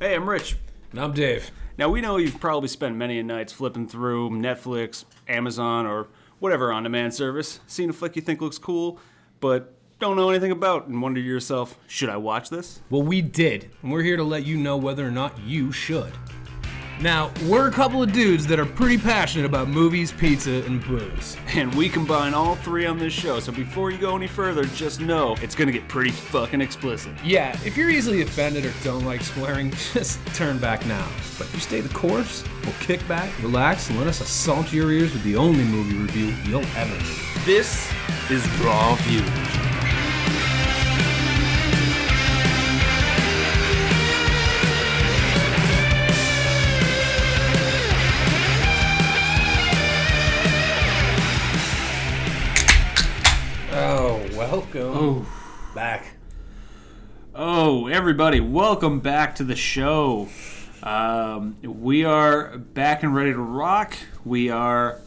Hey, 0.00 0.16
I'm 0.16 0.28
Rich. 0.28 0.56
And 0.90 1.00
I'm 1.00 1.12
Dave. 1.12 1.52
Now, 1.78 1.88
we 1.88 2.00
know 2.00 2.16
you've 2.16 2.40
probably 2.40 2.68
spent 2.68 2.96
many 2.96 3.20
a 3.20 3.22
nights 3.22 3.52
flipping 3.52 3.86
through 3.86 4.30
Netflix, 4.30 5.04
Amazon, 5.28 5.86
or 5.86 6.08
whatever 6.40 6.72
on 6.72 6.82
demand 6.82 7.14
service, 7.14 7.60
seeing 7.68 7.90
a 7.90 7.92
flick 7.92 8.16
you 8.16 8.22
think 8.22 8.40
looks 8.40 8.58
cool, 8.58 8.98
but 9.38 9.72
don't 10.00 10.16
know 10.16 10.30
anything 10.30 10.50
about, 10.50 10.88
and 10.88 11.00
wonder 11.00 11.20
to 11.20 11.26
yourself, 11.26 11.78
should 11.86 12.08
I 12.08 12.16
watch 12.16 12.50
this? 12.50 12.82
Well, 12.90 13.02
we 13.02 13.22
did, 13.22 13.70
and 13.82 13.92
we're 13.92 14.02
here 14.02 14.16
to 14.16 14.24
let 14.24 14.44
you 14.44 14.56
know 14.56 14.76
whether 14.76 15.06
or 15.06 15.12
not 15.12 15.38
you 15.40 15.70
should. 15.70 16.12
Now, 17.00 17.32
we're 17.46 17.68
a 17.68 17.72
couple 17.72 18.02
of 18.02 18.12
dudes 18.12 18.46
that 18.46 18.60
are 18.60 18.66
pretty 18.66 18.98
passionate 18.98 19.44
about 19.44 19.68
movies, 19.68 20.12
pizza, 20.12 20.62
and 20.64 20.84
booze. 20.84 21.36
And 21.54 21.74
we 21.74 21.88
combine 21.88 22.34
all 22.34 22.54
three 22.56 22.86
on 22.86 22.98
this 22.98 23.12
show, 23.12 23.40
so 23.40 23.52
before 23.52 23.90
you 23.90 23.98
go 23.98 24.16
any 24.16 24.28
further, 24.28 24.64
just 24.64 25.00
know 25.00 25.36
it's 25.42 25.54
gonna 25.54 25.72
get 25.72 25.88
pretty 25.88 26.10
fucking 26.10 26.60
explicit. 26.60 27.12
Yeah, 27.24 27.58
if 27.64 27.76
you're 27.76 27.90
easily 27.90 28.22
offended 28.22 28.64
or 28.64 28.72
don't 28.82 29.04
like 29.04 29.22
swearing, 29.22 29.70
just 29.92 30.24
turn 30.34 30.58
back 30.58 30.86
now. 30.86 31.06
But 31.36 31.48
if 31.48 31.54
you 31.54 31.60
stay 31.60 31.80
the 31.80 31.92
course, 31.92 32.44
we'll 32.64 32.74
kick 32.80 33.06
back, 33.08 33.30
relax, 33.42 33.88
and 33.90 33.98
let 33.98 34.06
us 34.06 34.20
assault 34.20 34.72
your 34.72 34.92
ears 34.92 35.12
with 35.12 35.24
the 35.24 35.36
only 35.36 35.64
movie 35.64 35.96
review 35.96 36.34
you'll 36.44 36.66
ever 36.76 36.96
need. 36.96 37.44
This 37.44 37.92
is 38.30 38.46
Raw 38.60 38.94
View. 39.02 39.73
Welcome 54.74 54.96
Oh. 54.96 55.26
back. 55.74 56.04
Oh, 57.34 57.86
everybody, 57.86 58.40
welcome 58.40 59.00
back 59.00 59.36
to 59.36 59.44
the 59.44 59.54
show. 59.56 60.28
Um, 60.82 61.56
we 61.62 62.04
are 62.04 62.58
back 62.58 63.02
and 63.02 63.14
ready 63.14 63.32
to 63.32 63.38
rock. 63.38 63.96
We 64.24 64.50
are 64.50 64.98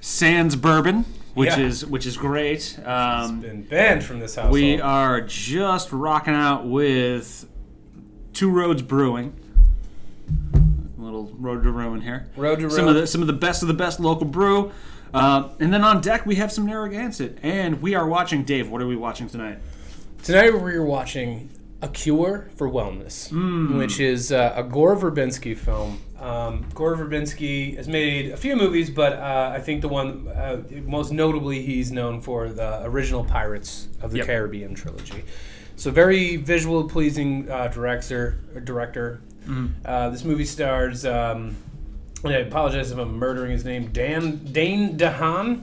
Sans 0.00 0.54
Bourbon, 0.56 1.04
which 1.34 1.56
Yeah. 1.56 1.64
is 1.64 1.86
which 1.86 2.06
is 2.06 2.16
great. 2.16 2.78
Um, 2.84 3.40
Been 3.40 3.62
banned 3.62 4.04
from 4.04 4.20
this 4.20 4.36
house. 4.36 4.52
we 4.52 4.80
are 4.80 5.20
just 5.22 5.90
rocking 5.92 6.34
out 6.34 6.66
with 6.66 7.46
Two 8.32 8.50
Roads 8.50 8.82
Brewing. 8.82 9.32
A 10.54 11.00
little 11.02 11.32
road 11.38 11.62
to 11.64 11.70
ruin 11.70 12.02
here. 12.02 12.26
Road 12.36 12.56
to 12.56 12.62
ruin. 12.66 12.70
Some 12.76 12.88
of 12.88 12.94
the 12.94 13.06
some 13.06 13.20
of 13.22 13.26
the 13.26 13.32
best 13.32 13.62
of 13.62 13.68
the 13.68 13.74
best 13.74 13.98
local 13.98 14.26
brew. 14.26 14.70
Uh, 15.14 15.48
and 15.60 15.72
then 15.72 15.82
on 15.84 16.00
deck 16.00 16.26
we 16.26 16.34
have 16.34 16.50
some 16.50 16.66
Narragansett, 16.66 17.38
and 17.42 17.80
we 17.80 17.94
are 17.94 18.06
watching 18.06 18.42
Dave. 18.44 18.68
What 18.68 18.82
are 18.82 18.86
we 18.86 18.96
watching 18.96 19.28
tonight? 19.28 19.58
Tonight 20.24 20.52
we're 20.54 20.84
watching 20.84 21.50
A 21.82 21.88
Cure 21.88 22.50
for 22.56 22.68
Wellness, 22.68 23.30
which 23.78 24.00
is 24.00 24.32
uh, 24.32 24.52
a 24.56 24.64
Gore 24.64 24.96
Verbinski 24.96 25.56
film. 25.56 26.00
Um, 26.18 26.66
Gore 26.74 26.96
Verbinski 26.96 27.76
has 27.76 27.86
made 27.86 28.30
a 28.32 28.36
few 28.36 28.56
movies, 28.56 28.90
but 28.90 29.12
uh, 29.12 29.52
I 29.54 29.60
think 29.60 29.82
the 29.82 29.88
one 29.88 30.26
uh, 30.28 30.62
most 30.84 31.12
notably 31.12 31.62
he's 31.62 31.92
known 31.92 32.20
for 32.20 32.48
the 32.48 32.82
original 32.84 33.22
Pirates 33.24 33.88
of 34.02 34.10
the 34.10 34.18
Yep. 34.18 34.26
Caribbean 34.26 34.74
trilogy. 34.74 35.22
So 35.76 35.90
very 35.90 36.36
visual 36.36 36.88
pleasing 36.88 37.48
uh, 37.50 37.68
director. 37.68 38.38
Director. 38.64 39.20
Uh, 39.84 40.08
this 40.08 40.24
movie 40.24 40.46
stars. 40.46 41.04
Um, 41.04 41.54
I 42.32 42.38
apologize 42.38 42.90
if 42.90 42.98
I'm 42.98 43.16
murdering 43.18 43.50
his 43.52 43.64
name. 43.64 43.88
Dan 43.88 44.38
Dane 44.44 44.96
DeHaan 44.96 45.62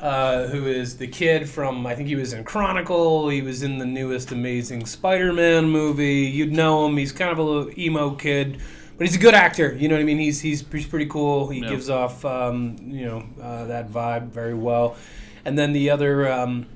uh, 0.00 0.46
who 0.48 0.66
is 0.66 0.98
the 0.98 1.06
kid 1.06 1.48
from 1.48 1.86
I 1.86 1.94
think 1.94 2.08
he 2.08 2.16
was 2.16 2.32
in 2.32 2.44
Chronicle. 2.44 3.28
He 3.28 3.42
was 3.42 3.62
in 3.62 3.78
the 3.78 3.86
newest 3.86 4.30
Amazing 4.32 4.86
Spider-Man 4.86 5.68
movie. 5.68 6.26
You'd 6.26 6.52
know 6.52 6.86
him. 6.86 6.96
He's 6.96 7.12
kind 7.12 7.30
of 7.30 7.38
a 7.38 7.42
little 7.42 7.78
emo 7.78 8.10
kid, 8.14 8.60
but 8.98 9.06
he's 9.06 9.16
a 9.16 9.20
good 9.20 9.34
actor. 9.34 9.74
You 9.74 9.88
know 9.88 9.94
what 9.94 10.02
I 10.02 10.04
mean? 10.04 10.18
He's 10.18 10.40
he's, 10.40 10.64
he's 10.70 10.86
pretty 10.86 11.06
cool. 11.06 11.48
He 11.48 11.60
Yeah. 11.60 11.70
gives 11.70 11.88
off 11.88 12.24
um, 12.24 12.76
you 12.82 13.06
know 13.06 13.24
uh, 13.40 13.64
that 13.66 13.90
vibe 13.90 14.28
very 14.28 14.54
well. 14.54 14.96
And 15.44 15.58
then 15.58 15.72
the 15.72 15.90
other 15.90 16.30
um, 16.30 16.66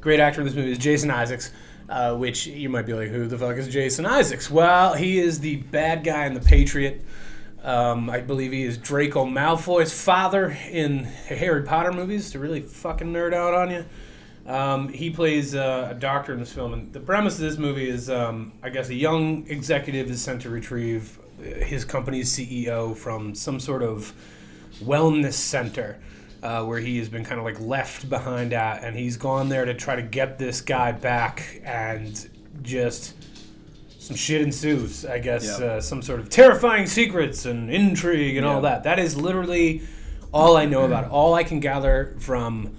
great 0.00 0.20
actor 0.20 0.40
in 0.40 0.46
this 0.46 0.56
movie 0.56 0.72
is 0.72 0.78
Jason 0.78 1.10
Isaacs. 1.10 1.52
Uh, 1.88 2.16
which 2.16 2.48
you 2.48 2.68
might 2.68 2.84
be 2.84 2.92
like, 2.92 3.10
who 3.10 3.28
the 3.28 3.38
fuck 3.38 3.56
is 3.56 3.68
Jason 3.68 4.04
Isaacs? 4.06 4.50
Well, 4.50 4.94
he 4.94 5.20
is 5.20 5.38
the 5.38 5.54
bad 5.54 6.02
guy 6.02 6.26
in 6.26 6.34
The 6.34 6.40
Patriot. 6.40 7.00
Um, 7.66 8.08
I 8.08 8.20
believe 8.20 8.52
he 8.52 8.62
is 8.62 8.78
Draco 8.78 9.24
Malfoy's 9.24 9.92
father 9.92 10.56
in 10.70 11.02
Harry 11.02 11.64
Potter 11.64 11.92
movies 11.92 12.30
to 12.30 12.38
really 12.38 12.60
fucking 12.60 13.12
nerd 13.12 13.34
out 13.34 13.54
on 13.54 13.70
you. 13.72 13.84
Um, 14.46 14.88
he 14.88 15.10
plays 15.10 15.52
uh, 15.52 15.88
a 15.90 15.94
doctor 15.94 16.32
in 16.32 16.38
this 16.38 16.52
film, 16.52 16.74
and 16.74 16.92
the 16.92 17.00
premise 17.00 17.34
of 17.34 17.40
this 17.40 17.58
movie 17.58 17.88
is, 17.88 18.08
um, 18.08 18.52
I 18.62 18.68
guess, 18.70 18.88
a 18.88 18.94
young 18.94 19.48
executive 19.48 20.08
is 20.08 20.22
sent 20.22 20.42
to 20.42 20.50
retrieve 20.50 21.18
uh, 21.40 21.64
his 21.64 21.84
company's 21.84 22.32
CEO 22.32 22.96
from 22.96 23.34
some 23.34 23.58
sort 23.58 23.82
of 23.82 24.12
wellness 24.80 25.32
center 25.32 25.98
uh, 26.44 26.62
where 26.64 26.78
he 26.78 26.98
has 26.98 27.08
been 27.08 27.24
kind 27.24 27.40
of 27.40 27.44
like 27.44 27.58
left 27.58 28.08
behind 28.08 28.52
at, 28.52 28.84
and 28.84 28.94
he's 28.94 29.16
gone 29.16 29.48
there 29.48 29.64
to 29.64 29.74
try 29.74 29.96
to 29.96 30.02
get 30.02 30.38
this 30.38 30.60
guy 30.60 30.92
back, 30.92 31.60
and 31.64 32.30
just 32.62 33.14
some 34.06 34.16
shit 34.16 34.40
ensues. 34.42 35.04
I 35.04 35.18
guess 35.18 35.58
Yeah. 35.60 35.66
uh, 35.66 35.80
some 35.80 36.02
sort 36.02 36.20
of 36.20 36.28
terrifying 36.28 36.86
secrets 36.86 37.44
and 37.46 37.70
intrigue 37.70 38.36
and 38.36 38.46
all 38.46 38.60
that. 38.62 38.84
That 38.84 38.98
is 38.98 39.16
literally 39.16 39.82
all 40.32 40.56
I 40.56 40.64
know 40.66 40.84
about 40.84 41.04
it. 41.04 41.10
All 41.10 41.34
I 41.34 41.44
can 41.44 41.60
gather 41.60 42.14
from 42.18 42.76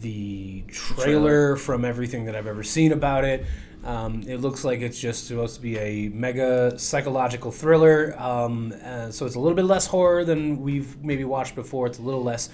the 0.00 0.62
trailer, 0.68 1.56
from 1.56 1.84
everything 1.84 2.24
that 2.24 2.34
I've 2.36 2.46
ever 2.46 2.62
seen 2.62 2.92
about 2.92 3.24
it. 3.24 3.44
Um, 3.84 4.22
it 4.28 4.36
looks 4.40 4.64
like 4.64 4.80
it's 4.80 4.98
just 4.98 5.26
supposed 5.26 5.56
to 5.56 5.60
be 5.60 5.76
a 5.78 6.08
mega 6.08 6.78
psychological 6.78 7.50
thriller. 7.50 8.14
Um, 8.18 8.72
uh, 8.84 9.10
so 9.10 9.26
it's 9.26 9.34
a 9.34 9.40
little 9.40 9.56
bit 9.56 9.64
less 9.64 9.86
horror 9.86 10.24
than 10.24 10.60
we've 10.62 11.02
maybe 11.04 11.24
watched 11.24 11.54
before. 11.56 11.86
It's 11.88 11.98
a 11.98 12.02
little 12.02 12.22
less 12.22 12.48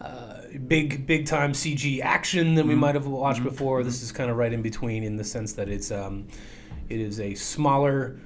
uh, 0.00 0.42
big, 0.66 1.06
big 1.06 1.26
time 1.26 1.52
CG 1.52 2.00
action 2.02 2.54
than 2.54 2.68
we 2.68 2.74
might 2.74 2.94
have 2.94 3.06
watched 3.06 3.42
before. 3.42 3.82
This 3.82 4.02
is 4.02 4.12
kind 4.12 4.30
of 4.30 4.36
right 4.36 4.52
in 4.52 4.60
between 4.62 5.02
in 5.04 5.16
the 5.16 5.24
sense 5.24 5.54
that 5.54 5.68
it's 5.70 5.90
um, 5.90 6.26
it 6.88 7.00
is 7.00 7.20
a 7.20 7.34
smaller 7.34 8.20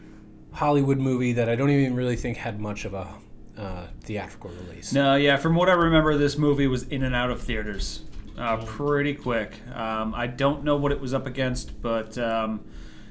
Hollywood 0.52 0.98
movie 0.98 1.32
that 1.34 1.48
I 1.48 1.56
don't 1.56 1.70
even 1.70 1.94
really 1.94 2.16
think 2.16 2.36
had 2.36 2.60
much 2.60 2.84
of 2.84 2.94
a 2.94 3.08
uh, 3.56 3.86
theatrical 4.02 4.50
release. 4.50 4.92
No, 4.92 5.14
yeah. 5.16 5.36
From 5.36 5.54
what 5.54 5.68
I 5.68 5.74
remember, 5.74 6.16
this 6.16 6.38
movie 6.38 6.66
was 6.66 6.84
in 6.84 7.02
and 7.02 7.14
out 7.14 7.30
of 7.30 7.42
theaters 7.42 8.04
uh, 8.38 8.58
pretty 8.64 9.14
quick. 9.14 9.54
Um, 9.74 10.14
I 10.14 10.26
don't 10.26 10.64
know 10.64 10.76
what 10.76 10.92
it 10.92 11.00
was 11.00 11.14
up 11.14 11.26
against, 11.26 11.80
but 11.80 12.16
um, 12.18 12.64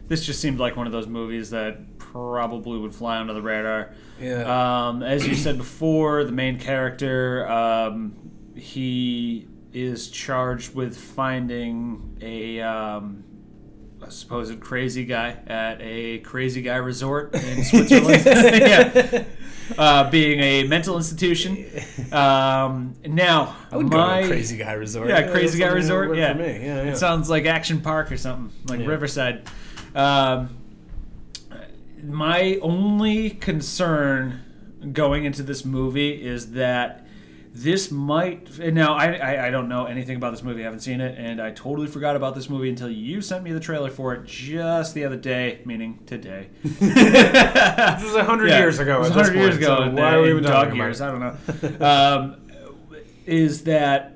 this 0.07 0.25
just 0.25 0.41
seemed 0.41 0.59
like 0.59 0.75
one 0.75 0.88
of 0.88 0.94
those 0.94 1.07
movies 1.07 1.50
that 1.51 1.97
probably 1.97 2.78
would 2.79 2.94
fly 2.94 3.18
under 3.18 3.33
the 3.33 3.41
radar. 3.41 3.94
Yeah. 4.19 4.88
Um, 4.88 5.03
as 5.03 5.28
you 5.28 5.35
said 5.35 5.57
before, 5.57 6.23
the 6.23 6.31
main 6.31 6.59
character, 6.59 7.47
um, 7.47 8.31
he 8.56 9.47
is 9.73 10.09
charged 10.09 10.75
with 10.75 10.97
finding 10.97 12.18
a, 12.22 12.59
um, 12.62 13.23
a 14.01 14.12
supposed 14.12 14.59
crazy 14.59 15.06
guy 15.06 15.38
at 15.47 15.78
a 15.81 16.19
crazy 16.19 16.62
guy 16.62 16.75
resort 16.78 17.34
in 17.35 17.63
Switzerland. 17.63 18.23
yeah. 18.25 19.23
Uh, 19.78 20.09
being 20.09 20.39
a 20.41 20.63
mental 20.66 20.97
institution. 20.97 21.66
Um, 22.12 22.94
now, 23.06 23.56
I 23.72 23.78
would 23.78 23.88
my 23.88 24.22
go 24.22 24.22
to 24.22 24.25
a 24.25 24.28
Crazy 24.28 24.57
Guy 24.57 24.73
Resort. 24.73 25.07
yeah, 25.07 25.22
that's 25.22 25.31
Crazy 25.31 25.59
Guy 25.59 25.69
something 25.69 25.88
that 25.88 25.97
would 25.97 26.09
Resort. 26.09 26.17
Yeah. 26.17 26.34
for 26.34 26.39
me. 26.39 26.66
Yeah, 26.66 26.84
yeah. 26.84 26.91
it 26.91 26.97
sounds 26.97 27.29
like 27.29 27.45
Action 27.45 27.79
Park 27.79 28.12
or 28.12 28.17
something 28.17 28.51
like 28.66 28.81
Yeah. 28.81 28.88
Riverside. 28.88 29.47
Um, 29.95 30.57
my 32.03 32.59
only 32.62 33.29
concern 33.29 34.41
going 34.91 35.25
into 35.25 35.44
this 35.44 35.63
movie 35.63 36.22
is 36.22 36.51
that 36.51 37.00
this 37.53 37.91
might 37.91 38.57
and 38.59 38.73
now 38.75 38.94
I, 38.95 39.13
I 39.16 39.47
I 39.47 39.50
don't 39.51 39.67
know 39.67 39.85
anything 39.85 40.16
about 40.16 40.31
this 40.31 40.41
movie. 40.41 40.62
I 40.62 40.63
haven't 40.66 40.79
seen 40.79 41.01
it, 41.01 41.17
and 41.17 41.41
I 41.41 41.51
totally 41.51 41.88
forgot 41.88 42.16
about 42.16 42.34
this 42.34 42.50
movie 42.50 42.69
until 42.69 42.89
you 42.89 43.22
sent 43.22 43.44
me 43.44 43.51
the 43.51 43.59
trailer 43.59 43.89
for 43.89 44.13
it 44.13 44.25
just 44.25 44.94
the 44.94 45.03
other 45.03 45.17
day, 45.17 45.62
meaning 45.66 46.00
today. 46.06 46.47
This 46.79 48.03
was 48.03 48.15
a 48.15 48.24
hundred 48.24 48.50
Yeah, 48.50 48.59
years 48.59 48.80
ago. 48.80 48.95
It 48.98 49.00
was 49.00 49.09
at 49.12 49.15
this 49.15 49.27
100 49.27 49.39
years 49.42 49.57
ago. 49.57 49.77
so 49.77 49.83
in- 49.83 49.95
why 49.95 50.13
are 50.15 50.21
we 50.21 50.30
even 50.30 50.44
talking 50.44 50.74
about 50.74 50.86
years? 50.86 51.01
it? 51.01 51.06
I 51.06 51.12
don't 51.12 51.80
know. 51.80 51.86
um, 51.86 52.36
is 53.25 53.63
that 53.65 54.15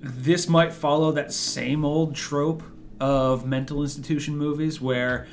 this 0.00 0.48
might 0.48 0.72
follow 0.72 1.12
that 1.12 1.32
same 1.32 1.84
old 1.84 2.14
trope 2.14 2.62
of 3.00 3.46
mental 3.46 3.82
institution 3.82 4.36
movies 4.36 4.80
where 4.80 5.26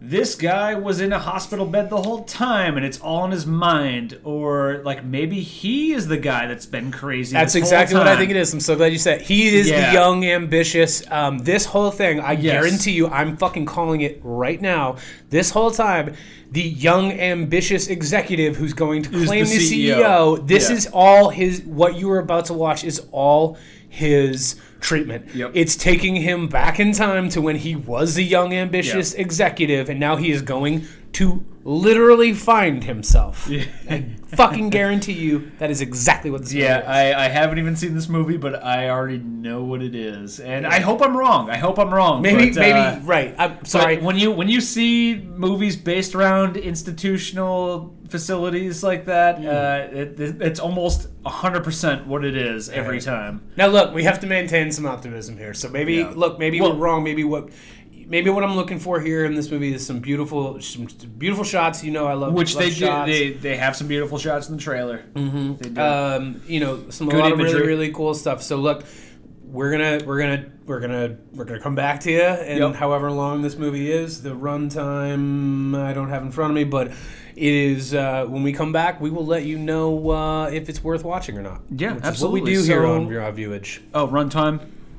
this 0.00 0.36
guy 0.36 0.74
was 0.76 1.00
in 1.00 1.12
a 1.12 1.18
hospital 1.18 1.66
bed 1.66 1.90
the 1.90 2.00
whole 2.00 2.22
time 2.24 2.76
and 2.76 2.86
it's 2.86 3.00
all 3.00 3.24
in 3.24 3.32
his 3.32 3.46
mind 3.46 4.16
or 4.22 4.80
like 4.84 5.04
maybe 5.04 5.40
he 5.40 5.92
is 5.92 6.06
the 6.06 6.16
guy 6.16 6.46
that's 6.46 6.66
been 6.66 6.92
crazy 6.92 7.32
That's 7.32 7.52
this 7.52 7.62
whole 7.62 7.66
exactly 7.68 7.98
what 7.98 8.06
I 8.06 8.16
think 8.16 8.30
it 8.30 8.36
is. 8.36 8.54
I'm 8.54 8.60
so 8.60 8.76
glad 8.76 8.92
you 8.92 8.98
said 8.98 9.20
it. 9.22 9.26
he 9.26 9.48
is 9.56 9.68
Yeah. 9.68 9.88
the 9.88 9.92
young, 9.92 10.24
ambitious. 10.24 11.02
Um, 11.10 11.38
this 11.40 11.64
whole 11.64 11.90
thing, 11.90 12.20
I 12.20 12.32
Yes. 12.32 12.52
guarantee 12.52 12.92
you, 12.92 13.08
I'm 13.08 13.36
fucking 13.36 13.66
calling 13.66 14.00
it 14.02 14.20
right 14.22 14.62
now. 14.62 14.96
This 15.30 15.50
whole 15.50 15.72
time, 15.72 16.14
the 16.52 16.62
young, 16.62 17.10
ambitious 17.12 17.88
executive 17.88 18.56
who's 18.56 18.74
going 18.74 19.02
to 19.02 19.10
claim 19.10 19.44
the 19.46 19.50
the, 19.50 19.58
CEO. 19.58 19.96
CEO. 19.98 20.46
This 20.46 20.70
Yeah. 20.70 20.76
is 20.76 20.88
all 20.92 21.30
his. 21.30 21.60
What 21.62 21.96
you 21.96 22.06
were 22.08 22.20
about 22.20 22.44
to 22.46 22.54
watch 22.54 22.84
is 22.84 23.02
all 23.10 23.58
his 23.88 24.54
treatment. 24.80 25.34
Yep. 25.34 25.52
It's 25.54 25.76
taking 25.76 26.16
him 26.16 26.48
back 26.48 26.78
in 26.80 26.92
time 26.92 27.28
to 27.30 27.40
when 27.40 27.56
he 27.56 27.76
was 27.76 28.16
a 28.16 28.22
young, 28.22 28.54
ambitious 28.54 29.14
executive, 29.14 29.88
and 29.88 29.98
now 29.98 30.16
he 30.16 30.30
is 30.30 30.42
going 30.42 30.86
to 31.12 31.44
literally 31.64 32.32
find 32.32 32.84
himself. 32.84 33.46
Yeah. 33.48 33.64
I 33.90 34.04
fucking 34.36 34.70
guarantee 34.70 35.12
you 35.14 35.50
that 35.58 35.70
is 35.70 35.80
exactly 35.80 36.30
what 36.30 36.42
this 36.42 36.52
movie 36.52 36.64
Yeah. 36.64 36.82
I, 36.86 37.24
I 37.24 37.28
haven't 37.28 37.58
even 37.58 37.76
seen 37.76 37.94
this 37.94 38.08
movie, 38.08 38.36
but 38.36 38.62
I 38.62 38.88
already 38.90 39.18
know 39.18 39.64
what 39.64 39.82
it 39.82 39.94
is, 39.94 40.38
and 40.40 40.66
I 40.66 40.80
hope 40.80 41.02
I'm 41.02 41.16
wrong. 41.16 41.50
I 41.50 41.56
hope 41.56 41.78
I'm 41.78 41.92
wrong. 41.92 42.22
maybe, 42.22 42.50
but, 42.50 42.60
maybe 42.60 42.78
uh, 42.78 43.00
right. 43.00 43.34
I'm 43.38 43.64
sorry. 43.64 43.98
when 43.98 44.16
you 44.18 44.30
when 44.30 44.48
you 44.48 44.60
see 44.60 45.16
movies 45.16 45.76
based 45.76 46.14
around 46.14 46.56
institutional 46.56 47.94
facilities 48.08 48.82
like 48.82 49.04
that, 49.06 49.36
uh, 49.44 49.88
it, 49.94 50.18
it- 50.20 50.42
it's 50.42 50.60
almost 50.60 51.08
hundred 51.26 51.62
percent 51.62 52.06
what 52.06 52.24
it 52.24 52.34
is 52.36 52.70
every 52.70 52.94
Right. 52.96 53.02
time. 53.02 53.42
Now 53.56 53.66
look, 53.66 53.92
we 53.94 54.04
have 54.04 54.20
to 54.20 54.26
maintain 54.26 54.72
some 54.72 54.86
optimism 54.86 55.36
here. 55.36 55.52
So 55.52 55.68
maybe 55.68 55.94
Yeah. 55.96 56.12
look, 56.16 56.38
maybe 56.38 56.60
Well- 56.60 56.72
we're 56.72 56.78
wrong. 56.78 57.04
Maybe 57.04 57.22
what, 57.24 57.50
maybe 58.08 58.30
what 58.30 58.42
I'm 58.42 58.56
looking 58.56 58.78
for 58.78 59.00
here 59.00 59.24
in 59.24 59.34
this 59.34 59.50
movie 59.50 59.72
is 59.72 59.86
some 59.86 60.00
beautiful, 60.00 60.60
some 60.60 60.86
beautiful 61.18 61.44
shots. 61.44 61.84
You 61.84 61.92
know, 61.92 62.06
I 62.06 62.14
love 62.14 62.32
Which 62.32 62.54
love 62.54 62.64
they 62.64 62.70
do. 62.70 62.86
They 63.06 63.30
they 63.32 63.56
have 63.56 63.76
some 63.76 63.86
beautiful 63.86 64.18
shots 64.18 64.48
in 64.48 64.56
the 64.56 64.62
trailer. 64.62 65.04
Mm-hmm. 65.14 65.54
They 65.56 65.68
do. 65.70 65.80
um, 65.80 66.42
you 66.46 66.60
know, 66.60 66.90
some 66.90 67.08
a 67.08 67.16
lot 67.16 67.32
of 67.32 67.38
really 67.38 67.60
really 67.66 67.92
cool 67.92 68.14
stuff. 68.14 68.42
So 68.42 68.56
look, 68.56 68.84
we're 69.44 69.70
gonna 69.70 70.00
we're 70.04 70.18
gonna 70.18 70.46
we're 70.66 70.80
gonna 70.80 71.16
we're 71.32 71.44
gonna 71.44 71.60
come 71.60 71.74
back 71.74 72.00
to 72.00 72.10
you, 72.10 72.20
and 72.20 72.58
Yep. 72.58 72.74
however 72.74 73.10
long 73.12 73.42
this 73.42 73.56
movie 73.56 73.90
is, 73.92 74.22
the 74.22 74.30
runtime 74.34 75.76
I 75.78 75.92
don't 75.92 76.08
have 76.08 76.22
in 76.22 76.32
front 76.32 76.50
of 76.50 76.54
me, 76.56 76.64
but. 76.64 76.92
It 77.36 77.52
is 77.52 77.94
uh, 77.94 78.26
when 78.26 78.42
we 78.42 78.52
come 78.52 78.72
back, 78.72 79.00
we 79.00 79.10
will 79.10 79.24
let 79.24 79.44
you 79.44 79.58
know 79.58 80.10
uh, 80.10 80.46
if 80.52 80.68
it's 80.68 80.82
worth 80.82 81.04
watching 81.04 81.38
or 81.38 81.42
not. 81.42 81.60
Yeah, 81.70 81.96
absolutely. 82.02 82.40
What 82.40 82.48
we 82.48 82.54
do 82.54 82.62
here 82.64 82.84
on 82.84 83.08
Raw 83.08 83.30
Viewage. 83.30 83.80
oh, 83.94 84.08
runtime, 84.08 84.58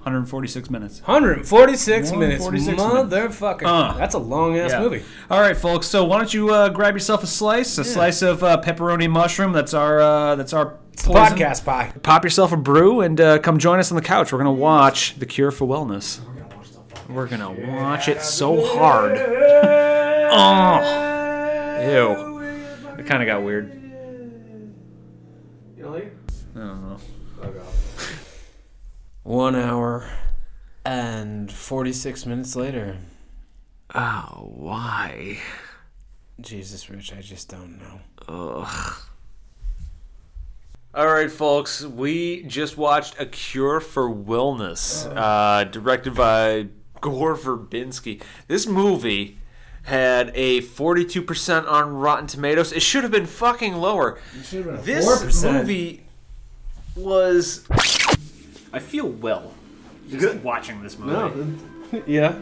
146 0.09 0.69
minutes. 0.71 1.01
146 1.05 2.11
minutes, 2.13 2.43
146 2.43 2.77
minutes. 2.77 3.39
motherfucker. 3.39 3.63
Uh. 3.65 3.97
That's 3.97 4.15
a 4.15 4.19
long 4.19 4.57
ass 4.57 4.71
Yeah. 4.71 4.79
movie. 4.81 5.03
All 5.29 5.39
right, 5.39 5.55
folks. 5.55 5.85
So 5.87 6.03
why 6.05 6.17
don't 6.17 6.33
you 6.33 6.49
uh, 6.49 6.69
grab 6.69 6.95
yourself 6.95 7.21
a 7.23 7.27
slice, 7.27 7.77
a 7.77 7.83
slice 7.83 8.21
of 8.23 8.43
uh, 8.43 8.59
pepperoni 8.61 9.09
mushroom. 9.09 9.53
That's 9.53 9.73
our 9.75 9.99
uh, 9.99 10.35
that's 10.35 10.51
our 10.53 10.77
podcast 10.95 11.63
pie. 11.63 11.93
Pop 12.01 12.23
yourself 12.23 12.51
a 12.51 12.57
brew 12.57 13.01
and 13.01 13.21
uh, 13.21 13.37
come 13.39 13.59
join 13.59 13.77
us 13.79 13.91
on 13.91 13.95
the 13.95 14.01
couch. 14.01 14.31
We're 14.33 14.39
gonna 14.39 14.51
watch 14.51 15.19
The 15.19 15.25
Cure 15.27 15.51
for 15.51 15.67
Wellness. 15.67 16.19
We're 17.07 17.27
gonna 17.27 17.51
watch 17.51 18.07
it 18.07 18.21
so 18.21 18.65
hard. 18.75 19.17
Oh, 20.31 20.79
ew. 21.81 22.39
It 22.99 23.05
kind 23.05 23.21
of 23.23 23.27
got 23.27 23.43
weird. 23.43 23.71
You 25.77 25.87
like 25.87 26.13
I 26.55 26.59
don't 26.59 26.89
know. 26.89 26.97
One 29.29 29.55
hour 29.55 30.09
and 30.83 31.51
46 31.51 32.25
minutes 32.25 32.55
later. 32.55 32.97
Oh, 33.93 34.51
why? 34.55 35.37
Jesus, 36.41 36.89
Rich, 36.89 37.13
I 37.13 37.21
just 37.21 37.47
don't 37.47 37.77
know. 37.77 37.99
Ugh. 38.27 38.95
All 40.95 41.05
right, 41.05 41.29
folks. 41.31 41.83
We 41.83 42.41
just 42.41 42.75
watched 42.75 43.21
A 43.21 43.27
Cure 43.27 43.79
for 43.79 44.09
Wellness, 44.09 45.05
uh, 45.15 45.65
directed 45.65 46.15
by 46.15 46.69
Gore 46.99 47.37
Verbinski. 47.37 48.23
This 48.47 48.65
movie 48.65 49.37
had 49.83 50.31
a 50.33 50.61
42% 50.61 51.67
on 51.67 51.93
Rotten 51.93 52.25
Tomatoes. 52.25 52.71
It 52.71 52.81
should 52.81 53.03
have 53.03 53.11
been 53.11 53.27
fucking 53.27 53.75
lower. 53.75 54.19
This 54.51 55.05
4%. 55.05 55.53
movie 55.53 56.03
was. 56.95 57.67
I 58.73 58.79
feel 58.79 59.07
well 59.07 59.53
just 60.09 60.39
watching 60.39 60.81
this 60.81 60.97
movie. 60.97 61.57
yeah. 62.07 62.37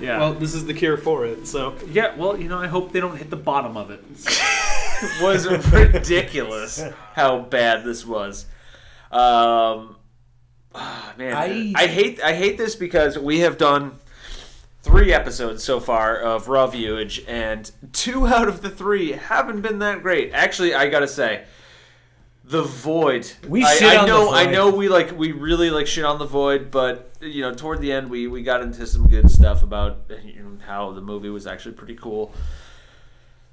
Yeah. 0.00 0.18
Well, 0.18 0.34
this 0.34 0.54
is 0.54 0.66
the 0.66 0.74
cure 0.74 0.96
for 0.96 1.24
it. 1.24 1.46
So 1.46 1.74
Yeah, 1.88 2.16
well, 2.16 2.38
you 2.38 2.48
know, 2.48 2.58
I 2.58 2.66
hope 2.66 2.92
they 2.92 3.00
don't 3.00 3.16
hit 3.16 3.30
the 3.30 3.36
bottom 3.36 3.76
of 3.76 3.90
it. 3.90 4.02
it 5.02 5.22
was 5.22 5.46
ridiculous 5.72 6.82
how 7.14 7.40
bad 7.40 7.84
this 7.84 8.04
was. 8.04 8.46
Um, 9.12 9.96
ah, 10.74 11.14
man, 11.16 11.34
I- 11.34 11.72
I, 11.76 11.86
hate 11.86 12.22
I 12.22 12.34
hate 12.34 12.58
this 12.58 12.74
because 12.74 13.18
we 13.18 13.40
have 13.40 13.56
done 13.56 13.92
three 14.82 15.12
episodes 15.12 15.62
so 15.62 15.80
far 15.80 16.18
of 16.18 16.48
Raw 16.48 16.66
Viewage, 16.66 17.24
and 17.26 17.70
two 17.92 18.26
out 18.26 18.48
of 18.48 18.60
the 18.60 18.68
three 18.70 19.12
haven't 19.12 19.62
been 19.62 19.78
that 19.78 20.02
great. 20.02 20.32
Actually, 20.34 20.74
I 20.74 20.88
gotta 20.88 21.08
say. 21.08 21.44
The 22.46 22.62
void. 22.62 23.30
We 23.48 23.64
I, 23.64 23.74
shit 23.74 23.88
I 23.88 23.96
on 23.96 24.06
The 24.06 24.12
know. 24.12 24.32
I 24.32 24.46
know. 24.46 24.70
We 24.70 24.88
like. 24.88 25.16
We 25.16 25.32
really 25.32 25.70
like 25.70 25.86
shit 25.86 26.04
on 26.04 26.18
the 26.18 26.26
void, 26.26 26.70
but 26.70 27.10
you 27.20 27.40
know, 27.40 27.54
toward 27.54 27.80
the 27.80 27.90
end, 27.90 28.10
we 28.10 28.26
we 28.26 28.42
got 28.42 28.60
into 28.60 28.86
some 28.86 29.08
good 29.08 29.30
stuff 29.30 29.62
about 29.62 30.10
you 30.22 30.42
know, 30.42 30.58
how 30.66 30.92
the 30.92 31.00
movie 31.00 31.30
was 31.30 31.46
actually 31.46 31.74
pretty 31.74 31.94
cool. 31.94 32.34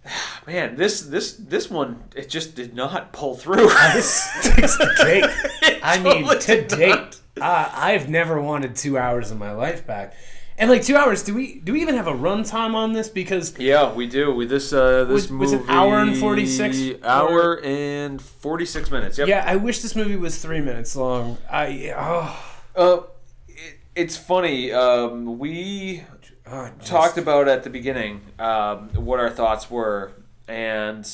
Man, 0.47 0.75
this 0.75 1.01
this 1.01 1.33
this 1.33 1.69
one 1.69 2.03
it 2.15 2.29
just 2.29 2.55
did 2.55 2.73
not 2.73 3.13
pull 3.13 3.35
through. 3.35 3.69
Takes 3.69 4.77
the 4.77 4.93
cake. 5.01 5.79
I 5.83 5.99
mean, 5.99 6.25
totally 6.25 6.39
to 6.39 6.75
date, 6.75 7.19
uh, 7.39 7.71
I've 7.73 8.09
never 8.09 8.41
wanted 8.41 8.75
two 8.75 8.97
hours 8.97 9.31
of 9.31 9.37
my 9.37 9.51
life 9.51 9.87
back. 9.87 10.15
And 10.61 10.69
like 10.69 10.83
two 10.83 10.95
hours, 10.95 11.23
do 11.23 11.33
we 11.33 11.55
do 11.59 11.73
we 11.73 11.81
even 11.81 11.95
have 11.95 12.05
a 12.05 12.13
runtime 12.13 12.75
on 12.75 12.93
this? 12.93 13.09
Because 13.09 13.57
Yeah, 13.57 13.91
we 13.91 14.05
do. 14.05 14.31
We 14.31 14.45
this 14.45 14.71
uh 14.71 15.05
this 15.05 15.29
Was- 15.29 15.31
was 15.31 15.51
movie 15.53 15.63
it 15.63 15.69
hour 15.69 15.97
and 15.99 16.15
46? 16.15 17.03
hour 17.03 17.59
and 17.63 18.21
forty 18.21 18.65
six 18.65 18.91
minutes. 18.91 19.17
Yep. 19.17 19.27
yeah, 19.27 19.43
I 19.45 19.55
wish 19.55 19.81
this 19.81 19.95
movie 19.95 20.15
was 20.17 20.37
three 20.37 20.61
minutes 20.61 20.95
long. 20.95 21.39
I 21.49 21.91
oh, 21.97 22.43
Uh, 22.75 23.01
it, 23.47 23.79
it's 23.95 24.15
funny. 24.15 24.71
Um, 24.71 25.39
we 25.39 26.03
oh 26.45 26.69
talked 26.85 27.17
about 27.17 27.47
at 27.47 27.63
the 27.63 27.71
beginning 27.71 28.21
um, 28.37 28.89
what 28.93 29.19
our 29.19 29.31
thoughts 29.31 29.71
were, 29.71 30.11
and 30.47 31.09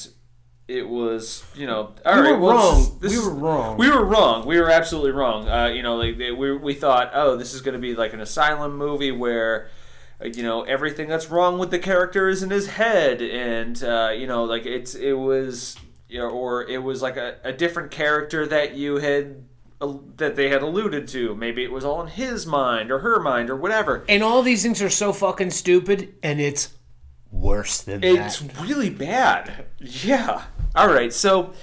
it 0.67 0.87
was 0.87 1.43
you 1.55 1.65
know 1.65 1.93
all 2.05 2.15
We 2.15 2.21
right. 2.21 2.31
were 2.31 2.37
well, 2.39 2.55
wrong. 2.55 2.79
is- 2.81 2.97
this 2.99 3.11
We 3.17 3.23
were 3.25 3.33
wrong. 3.33 3.77
We 3.77 3.89
were 3.89 4.03
wrong. 4.05 4.45
We 4.45 4.59
were 4.59 4.69
absolutely 4.69 5.11
wrong. 5.11 5.47
Uh, 5.47 5.67
you 5.67 5.81
know, 5.83 5.95
like 5.95 6.17
they, 6.17 6.31
we 6.31 6.55
we 6.57 6.73
thought, 6.73 7.11
oh, 7.13 7.37
this 7.37 7.53
is 7.53 7.61
going 7.61 7.73
to 7.73 7.79
be 7.79 7.95
like 7.95 8.13
an 8.13 8.21
asylum 8.21 8.77
movie 8.77 9.11
where. 9.11 9.69
uh, 10.21 10.25
You 10.25 10.43
know 10.43 10.63
everything 10.63 11.07
that's 11.07 11.29
wrong 11.29 11.59
with 11.59 11.69
the 11.71 11.79
character 11.79 12.27
is 12.27 12.41
in 12.43 12.49
his 12.49 12.67
head, 12.67 13.21
and 13.21 13.81
uh, 13.83 14.09
you 14.17 14.25
know, 14.27 14.43
like 14.45 14.65
it's 14.65 14.95
it 14.95 15.13
was, 15.13 15.77
you 16.09 16.17
know, 16.19 16.29
or 16.29 16.63
it 16.67 16.81
was 16.83 17.01
like 17.01 17.17
a, 17.17 17.35
a 17.43 17.53
different 17.53 17.91
character 17.91 18.45
that 18.47 18.73
you 18.75 18.97
had 18.97 19.43
that 20.17 20.35
they 20.35 20.49
had 20.49 20.63
alluded 20.63 21.07
to. 21.09 21.35
Maybe 21.35 21.63
it 21.63 21.71
was 21.71 21.85
all 21.85 22.01
in 22.01 22.07
his 22.07 22.47
mind 22.47 22.91
or 22.91 22.99
her 22.99 23.19
mind 23.19 23.51
or 23.51 23.55
whatever. 23.55 24.03
and 24.09 24.23
all 24.23 24.41
these 24.41 24.63
things 24.63 24.81
are 24.81 24.89
so 24.89 25.13
fucking 25.13 25.51
stupid, 25.51 26.15
and 26.23 26.41
it's 26.41 26.73
worse 27.31 27.81
than 27.81 28.03
It's 28.03 28.39
that. 28.39 28.59
really 28.61 28.89
bad. 28.89 29.65
Yeah. 29.79 30.43
All 30.75 30.87
right. 30.87 31.11
So 31.13 31.53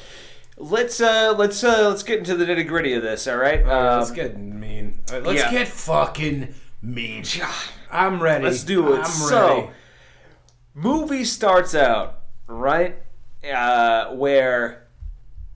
let's 0.56 1.00
uh 1.00 1.34
let's 1.36 1.62
uh 1.64 1.88
let's 1.88 2.02
get 2.02 2.18
into 2.18 2.34
the 2.36 2.44
nitty 2.44 2.66
gritty 2.66 2.94
of 2.94 3.02
this. 3.02 3.26
All 3.26 3.36
right. 3.36 3.62
Uh, 3.64 3.96
let's 3.98 4.10
Um, 4.10 4.16
get 4.16 4.38
mean. 4.38 5.00
Let's 5.10 5.40
yeah. 5.40 5.50
get 5.50 5.68
fucking 5.68 6.54
mean. 6.82 7.24
I'm 7.90 8.22
ready. 8.22 8.44
Let's 8.44 8.64
do 8.64 8.94
it. 8.94 8.98
I'm 9.00 9.04
so, 9.06 9.48
ready. 9.56 9.68
movie 10.74 11.24
starts 11.24 11.74
out 11.74 12.20
right 12.46 12.96
uh, 13.52 14.10
where 14.14 14.80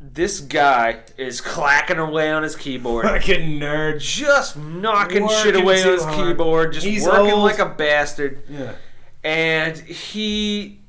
this 0.00 0.38
guy 0.40 1.00
is 1.16 1.40
clacking 1.40 1.98
away 1.98 2.30
on 2.30 2.44
his 2.44 2.54
keyboard. 2.54 3.04
Fucking 3.06 3.58
nerd. 3.58 4.00
Just 4.00 4.56
knocking 4.56 5.28
shit 5.28 5.56
away 5.56 5.82
on 5.82 5.88
his 5.88 6.04
hard. 6.04 6.16
keyboard, 6.28 6.72
just 6.74 6.86
He's 6.86 7.04
working 7.04 7.32
old. 7.32 7.42
like 7.42 7.58
a 7.58 7.66
bastard. 7.68 8.42
Yeah. 8.48 8.74
And 9.22 9.76
he 9.76 10.80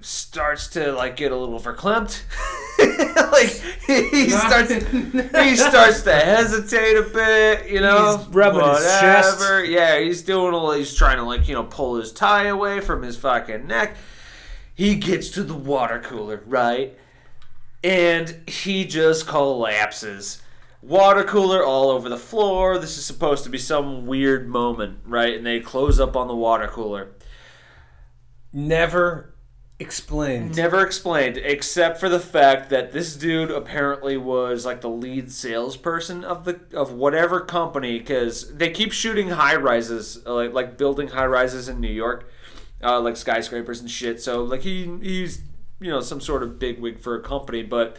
starts 0.00 0.68
to 0.68 0.92
like 0.92 1.16
get 1.16 1.32
a 1.32 1.36
little 1.36 1.58
verklempt. 1.58 2.22
like 3.32 3.48
he 3.86 4.30
starts 4.30 4.70
he 4.70 5.56
starts 5.56 6.02
to 6.02 6.14
hesitate 6.14 6.96
a 6.96 7.02
bit, 7.02 7.68
you 7.68 7.80
know. 7.80 8.18
He's 8.18 8.28
rubbing 8.28 8.60
his 8.60 8.84
chest. 9.00 9.40
Yeah, 9.66 9.98
he's 9.98 10.22
doing 10.22 10.54
all 10.54 10.72
he's 10.72 10.94
trying 10.94 11.16
to 11.18 11.24
like, 11.24 11.48
you 11.48 11.54
know, 11.54 11.64
pull 11.64 11.96
his 11.96 12.12
tie 12.12 12.46
away 12.46 12.80
from 12.80 13.02
his 13.02 13.16
fucking 13.16 13.66
neck. 13.66 13.96
He 14.74 14.94
gets 14.94 15.30
to 15.30 15.42
the 15.42 15.54
water 15.54 15.98
cooler, 15.98 16.42
right? 16.46 16.96
And 17.82 18.48
he 18.48 18.84
just 18.84 19.26
collapses. 19.26 20.40
Water 20.80 21.24
cooler 21.24 21.64
all 21.64 21.90
over 21.90 22.08
the 22.08 22.16
floor. 22.16 22.78
This 22.78 22.96
is 22.96 23.04
supposed 23.04 23.42
to 23.42 23.50
be 23.50 23.58
some 23.58 24.06
weird 24.06 24.48
moment, 24.48 25.00
right? 25.04 25.34
And 25.34 25.44
they 25.44 25.58
close 25.58 25.98
up 25.98 26.16
on 26.16 26.28
the 26.28 26.36
water 26.36 26.68
cooler. 26.68 27.08
Never 28.52 29.34
explained. 29.78 30.56
Never 30.56 30.84
explained, 30.84 31.36
except 31.36 32.00
for 32.00 32.08
the 32.08 32.18
fact 32.18 32.70
that 32.70 32.92
this 32.92 33.14
dude 33.14 33.50
apparently 33.50 34.16
was 34.16 34.66
like 34.66 34.80
the 34.80 34.88
lead 34.88 35.30
salesperson 35.30 36.24
of 36.24 36.44
the 36.44 36.60
of 36.74 36.92
whatever 36.92 37.40
company, 37.40 37.98
because 37.98 38.54
they 38.56 38.70
keep 38.70 38.92
shooting 38.92 39.30
high 39.30 39.56
rises, 39.56 40.20
uh, 40.26 40.34
like 40.34 40.52
like 40.52 40.78
building 40.78 41.08
high 41.08 41.26
rises 41.26 41.68
in 41.68 41.80
New 41.80 41.92
York, 41.92 42.28
uh, 42.82 43.00
like 43.00 43.16
skyscrapers 43.16 43.80
and 43.80 43.90
shit. 43.90 44.20
So 44.20 44.42
like 44.42 44.62
he 44.62 44.90
he's 45.00 45.42
you 45.80 45.90
know 45.90 46.00
some 46.00 46.20
sort 46.20 46.42
of 46.42 46.58
bigwig 46.58 46.98
for 46.98 47.14
a 47.14 47.22
company, 47.22 47.62
but 47.62 47.96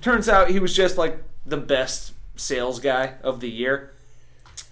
turns 0.00 0.28
out 0.28 0.50
he 0.50 0.58
was 0.58 0.74
just 0.74 0.98
like 0.98 1.22
the 1.46 1.56
best 1.56 2.12
sales 2.36 2.80
guy 2.80 3.14
of 3.22 3.40
the 3.40 3.50
year. 3.50 3.92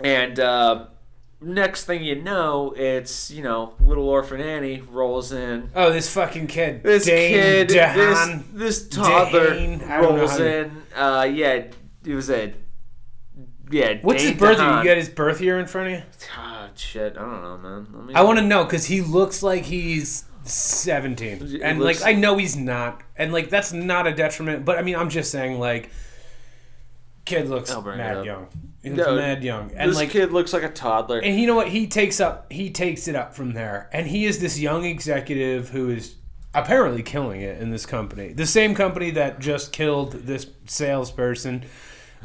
And 0.01 0.39
uh, 0.39 0.87
next 1.41 1.85
thing 1.85 2.03
you 2.03 2.21
know, 2.21 2.75
it's 2.77 3.31
you 3.31 3.43
know 3.43 3.75
little 3.81 4.09
orphan 4.09 4.41
Annie 4.41 4.81
rolls 4.81 5.33
in. 5.33 5.71
Oh, 5.75 5.93
this 5.93 6.13
fucking 6.13 6.47
kid. 6.47 6.83
This 6.83 7.05
Dane 7.05 7.33
kid, 7.33 7.69
this 7.69 8.39
this 8.53 8.89
toddler 8.89 9.55
Dane, 9.55 9.83
I 9.83 10.01
don't 10.01 10.15
know 10.15 10.21
rolls 10.21 10.41
in. 10.41 10.83
Uh, 10.95 11.29
yeah, 11.33 11.65
it 12.05 12.15
was 12.15 12.31
a 12.31 12.55
yeah. 13.71 13.99
What's 14.03 14.23
Dane 14.23 14.33
his 14.33 14.41
birth 14.41 14.59
year? 14.59 14.79
You 14.79 14.85
got 14.85 14.97
his 14.97 15.09
birth 15.09 15.41
year 15.41 15.59
in 15.59 15.67
front 15.67 15.89
of 15.89 15.93
you? 15.95 16.03
Ah, 16.37 16.69
shit, 16.75 17.17
I 17.17 17.21
don't 17.21 17.43
know, 17.43 17.59
man. 17.59 17.87
Let 17.93 18.05
me. 18.07 18.15
I 18.15 18.23
want 18.23 18.39
to 18.39 18.45
know 18.45 18.65
because 18.65 18.87
he 18.87 19.01
looks 19.01 19.43
like 19.43 19.65
he's 19.65 20.25
17. 20.45 21.61
And, 21.63 21.79
looks- 21.79 22.01
like, 22.03 22.09
I 22.09 22.19
know 22.19 22.37
he's 22.37 22.57
not. 22.57 23.03
And, 23.17 23.33
like, 23.33 23.51
that's 23.51 23.73
not 23.73 24.07
a 24.07 24.13
detriment. 24.13 24.65
But, 24.65 24.79
I 24.79 24.83
mean, 24.83 24.97
I'm 24.97 25.11
just 25.11 25.31
saying, 25.31 25.59
like, 25.59 25.91
kid 27.29 27.49
looks 27.49 27.71
I'll 27.71 27.83
bring 27.83 27.99
it 27.99 28.03
mad 28.03 28.17
up. 28.19 28.27
young. 28.27 28.49
He 28.83 28.91
looks 28.91 29.07
No, 29.07 29.17
mad 29.17 29.45
young. 29.45 29.71
And, 29.75 29.91
this 29.91 29.97
like, 29.97 30.11
kid 30.11 30.33
looks 30.33 30.53
like 30.53 30.63
a 30.63 30.71
toddler. 30.71 31.19
And 31.19 31.39
you 31.39 31.47
know 31.47 31.55
what? 31.55 31.69
He 31.69 31.87
takes 31.87 32.21
up 32.21 32.51
he 32.53 32.71
takes 32.71 33.09
it 33.09 33.15
up 33.15 33.35
from 33.35 33.53
there. 33.53 33.89
And 33.93 34.07
he 34.07 34.25
is 34.25 34.39
this 34.41 34.59
young 34.59 34.85
executive 34.85 35.69
who 35.71 35.91
is 35.91 36.15
apparently 36.55 37.03
killing 37.03 37.41
it 37.43 37.61
in 37.61 37.71
this 37.71 37.87
company. 37.87 38.33
The 38.33 38.47
same 38.47 38.75
company 38.75 39.11
that 39.13 39.41
just 39.41 39.73
killed 39.73 40.13
this 40.13 40.47
salesperson. 40.67 41.65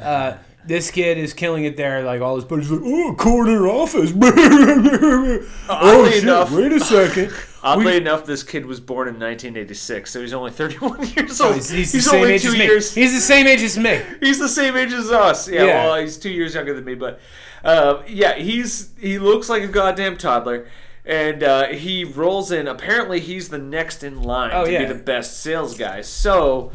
Uh, 0.02 0.38
this 0.66 0.92
kid 0.92 1.18
is 1.18 1.34
killing 1.34 1.66
it 1.66 1.76
there. 1.78 2.04
Like 2.04 2.22
all 2.22 2.36
his 2.36 2.46
buddies, 2.46 2.72
like, 2.72 2.82
oh, 2.84 3.16
corner 3.16 3.68
office. 3.68 4.12
oh 4.22 5.48
Oddly 5.70 6.12
shit! 6.12 6.24
enough- 6.24 6.52
wait 6.52 6.72
a 6.72 6.80
second. 6.80 7.34
Oddly 7.64 7.86
We- 7.86 7.98
enough, 7.98 8.26
this 8.26 8.44
kid 8.44 8.66
was 8.66 8.80
born 8.82 9.08
in 9.08 9.14
1986, 9.14 10.12
so 10.12 10.20
he's 10.22 10.34
only 10.34 10.52
31 10.52 11.08
years 11.16 11.40
old. 11.40 11.56
he's, 11.56 11.70
he's 11.70 11.92
he's 11.94 12.04
the 12.06 12.10
same 12.12 12.22
only 12.22 12.34
age 12.34 12.42
two 12.42 12.50
as 12.50 12.54
me. 12.58 12.66
years. 12.66 12.94
He's 12.94 13.14
the 13.14 13.22
same 13.22 13.48
age 13.48 13.62
as 13.62 13.78
me. 13.78 14.02
He's 14.20 14.38
the 14.40 14.50
same 14.50 14.76
age 14.76 14.92
as 14.92 15.10
us. 15.12 15.48
Yeah, 15.48 15.64
Yeah. 15.66 15.86
well, 15.86 16.02
he's 16.02 16.18
two 16.18 16.30
years 16.32 16.56
younger 16.56 16.74
than 16.74 16.84
me, 16.84 16.96
but 16.96 17.20
uh, 17.64 18.04
yeah, 18.08 18.36
he's 18.36 18.90
he 19.00 19.18
looks 19.18 19.48
like 19.48 19.64
a 19.64 19.68
goddamn 19.70 20.18
toddler, 20.18 20.68
and 21.06 21.42
uh, 21.42 21.68
he 21.68 22.04
rolls 22.04 22.52
in. 22.52 22.68
Apparently, 22.68 23.22
he's 23.22 23.48
the 23.48 23.58
next 23.60 24.04
in 24.04 24.22
line 24.22 24.52
Oh, 24.54 24.66
to 24.66 24.72
yeah. 24.72 24.80
be 24.80 24.86
the 24.86 24.96
best 25.02 25.40
sales 25.42 25.78
guy. 25.78 26.02
So 26.02 26.74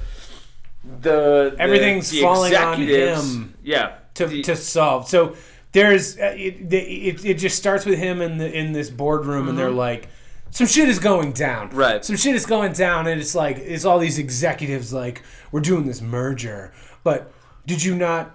the, 1.01 1.51
the 1.55 1.57
Everything's 1.59 2.11
the 2.11 2.21
falling 2.23 2.55
on 2.55 2.81
him. 2.83 3.55
Yeah, 3.63 3.97
to, 4.15 4.27
the- 4.27 4.43
to 4.43 4.57
solve. 4.57 5.09
So 5.09 5.37
there's 5.73 6.19
uh, 6.19 6.35
it, 6.37 6.73
it, 6.73 7.25
it 7.25 7.35
just 7.35 7.57
starts 7.57 7.85
with 7.85 7.99
him 7.99 8.21
in 8.23 8.39
the 8.39 8.51
in 8.53 8.73
this 8.73 8.91
boardroom, 8.91 9.49
and 9.49 9.59
they're 9.59 9.71
like, 9.71 10.09
some 10.51 10.67
shit 10.67 10.89
is 10.89 10.99
going 10.99 11.33
down. 11.33 11.69
Mm-hmm. 11.69 11.77
Right. 11.79 12.05
Some 12.05 12.17
shit 12.17 12.35
is 12.35 12.47
going 12.47 12.73
down, 12.73 13.07
and 13.07 13.21
it's 13.21 13.35
like 13.35 13.59
it's 13.59 13.85
all 13.85 13.99
these 13.99 14.19
executives 14.19 14.93
like 14.93 15.23
we're 15.53 15.61
doing 15.61 15.87
this 15.87 16.01
merger, 16.01 16.73
but 17.05 17.31
did 17.67 17.83
you 17.85 17.95
not? 17.95 18.35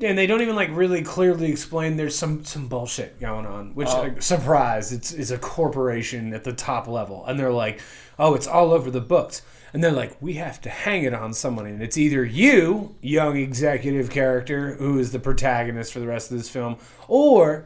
And 0.00 0.16
they 0.16 0.28
don't 0.28 0.40
even 0.42 0.54
like 0.54 0.70
really 0.72 1.02
clearly 1.02 1.50
explain. 1.50 1.96
There's 1.96 2.16
some 2.16 2.44
some 2.44 2.68
bullshit 2.68 3.18
going 3.20 3.46
on. 3.46 3.74
Which 3.74 3.88
Oh. 3.88 4.02
like, 4.02 4.22
surprise, 4.22 4.92
it's 4.92 5.12
it's 5.12 5.30
a 5.32 5.38
corporation 5.38 6.32
at 6.32 6.44
the 6.44 6.52
top 6.52 6.86
level, 6.86 7.26
and 7.26 7.38
they're 7.38 7.52
like, 7.52 7.80
oh, 8.18 8.34
it's 8.34 8.46
all 8.46 8.72
over 8.72 8.90
the 8.90 9.00
books. 9.00 9.42
And 9.78 9.84
they're 9.84 9.92
like, 9.92 10.20
we 10.20 10.34
have 10.34 10.60
to 10.62 10.70
hang 10.70 11.04
it 11.04 11.14
on 11.14 11.32
someone, 11.32 11.64
and 11.64 11.80
it's 11.80 11.96
either 11.96 12.24
you, 12.24 12.96
young 13.00 13.36
executive 13.36 14.10
character, 14.10 14.74
who 14.74 14.98
is 14.98 15.12
the 15.12 15.20
protagonist 15.20 15.92
for 15.92 16.00
the 16.00 16.06
rest 16.08 16.32
of 16.32 16.36
this 16.36 16.50
film, 16.50 16.78
or 17.06 17.64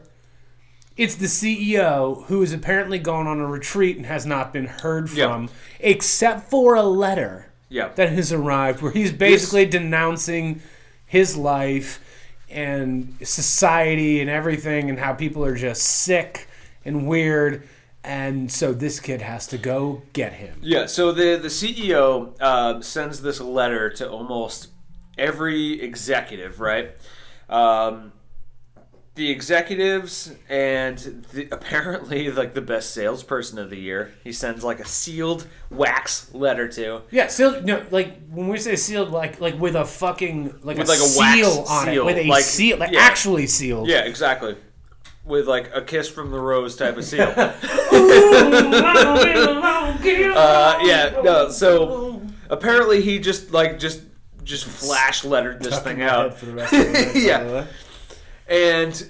it's 0.95 1.15
the 1.15 1.25
CEO 1.25 2.23
who 2.25 2.41
has 2.41 2.53
apparently 2.53 2.99
gone 2.99 3.25
on 3.25 3.39
a 3.39 3.47
retreat 3.47 3.97
and 3.97 4.05
has 4.05 4.27
not 4.27 4.53
been 4.53 4.67
heard 4.67 5.09
from, 5.09 5.49
except 5.79 6.51
for 6.51 6.75
a 6.75 6.83
letter 6.83 7.51
yeah. 7.69 7.89
that 7.95 8.09
has 8.09 8.31
arrived 8.31 8.83
where 8.83 8.91
he's 8.91 9.11
basically 9.11 9.65
denouncing 9.65 10.61
his 11.07 11.35
life 11.35 11.99
and 12.47 13.17
society 13.23 14.21
and 14.21 14.29
everything 14.29 14.91
and 14.91 14.99
how 14.99 15.13
people 15.13 15.43
are 15.43 15.55
just 15.55 15.81
sick 15.81 16.47
and 16.85 17.07
weird. 17.07 17.67
And 18.03 18.51
so 18.51 18.73
this 18.73 18.99
kid 18.99 19.21
has 19.21 19.47
to 19.47 19.57
go 19.57 20.01
get 20.11 20.33
him. 20.33 20.59
Yeah, 20.61 20.87
so 20.87 21.11
the 21.11 21.37
the 21.37 21.47
CEO 21.47 22.35
uh, 22.41 22.81
sends 22.81 23.21
this 23.21 23.39
letter 23.39 23.89
to 23.91 24.09
almost 24.09 24.69
every 25.17 25.81
executive, 25.81 26.59
right? 26.59 26.91
Um, 27.49 28.11
the 29.15 29.29
executives 29.29 30.33
and 30.49 30.97
the, 31.33 31.47
apparently 31.51 32.31
like 32.31 32.53
the 32.55 32.61
best 32.61 32.93
salesperson 32.93 33.59
of 33.59 33.69
the 33.69 33.77
year. 33.79 34.13
He 34.23 34.31
sends 34.31 34.63
like 34.63 34.79
a 34.79 34.85
sealed 34.87 35.47
wax 35.69 36.33
letter 36.33 36.67
to. 36.69 37.03
Yeah, 37.11 37.27
sealed. 37.27 37.63
No, 37.63 37.85
like 37.91 38.17
when 38.29 38.47
we 38.47 38.57
say 38.57 38.75
sealed, 38.75 39.11
like 39.11 39.39
like 39.39 39.57
with 39.59 39.75
a 39.75 39.85
fucking 39.85 40.59
like 40.63 40.77
With 40.77 40.87
a, 40.87 40.91
like 40.91 40.99
a 40.99 41.17
wax 41.17 41.35
seal 41.53 41.65
on 41.69 41.85
seal, 41.85 42.01
it, 42.01 42.05
with 42.05 42.17
a 42.17 42.27
like- 42.27 42.43
seal, 42.43 42.77
like 42.77 42.91
yeah. 42.91 42.99
actually 43.01 43.47
sealed. 43.47 43.87
Yeah, 43.87 43.99
exactly. 44.01 44.57
With 45.25 45.47
like 45.47 45.71
a 45.73 45.81
kiss 45.81 46.09
from 46.09 46.31
the 46.31 46.39
rose 46.39 46.75
type 46.75 46.97
of 46.97 47.05
seal. 47.05 47.33
uh, 50.35 50.79
yeah, 50.83 51.21
no. 51.23 51.49
So 51.49 52.21
apparently 52.49 53.01
he 53.01 53.19
just 53.19 53.51
like 53.51 53.79
just 53.79 54.01
just 54.43 54.65
flash 54.65 55.23
lettered 55.23 55.61
this 55.61 55.79
thing 55.79 56.01
out. 56.01 56.33
For 56.37 56.45
the 56.47 56.53
rest 56.53 56.73
of 56.73 56.85
the 56.85 56.91
night, 56.93 57.15
Yeah. 57.15 57.43
the 57.43 57.67
and 58.47 59.09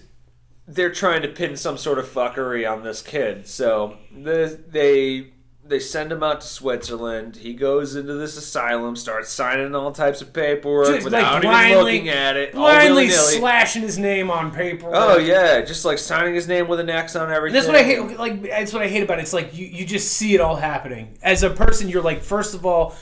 they're 0.68 0.92
trying 0.92 1.24
to 1.24 1.28
pin 1.28 1.58
some 1.58 1.78
sort 1.78 1.98
of 2.00 2.06
fuckery 2.08 2.70
on 2.72 2.84
this 2.84 3.02
kid. 3.02 3.48
So 3.48 3.98
the, 4.16 4.60
they 4.70 5.33
they 5.74 5.80
send 5.80 6.12
him 6.12 6.22
out 6.22 6.40
to 6.42 6.48
Switzerland. 6.48 7.36
He 7.36 7.56
goes 7.56 7.96
into 7.96 8.14
this 8.14 8.38
asylum, 8.38 8.96
starts 8.96 9.32
signing 9.32 9.74
all 9.74 9.92
types 9.92 10.22
of 10.22 10.32
paperwork 10.32 10.86
Just, 10.86 10.98
like, 10.98 11.04
without 11.06 11.44
even 11.44 11.78
looking 11.80 12.10
at 12.10 12.38
it. 12.38 12.52
Blindly 12.52 13.10
slashing 13.10 13.82
his 13.82 13.98
name 13.98 14.30
on 14.30 14.52
paper. 14.52 14.92
Oh 14.94 15.18
yeah, 15.18 15.62
just 15.62 15.84
like 15.84 15.98
signing 15.98 16.36
his 16.36 16.48
name 16.48 16.68
with 16.68 16.80
an 16.80 16.92
X 16.92 17.16
on 17.16 17.32
everything. 17.32 17.56
That's 17.56 17.66
what 17.66 17.76
I 17.76 17.82
hate. 17.82 18.20
Like 18.20 18.44
that's 18.44 18.72
what 18.72 18.84
I 18.84 18.88
hate 18.88 19.02
about 19.02 19.18
it. 19.18 19.24
It's 19.24 19.34
like 19.34 19.58
you, 19.58 19.66
you 19.66 19.84
just 19.84 20.14
see 20.14 20.36
it 20.36 20.42
all 20.42 20.58
happening. 20.58 21.18
As 21.24 21.42
a 21.42 21.50
person, 21.50 21.90
you're 21.90 22.04
like, 22.04 22.22
first 22.22 22.54
of 22.54 22.68
all, 22.68 22.94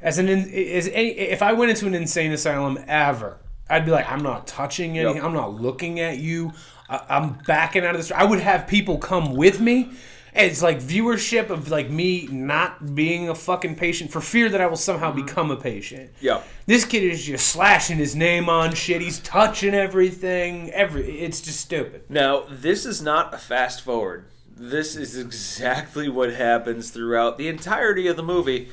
as 0.00 0.18
an 0.18 0.28
as 0.28 0.86
any, 0.86 1.10
if 1.10 1.42
I 1.42 1.52
went 1.52 1.70
into 1.70 1.88
an 1.88 1.94
insane 1.96 2.30
asylum 2.30 2.78
ever, 2.86 3.38
I'd 3.68 3.84
be 3.84 3.90
like, 3.90 4.08
I'm 4.08 4.22
not 4.22 4.46
touching 4.46 4.96
anything. 4.96 5.16
Yep. 5.16 5.24
I'm 5.24 5.34
not 5.34 5.60
looking 5.60 5.98
at 5.98 6.18
you. 6.18 6.52
I, 6.88 7.04
I'm 7.08 7.38
backing 7.46 7.84
out 7.84 7.96
of 7.96 8.00
this. 8.00 8.12
I 8.12 8.22
would 8.22 8.38
have 8.38 8.68
people 8.68 8.98
come 8.98 9.34
with 9.34 9.60
me. 9.60 9.90
It's 10.34 10.62
like 10.62 10.78
viewership 10.78 11.50
of 11.50 11.70
like 11.70 11.90
me 11.90 12.28
not 12.30 12.94
being 12.94 13.28
a 13.28 13.34
fucking 13.34 13.76
patient 13.76 14.12
for 14.12 14.20
fear 14.20 14.48
that 14.48 14.60
I 14.60 14.66
will 14.66 14.76
somehow 14.76 15.12
mm-hmm. 15.12 15.26
become 15.26 15.50
a 15.50 15.56
patient. 15.56 16.10
Yeah. 16.20 16.42
This 16.66 16.84
kid 16.84 17.02
is 17.02 17.24
just 17.24 17.48
slashing 17.48 17.98
his 17.98 18.14
name 18.14 18.48
on 18.48 18.74
shit. 18.74 19.00
He's 19.00 19.18
touching 19.20 19.74
everything. 19.74 20.70
Every 20.70 21.20
it's 21.20 21.40
just 21.40 21.60
stupid. 21.60 22.04
Now, 22.08 22.44
this 22.48 22.86
is 22.86 23.02
not 23.02 23.34
a 23.34 23.38
fast 23.38 23.82
forward. 23.82 24.26
This 24.56 24.94
is 24.94 25.16
exactly 25.16 26.08
what 26.08 26.34
happens 26.34 26.90
throughout 26.90 27.38
the 27.38 27.48
entirety 27.48 28.06
of 28.06 28.16
the 28.16 28.22
movie 28.22 28.68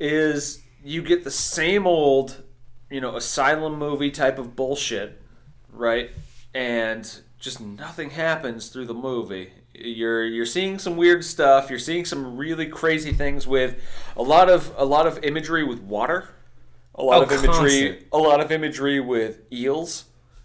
is 0.00 0.62
you 0.82 1.00
get 1.00 1.22
the 1.22 1.30
same 1.30 1.86
old, 1.86 2.42
you 2.90 3.00
know, 3.00 3.16
asylum 3.16 3.78
movie 3.78 4.10
type 4.10 4.38
of 4.38 4.56
bullshit, 4.56 5.22
right? 5.70 6.10
And 6.52 7.08
just 7.38 7.60
nothing 7.60 8.10
happens 8.10 8.68
through 8.68 8.86
the 8.86 8.94
movie. 8.94 9.52
You're 9.74 10.24
you're 10.24 10.46
seeing 10.46 10.78
some 10.78 10.96
weird 10.96 11.24
stuff, 11.24 11.70
you're 11.70 11.78
seeing 11.78 12.04
some 12.04 12.36
really 12.36 12.66
crazy 12.66 13.12
things 13.12 13.46
with 13.46 13.76
a 14.16 14.22
lot 14.22 14.48
of 14.50 14.72
a 14.76 14.84
lot 14.84 15.06
of 15.06 15.18
imagery 15.24 15.64
with 15.64 15.80
water. 15.80 16.28
A 16.94 17.02
lot 17.02 17.20
Oh, 17.20 17.22
of 17.22 17.32
imagery 17.32 17.48
constant. 17.48 18.06
a 18.12 18.18
lot 18.18 18.40
of 18.40 18.52
imagery 18.52 19.00
with 19.00 19.40
eels. 19.50 20.04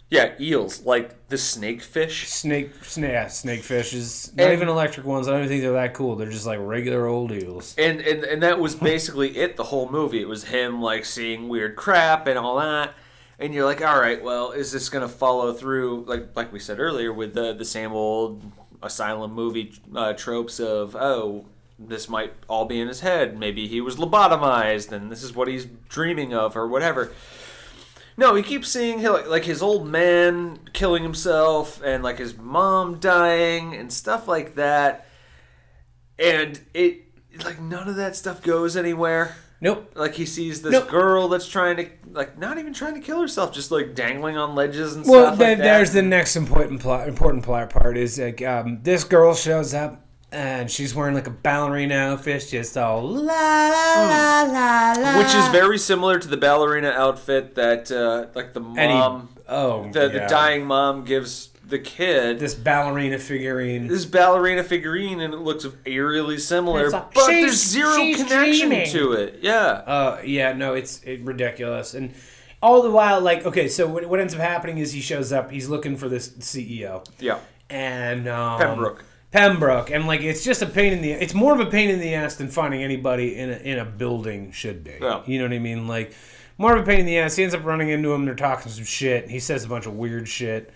Yeah, 0.10 0.32
eels, 0.40 0.86
like 0.86 1.28
the 1.28 1.38
snake 1.38 1.82
fish. 1.82 2.30
Snake, 2.30 2.72
snake, 2.86 3.12
yeah, 3.12 3.26
snakefish 3.26 3.94
is 3.94 4.32
not 4.38 4.46
And- 4.46 4.54
even 4.54 4.70
electric 4.70 5.06
ones. 5.06 5.28
I 5.28 5.32
don't 5.32 5.40
even 5.42 5.50
think 5.50 5.62
they're 5.64 5.74
that 5.74 5.94
cool. 5.94 6.16
They're 6.16 6.30
just 6.30 6.46
like 6.46 6.60
regular 6.62 7.06
old 7.08 7.34
eels. 7.34 7.76
And, 7.78 8.00
and 8.00 8.24
and 8.24 8.42
that 8.44 8.58
was 8.60 8.74
basically 8.76 9.38
it 9.44 9.58
the 9.58 9.66
whole 9.66 9.90
movie. 9.90 10.22
It 10.22 10.30
was 10.30 10.46
him 10.46 10.82
like 10.82 11.04
seeing 11.04 11.50
weird 11.50 11.76
crap 11.76 12.28
and 12.28 12.40
all 12.40 12.56
that. 12.60 12.94
And 13.40 13.54
you're 13.54 13.66
like, 13.66 13.82
all 13.86 14.00
right, 14.00 14.24
well, 14.24 14.52
is 14.54 14.72
this 14.72 14.88
gonna 14.88 15.10
follow 15.10 15.52
through 15.52 16.06
like 16.08 16.30
like 16.38 16.54
we 16.54 16.60
said 16.60 16.80
earlier 16.80 17.12
with 17.12 17.34
the 17.34 17.52
the 17.54 17.66
same 17.66 17.92
old 17.92 18.42
asylum 18.82 19.34
movie 19.34 19.74
uh, 19.96 20.14
tropes 20.14 20.60
of 20.60 20.96
oh 20.96 21.46
this 21.80 22.10
might 22.10 22.34
all 22.48 22.66
be 22.66 22.80
in 22.80 22.88
his 22.88 23.02
head. 23.02 23.38
Maybe 23.38 23.68
he 23.68 23.82
was 23.82 23.98
lobotomized 23.98 24.92
and 24.92 25.12
this 25.12 25.22
is 25.22 25.36
what 25.36 25.48
he's 25.48 25.66
dreaming 25.66 26.34
of 26.34 26.58
or 26.58 26.68
whatever. 26.68 27.14
No, 28.20 28.34
he 28.34 28.42
keeps 28.42 28.68
seeing 28.70 29.04
like, 29.04 29.28
like 29.28 29.44
his 29.46 29.62
old 29.62 29.88
man 29.88 30.60
killing 30.74 31.04
himself 31.04 31.82
and 31.84 32.04
like 32.04 32.18
his 32.18 32.36
mom 32.36 32.98
dying 33.00 33.76
and 33.76 33.94
stuff 33.94 34.28
like 34.28 34.56
that. 34.56 35.08
And 36.18 36.60
it 36.74 37.04
like 37.46 37.62
none 37.62 37.88
of 37.88 37.96
that 37.98 38.16
stuff 38.16 38.42
goes 38.42 38.76
anywhere. 38.76 39.36
Nope. 39.60 39.92
Like 39.96 40.14
he 40.14 40.26
sees 40.26 40.62
this 40.62 40.72
Nope. 40.72 40.90
girl 40.90 41.28
that's 41.28 41.48
trying 41.48 41.78
to 41.78 41.90
like 42.12 42.38
not 42.38 42.58
even 42.60 42.74
trying 42.74 42.94
to 42.94 43.00
kill 43.00 43.22
herself, 43.22 43.54
just 43.54 43.72
like 43.72 43.96
dangling 43.96 44.38
on 44.38 44.54
ledges 44.56 44.96
and 44.96 45.06
Well, 45.06 45.26
stuff 45.28 45.40
th- 45.40 45.58
like. 45.58 45.66
Well, 45.66 45.78
there's 45.78 45.94
the 45.94 46.02
next 46.04 46.36
important 46.36 46.82
plot. 46.82 47.08
Important 47.08 47.44
plot 47.44 47.70
part 47.70 47.98
is 47.98 48.20
like 48.20 48.42
um, 48.44 48.80
this 48.84 49.04
girl 49.04 49.34
shows 49.34 49.74
up 49.74 50.04
and 50.32 50.70
she's 50.70 50.94
wearing 50.94 51.16
like 51.16 51.28
a 51.28 51.32
ballerina 51.32 51.96
outfit, 51.96 52.46
just 52.50 52.78
all 52.78 53.02
la 53.02 53.34
la 53.34 54.04
la 54.04 54.44
la 54.44 54.94
la, 54.98 55.18
which 55.18 55.34
is 55.34 55.48
very 55.50 55.78
similar 55.78 56.20
to 56.20 56.28
the 56.28 56.38
ballerina 56.38 56.90
outfit 56.90 57.56
that 57.56 57.92
uh, 57.92 58.28
like 58.36 58.54
the 58.54 58.60
mom 58.60 59.30
oh 59.48 59.90
the, 59.92 60.02
yeah. 60.02 60.08
the 60.10 60.20
dying 60.28 60.66
mom 60.66 61.06
gives 61.06 61.50
the 61.68 61.80
kid 61.80 62.40
This 62.40 62.56
ballerina 62.56 63.20
figurine. 63.20 63.88
this 63.88 64.06
ballerina 64.06 64.64
figurine 64.64 65.20
and 65.20 65.34
it 65.34 65.38
looks 65.38 65.66
eerily 65.86 66.38
similar, 66.38 66.90
like, 66.90 67.14
but 67.14 67.28
there's 67.28 67.62
zero 67.64 67.94
connection 67.96 68.70
dreaming." 68.70 68.90
to 68.92 69.14
it. 69.14 69.40
Yeah. 69.42 69.56
Uh, 69.66 70.22
yeah, 70.24 70.54
no, 70.54 70.74
it's 70.74 71.02
it, 71.04 71.22
ridiculous. 71.22 71.94
And 71.94 72.14
all 72.62 72.82
the 72.82 72.90
while, 72.92 73.22
like, 73.22 73.46
okay, 73.46 73.68
so 73.68 73.86
what, 73.88 74.06
what 74.08 74.20
ends 74.20 74.34
up 74.34 74.40
happening 74.40 74.78
is 74.80 74.92
he 74.94 75.02
shows 75.02 75.32
up. 75.32 75.52
He's 75.52 75.70
looking 75.70 75.96
for 75.98 76.10
this 76.10 76.30
CEO, 76.30 77.06
Yeah. 77.20 77.40
and 77.70 78.28
um, 78.28 78.60
Pembroke. 78.60 79.04
Pembroke, 79.32 79.92
and 79.92 80.08
like, 80.08 80.22
it's 80.22 80.44
just 80.44 80.62
a 80.62 80.66
pain 80.66 80.94
in 80.94 81.02
the. 81.02 81.12
It's 81.12 81.34
more 81.34 81.54
of 81.54 81.60
a 81.60 81.66
pain 81.66 81.90
in 81.90 82.00
the 82.00 82.16
ass 82.16 82.36
than 82.36 82.48
finding 82.48 82.82
anybody 82.82 83.36
in 83.36 83.50
a 83.52 83.58
in 83.58 83.78
a 83.78 83.86
building 83.86 84.52
should 84.54 84.84
be. 84.84 84.96
Yeah. 85.02 85.22
You 85.26 85.38
know 85.40 85.46
what 85.46 85.54
I 85.54 85.60
mean? 85.60 85.88
Like, 85.88 86.14
more 86.58 86.76
of 86.76 86.82
a 86.82 86.86
pain 86.86 87.02
in 87.02 87.06
the 87.06 87.20
ass. 87.20 87.36
He 87.36 87.44
ends 87.44 87.54
up 87.54 87.66
running 87.66 87.90
into 87.90 88.12
him. 88.14 88.26
They're 88.26 88.36
talking 88.36 88.72
some 88.72 88.86
shit. 88.86 89.30
He 89.30 89.40
says 89.40 89.66
a 89.66 89.68
bunch 89.68 89.86
of 89.86 89.94
weird 89.96 90.28
shit, 90.28 90.74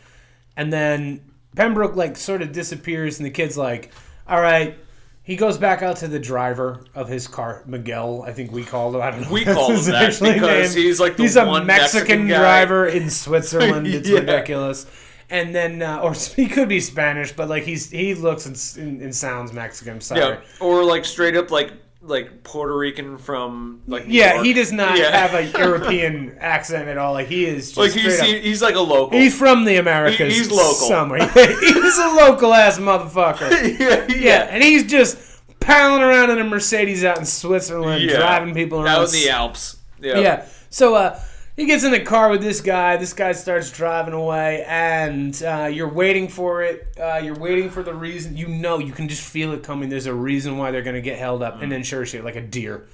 and 0.58 0.72
then 0.72 1.22
Pembroke 1.56 1.96
like 1.96 2.18
sort 2.18 2.42
of 2.42 2.52
disappears, 2.52 3.18
and 3.20 3.26
the 3.26 3.32
kid's 3.32 3.58
like, 3.58 3.92
"All 4.28 4.42
right." 4.42 4.78
He 5.24 5.36
goes 5.36 5.60
back 5.60 5.84
out 5.84 5.98
to 5.98 6.08
the 6.08 6.18
driver 6.20 6.84
of 6.96 7.08
his 7.08 7.28
car, 7.28 7.62
Miguel. 7.68 8.24
I 8.26 8.32
think 8.34 8.52
we 8.52 8.64
called 8.64 8.96
him. 8.96 9.02
I 9.02 9.12
don't 9.12 9.22
know. 9.22 9.32
We 9.32 9.46
called 9.46 9.72
him 9.74 9.84
that 9.92 10.08
because 10.20 10.76
name. 10.76 10.84
he's 10.84 11.00
like 11.00 11.16
the 11.16 11.24
he's 11.24 11.36
a 11.36 11.46
Mexican, 11.46 11.68
Mexican 11.68 12.28
driver 12.28 12.88
in 12.88 13.10
Switzerland. 13.12 13.86
It's 13.86 14.10
Yeah. 14.10 14.20
ridiculous. 14.22 14.88
And 15.30 15.54
then, 15.56 15.84
uh, 15.84 16.00
or 16.00 16.14
he 16.36 16.48
could 16.48 16.68
be 16.68 16.80
Spanish, 16.80 17.32
but 17.34 17.48
like 17.50 17.64
he's 17.64 17.92
he 17.92 18.16
looks 18.16 18.48
and, 18.48 18.60
and, 18.84 19.02
and 19.04 19.16
sounds 19.16 19.54
Mexican. 19.54 19.94
I'm 19.94 20.02
sorry. 20.02 20.20
Yeah. 20.22 20.40
Or 20.60 20.84
like 20.84 21.06
straight 21.06 21.38
up 21.38 21.52
like 21.52 21.72
like 22.04 22.44
Puerto 22.44 22.76
Rican 22.76 23.18
from 23.20 23.82
like 23.88 24.08
New 24.08 24.14
Yeah, 24.16 24.34
York. 24.36 24.46
he 24.46 24.54
does 24.54 24.72
not 24.72 24.98
Yeah. 24.98 25.16
have 25.16 25.34
a 25.36 25.46
European 25.60 26.36
accent 26.40 26.88
at 26.90 26.98
all. 26.98 27.14
Like 27.14 27.28
he 27.28 27.46
is 27.46 27.68
just 27.68 27.78
like 27.78 27.92
he's 27.92 28.16
straight 28.16 28.20
up- 28.38 28.42
he, 28.44 28.50
he's 28.50 28.62
like 28.62 28.76
a 28.76 28.80
local. 28.80 29.18
He's 29.18 29.38
from 29.38 29.66
the 29.66 29.76
Americas. 29.78 30.34
He- 30.34 30.40
he's 30.40 30.50
local. 30.52 30.74
Somewhere. 30.74 31.28
he's 31.30 31.98
a 31.98 32.08
local 32.18 32.54
ass 32.54 32.80
motherfucker. 32.80 33.50
yeah, 33.80 34.08
Yeah, 34.16 34.48
and 34.50 34.64
he's 34.64 34.84
just 34.90 35.18
piling 35.60 36.02
around 36.02 36.32
in 36.32 36.40
a 36.40 36.44
Mercedes 36.44 37.04
out 37.04 37.20
in 37.20 37.26
Switzerland, 37.26 38.02
Yeah. 38.04 38.18
driving 38.18 38.54
people 38.56 38.80
around. 38.82 39.02
out 39.02 39.06
in 39.08 39.12
the 39.14 39.30
Alps. 39.30 39.78
Yeah. 40.02 40.20
Yeah. 40.20 40.46
So 40.72 40.96
uh, 40.96 41.20
he 41.62 41.68
gets 41.68 41.84
in 41.84 41.92
the 41.92 42.00
car 42.00 42.30
with 42.30 42.42
this 42.42 42.60
guy. 42.60 42.98
This 42.98 43.14
guy 43.14 43.32
starts 43.34 43.72
driving 43.72 44.14
away, 44.16 44.66
and 44.68 45.42
uh, 45.44 45.70
you're 45.72 45.88
waiting 45.94 46.28
for 46.28 46.64
it. 46.64 46.88
Uh, 47.00 47.18
you're 47.24 47.38
waiting 47.38 47.70
for 47.70 47.84
the 47.84 47.94
reason. 47.94 48.36
You 48.36 48.48
know, 48.48 48.80
you 48.80 48.92
can 48.92 49.08
just 49.08 49.22
feel 49.22 49.52
it 49.54 49.62
coming. 49.62 49.88
There's 49.90 50.08
a 50.08 50.14
reason 50.14 50.58
why 50.58 50.72
they're 50.72 50.82
going 50.82 50.96
to 50.96 51.02
get 51.02 51.20
held 51.20 51.44
up, 51.44 51.62
and 51.62 51.72
then 51.72 51.84
sure 51.84 52.06
shit, 52.06 52.24
like 52.24 52.36
a 52.36 52.42
deer. 52.42 52.88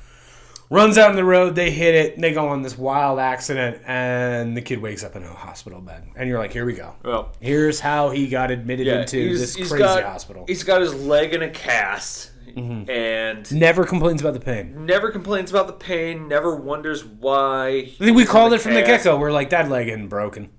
Runs 0.69 0.97
out 0.97 1.11
on 1.11 1.15
the 1.15 1.23
road, 1.23 1.55
they 1.55 1.71
hit 1.71 1.95
it, 1.95 2.15
and 2.15 2.23
they 2.23 2.33
go 2.33 2.49
on 2.49 2.61
this 2.61 2.77
wild 2.77 3.19
accident, 3.19 3.81
and 3.87 4.55
the 4.57 4.61
kid 4.61 4.81
wakes 4.81 5.01
up 5.01 5.15
in 5.15 5.23
a 5.23 5.33
hospital 5.33 5.79
bed. 5.79 6.03
And 6.17 6.27
you're 6.27 6.39
like, 6.39 6.51
here 6.51 6.65
we 6.65 6.73
go. 6.73 6.93
Well, 7.05 7.31
Here's 7.39 7.79
how 7.79 8.09
he 8.09 8.27
got 8.27 8.51
admitted 8.51 8.85
yeah, 8.85 8.99
into 8.99 9.17
he's- 9.29 9.39
this 9.39 9.55
he's 9.55 9.69
crazy 9.69 9.81
got, 9.83 10.03
hospital. 10.03 10.43
He's 10.45 10.63
got 10.63 10.81
his 10.81 10.93
leg 10.93 11.33
in 11.33 11.41
a 11.41 11.49
cast, 11.49 12.31
Mm-hmm. 12.55 12.89
and 12.89 13.51
Never 13.53 13.85
complains 13.85 14.21
about 14.21 14.33
the 14.33 14.39
pain. 14.39 14.85
never 14.85 15.11
complains 15.11 15.49
about 15.51 15.67
the 15.67 15.73
pain. 15.73 16.27
Never 16.27 16.55
wonders 16.55 17.03
why. 17.05 17.67
I 17.69 17.85
think 18.03 18.15
we 18.17 18.25
called 18.25 18.53
it 18.53 18.59
from 18.61 18.73
the 18.73 18.81
get 18.81 19.03
go. 19.03 19.17
We're 19.17 19.31
like, 19.31 19.49
that 19.51 19.69
leg 19.69 19.87
isn't 19.87 20.07
broken. 20.07 20.49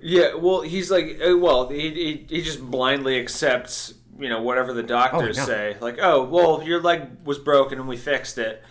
Yeah, 0.00 0.34
well, 0.34 0.60
he's 0.62 0.90
like, 0.90 1.18
uh, 1.26 1.36
well, 1.36 1.68
he, 1.68 1.90
he, 1.90 2.26
he 2.28 2.42
just 2.42 2.60
blindly 2.62 3.18
accepts, 3.18 3.94
you 4.18 4.28
know, 4.28 4.40
whatever 4.42 4.72
the 4.72 4.82
doctors 4.84 5.36
Oh, 5.38 5.40
no. 5.42 5.46
say. 5.46 5.76
Like, 5.80 5.98
oh, 6.00 6.22
well, 6.22 6.62
your 6.62 6.80
leg 6.80 7.08
was 7.24 7.38
broken 7.38 7.80
and 7.80 7.88
we 7.88 7.96
fixed 7.96 8.38
it. 8.38 8.62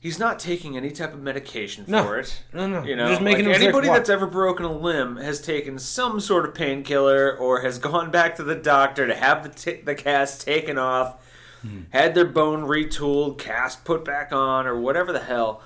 He's 0.00 0.18
not 0.18 0.38
taking 0.38 0.78
any 0.78 0.90
type 0.90 1.12
of 1.12 1.20
medication 1.20 1.84
No. 1.86 2.02
for 2.02 2.18
it. 2.18 2.42
No, 2.54 2.66
no. 2.66 2.82
You 2.82 2.96
know, 2.96 3.08
Just 3.08 3.20
making 3.20 3.44
like 3.46 3.60
anybody 3.60 3.86
that's 3.88 4.08
ever 4.08 4.26
broken 4.26 4.64
a 4.64 4.72
limb 4.72 5.18
has 5.18 5.42
taken 5.42 5.78
some 5.78 6.18
sort 6.20 6.46
of 6.46 6.54
painkiller 6.54 7.36
or 7.36 7.60
has 7.60 7.78
gone 7.90 8.10
back 8.10 8.34
to 8.36 8.42
the 8.42 8.54
doctor 8.54 9.06
to 9.06 9.14
have 9.14 9.42
the 9.42 9.50
t- 9.50 9.82
the 9.82 9.94
cast 9.94 10.40
taken 10.40 10.78
off, 10.78 11.22
Hmm. 11.62 11.80
had 11.90 12.14
their 12.14 12.24
bone 12.24 12.62
retooled, 12.62 13.38
cast 13.38 13.84
put 13.84 14.04
back 14.04 14.32
on, 14.32 14.66
or 14.66 14.80
whatever 14.80 15.12
the 15.12 15.20
hell. 15.20 15.62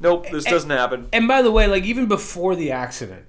Nope, 0.00 0.26
this 0.30 0.44
doesn't 0.44 0.70
happen. 0.70 1.08
And 1.12 1.26
by 1.26 1.42
the 1.42 1.50
way, 1.50 1.66
like 1.66 1.84
even 1.84 2.06
before 2.06 2.54
the 2.56 2.70
accident, 2.72 3.26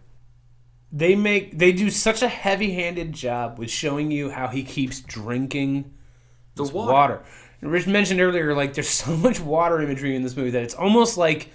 they 0.91 1.15
make 1.15 1.57
they 1.57 1.71
do 1.71 1.89
such 1.89 2.21
a 2.21 2.27
heavy-handed 2.27 3.11
job 3.13 3.57
with 3.59 3.69
showing 3.69 4.11
you 4.11 4.29
how 4.29 4.47
he 4.47 4.63
keeps 4.63 5.01
drinking 5.01 5.93
The 6.55 6.63
this 6.63 6.71
water. 6.71 6.91
water. 6.93 7.21
And 7.61 7.71
Rich 7.71 7.87
mentioned 7.87 8.21
earlier, 8.21 8.53
like 8.53 8.73
there's 8.73 8.89
so 8.89 9.15
much 9.15 9.39
water 9.39 9.81
imagery 9.81 10.15
in 10.15 10.23
this 10.23 10.35
movie 10.35 10.51
that 10.51 10.63
it's 10.63 10.73
almost 10.75 11.17
like 11.17 11.49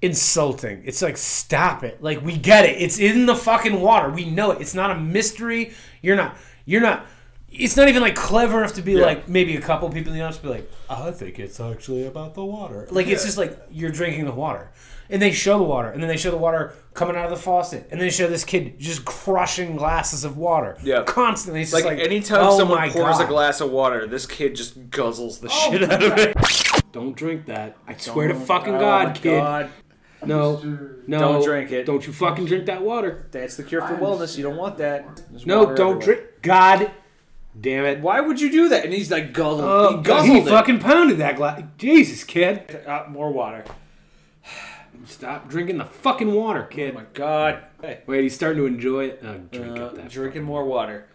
insulting. 0.00 0.82
It's 0.84 1.02
like 1.02 1.16
stop 1.16 1.84
it. 1.84 2.02
Like 2.02 2.22
we 2.22 2.36
get 2.36 2.64
it. 2.64 2.80
It's 2.80 2.98
in 2.98 3.26
the 3.26 3.36
fucking 3.36 3.80
water. 3.80 4.10
We 4.10 4.24
know 4.24 4.50
it. 4.50 4.60
It's 4.60 4.74
not 4.74 4.90
a 4.90 4.96
mystery. 4.98 5.72
You're 6.00 6.16
not. 6.16 6.36
You're 6.64 6.80
not. 6.80 7.06
It's 7.54 7.76
not 7.76 7.88
even 7.88 8.00
like 8.00 8.14
clever 8.14 8.58
enough 8.58 8.74
to 8.74 8.82
be 8.82 8.92
Yeah. 8.94 9.04
like 9.04 9.28
maybe 9.28 9.56
a 9.56 9.60
couple 9.60 9.88
people 9.90 10.12
in 10.12 10.18
the 10.18 10.24
audience 10.24 10.38
be 10.42 10.48
like, 10.48 10.70
I 10.88 11.10
think 11.10 11.38
it's 11.38 11.60
actually 11.60 12.06
about 12.06 12.34
the 12.34 12.44
water. 12.44 12.88
Like 12.90 13.06
it's 13.08 13.24
just 13.24 13.36
like 13.36 13.58
you're 13.70 13.90
drinking 13.90 14.24
the 14.24 14.32
water, 14.32 14.70
and 15.10 15.20
they 15.20 15.32
show 15.32 15.58
the 15.58 15.64
water, 15.64 15.88
and 15.90 16.02
then 16.02 16.08
they 16.08 16.16
show 16.16 16.30
the 16.30 16.38
water 16.38 16.72
coming 16.94 17.14
out 17.14 17.24
of 17.26 17.30
the 17.30 17.36
faucet, 17.36 17.82
and 17.90 18.00
then 18.00 18.06
they 18.06 18.10
show 18.10 18.26
this 18.26 18.44
kid 18.44 18.78
just 18.78 19.04
crushing 19.04 19.76
glasses 19.76 20.24
of 20.24 20.38
water. 20.38 20.78
Yeah. 20.82 21.02
constantly. 21.04 21.60
It's 21.62 21.72
Like, 21.74 21.84
just 21.84 21.94
like, 21.96 22.04
anytime 22.04 22.40
oh 22.46 22.56
someone 22.58 22.78
my 22.78 22.88
pours 22.88 23.18
God. 23.18 23.24
a 23.24 23.26
glass 23.26 23.60
of 23.60 23.70
water, 23.70 24.06
this 24.06 24.24
kid 24.26 24.54
just 24.56 24.88
guzzles 24.90 25.40
the 25.40 25.48
oh 25.52 25.70
shit 25.70 25.82
out 25.90 26.02
of 26.02 26.16
it. 26.18 26.34
Don't 26.92 27.14
drink 27.14 27.46
that. 27.46 27.76
I 27.86 27.96
swear 27.96 28.28
to 28.28 28.34
Don't- 28.34 28.46
fucking 28.46 28.74
oh 28.76 28.80
God, 28.80 29.06
my 29.08 29.12
kid. 29.14 29.38
God. 29.38 29.70
No, 30.24 30.56
no. 31.08 31.18
Don't 31.18 31.44
drink 31.44 31.72
it. 31.72 31.84
Don't 31.84 32.06
you 32.06 32.12
fucking 32.12 32.44
drink 32.44 32.66
that 32.66 32.80
water. 32.82 33.26
That's 33.32 33.56
the 33.56 33.64
cure 33.64 33.82
for 33.82 33.96
wellness. 33.96 34.36
You 34.36 34.44
don't 34.44 34.56
want 34.56 34.78
that. 34.78 35.20
There's 35.30 35.44
No, 35.44 35.74
don't 35.74 35.96
everywhere. 36.00 36.00
drink. 36.00 36.20
God 36.42 36.90
damn 37.60 37.84
it. 37.84 38.00
Why 38.00 38.20
would 38.20 38.40
you 38.40 38.50
do 38.50 38.68
that? 38.70 38.84
And 38.84 38.92
he's 38.92 39.10
like 39.10 39.32
guzzled. 39.32 39.60
Oh, 39.62 39.96
he 39.98 40.02
guzzled 40.02 40.30
he 40.30 40.38
it. 40.38 40.48
fucking 40.48 40.80
pounded 40.80 41.18
that 41.18 41.36
glass. 41.36 41.62
Jesus, 41.78 42.24
kid. 42.24 42.82
Uh, 42.86 43.04
more 43.08 43.30
water. 43.32 43.64
Stop 45.06 45.48
drinking 45.48 45.78
the 45.78 45.84
fucking 45.84 46.32
water, 46.32 46.64
Oh 46.70 46.74
kid. 46.74 46.94
my 46.94 47.04
god. 47.12 47.64
Hey, 47.80 48.00
Wait, 48.06 48.22
he's 48.22 48.34
starting 48.34 48.58
to 48.58 48.66
enjoy 48.66 49.06
it. 49.06 49.20
Oh, 49.24 49.36
drink 49.50 49.78
uh, 49.78 49.88
drinking 50.08 50.42
more 50.44 50.64
water. 50.64 51.06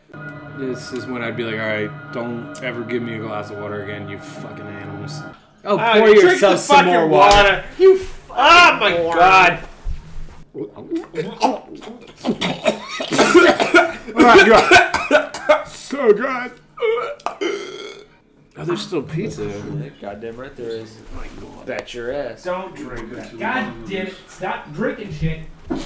This 0.58 0.92
is 0.92 1.06
when 1.06 1.22
I'd 1.22 1.38
be 1.38 1.44
like, 1.44 1.60
all 1.60 1.68
right, 1.68 2.14
don't 2.14 2.62
ever 2.64 2.84
give 2.84 3.02
me 3.04 3.16
a 3.16 3.20
glass 3.20 3.50
of 3.50 3.60
water 3.60 3.84
again, 3.84 4.10
you 4.10 4.20
fucking 4.20 4.66
animals. 4.66 5.20
Oh, 5.64 5.78
Ah, 5.80 5.94
pour 5.94 6.10
yourself 6.10 6.60
some 6.60 6.78
fucking 6.78 6.92
more 6.94 7.08
water. 7.08 7.64
You. 7.78 8.00
F- 8.00 8.30
oh 8.32 8.78
my 8.80 8.92
god. 9.14 9.64
So 15.88 16.12
good. 16.12 16.52
Oh, 18.60 18.66
there's 18.66 18.82
still 18.86 19.02
pizza. 19.04 19.48
Goddamn 20.02 20.36
right 20.36 20.54
there 20.56 20.70
is. 20.70 20.98
Bet 21.66 21.94
your 21.94 22.12
ass. 22.12 22.44
Don't 22.44 22.76
drink 22.76 23.12
that. 23.14 23.38
God 23.40 23.74
damn 23.88 24.08
it. 24.08 24.16
Stop 24.28 24.74
drinking 24.74 25.14
shit. 25.14 25.40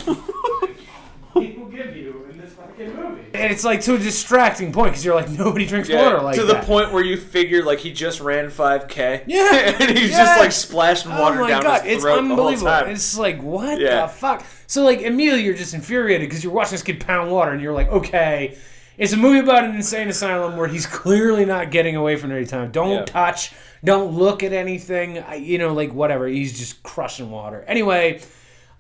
People 1.34 1.66
give 1.68 1.96
you 1.96 2.26
in 2.32 2.38
this 2.42 2.54
fucking 2.54 2.96
movie. 2.96 3.22
And 3.36 3.52
it's 3.54 3.64
like 3.64 3.82
to 3.82 3.94
a 3.96 3.98
distracting 4.00 4.74
point 4.74 4.92
because 4.92 5.06
you're 5.06 5.14
like, 5.16 5.30
nobody 5.30 5.66
drinks 5.68 5.88
Yeah, 5.88 6.02
water 6.04 6.22
like 6.22 6.36
to 6.38 6.46
that. 6.46 6.62
the 6.62 6.66
point 6.68 6.92
where 6.92 7.04
you 7.04 7.16
figure 7.16 7.64
like 7.64 7.80
he 7.80 7.94
just 7.94 8.22
ran 8.22 8.50
5k. 8.50 9.26
Yeah. 9.28 9.76
and 9.80 9.98
he's 9.98 10.10
Yeah. 10.12 10.18
just 10.26 10.40
like 10.40 10.52
splashing 10.52 11.12
Oh 11.12 11.22
water 11.22 11.42
my 11.42 11.48
down 11.50 11.62
god, 11.64 11.84
his 11.84 11.94
it's 11.98 12.02
throat 12.04 12.16
the 12.16 12.22
whole 12.22 12.32
unbelievable. 12.32 12.68
time. 12.72 12.90
It's 12.90 13.18
like 13.18 13.42
what 13.42 13.80
Yeah. 13.80 14.02
the 14.02 14.08
fuck? 14.10 14.44
So 14.66 14.84
like 14.84 15.02
immediately 15.02 15.44
you're 15.44 15.54
just 15.54 15.74
infuriated 15.76 16.28
because 16.28 16.44
you're 16.44 16.54
watching 16.54 16.72
this 16.72 16.84
kid 16.84 17.00
pound 17.00 17.32
water 17.32 17.52
and 17.52 17.62
you're 17.62 17.74
like, 17.74 17.88
okay, 17.90 18.58
it's 19.02 19.14
a 19.14 19.18
movie 19.18 19.40
about 19.40 19.64
an 19.66 19.76
insane 19.76 20.08
asylum 20.10 20.56
where 20.58 20.68
he's 20.68 20.86
clearly 20.86 21.44
not 21.44 21.72
getting 21.72 21.96
away 21.96 22.16
from 22.16 22.32
it 22.32 22.36
any 22.38 22.46
time. 22.46 22.72
Don't 22.72 22.92
Yeah. 23.00 23.06
touch, 23.06 23.52
don't 23.84 24.14
look 24.14 24.44
at 24.44 24.54
anything. 24.54 25.18
I- 25.18 25.36
You 25.36 25.58
know, 25.58 25.74
like 25.74 25.92
whatever. 25.92 26.28
He's 26.28 26.58
just 26.58 26.84
crushing 26.84 27.32
water. 27.32 27.66
Anyway, 27.68 28.22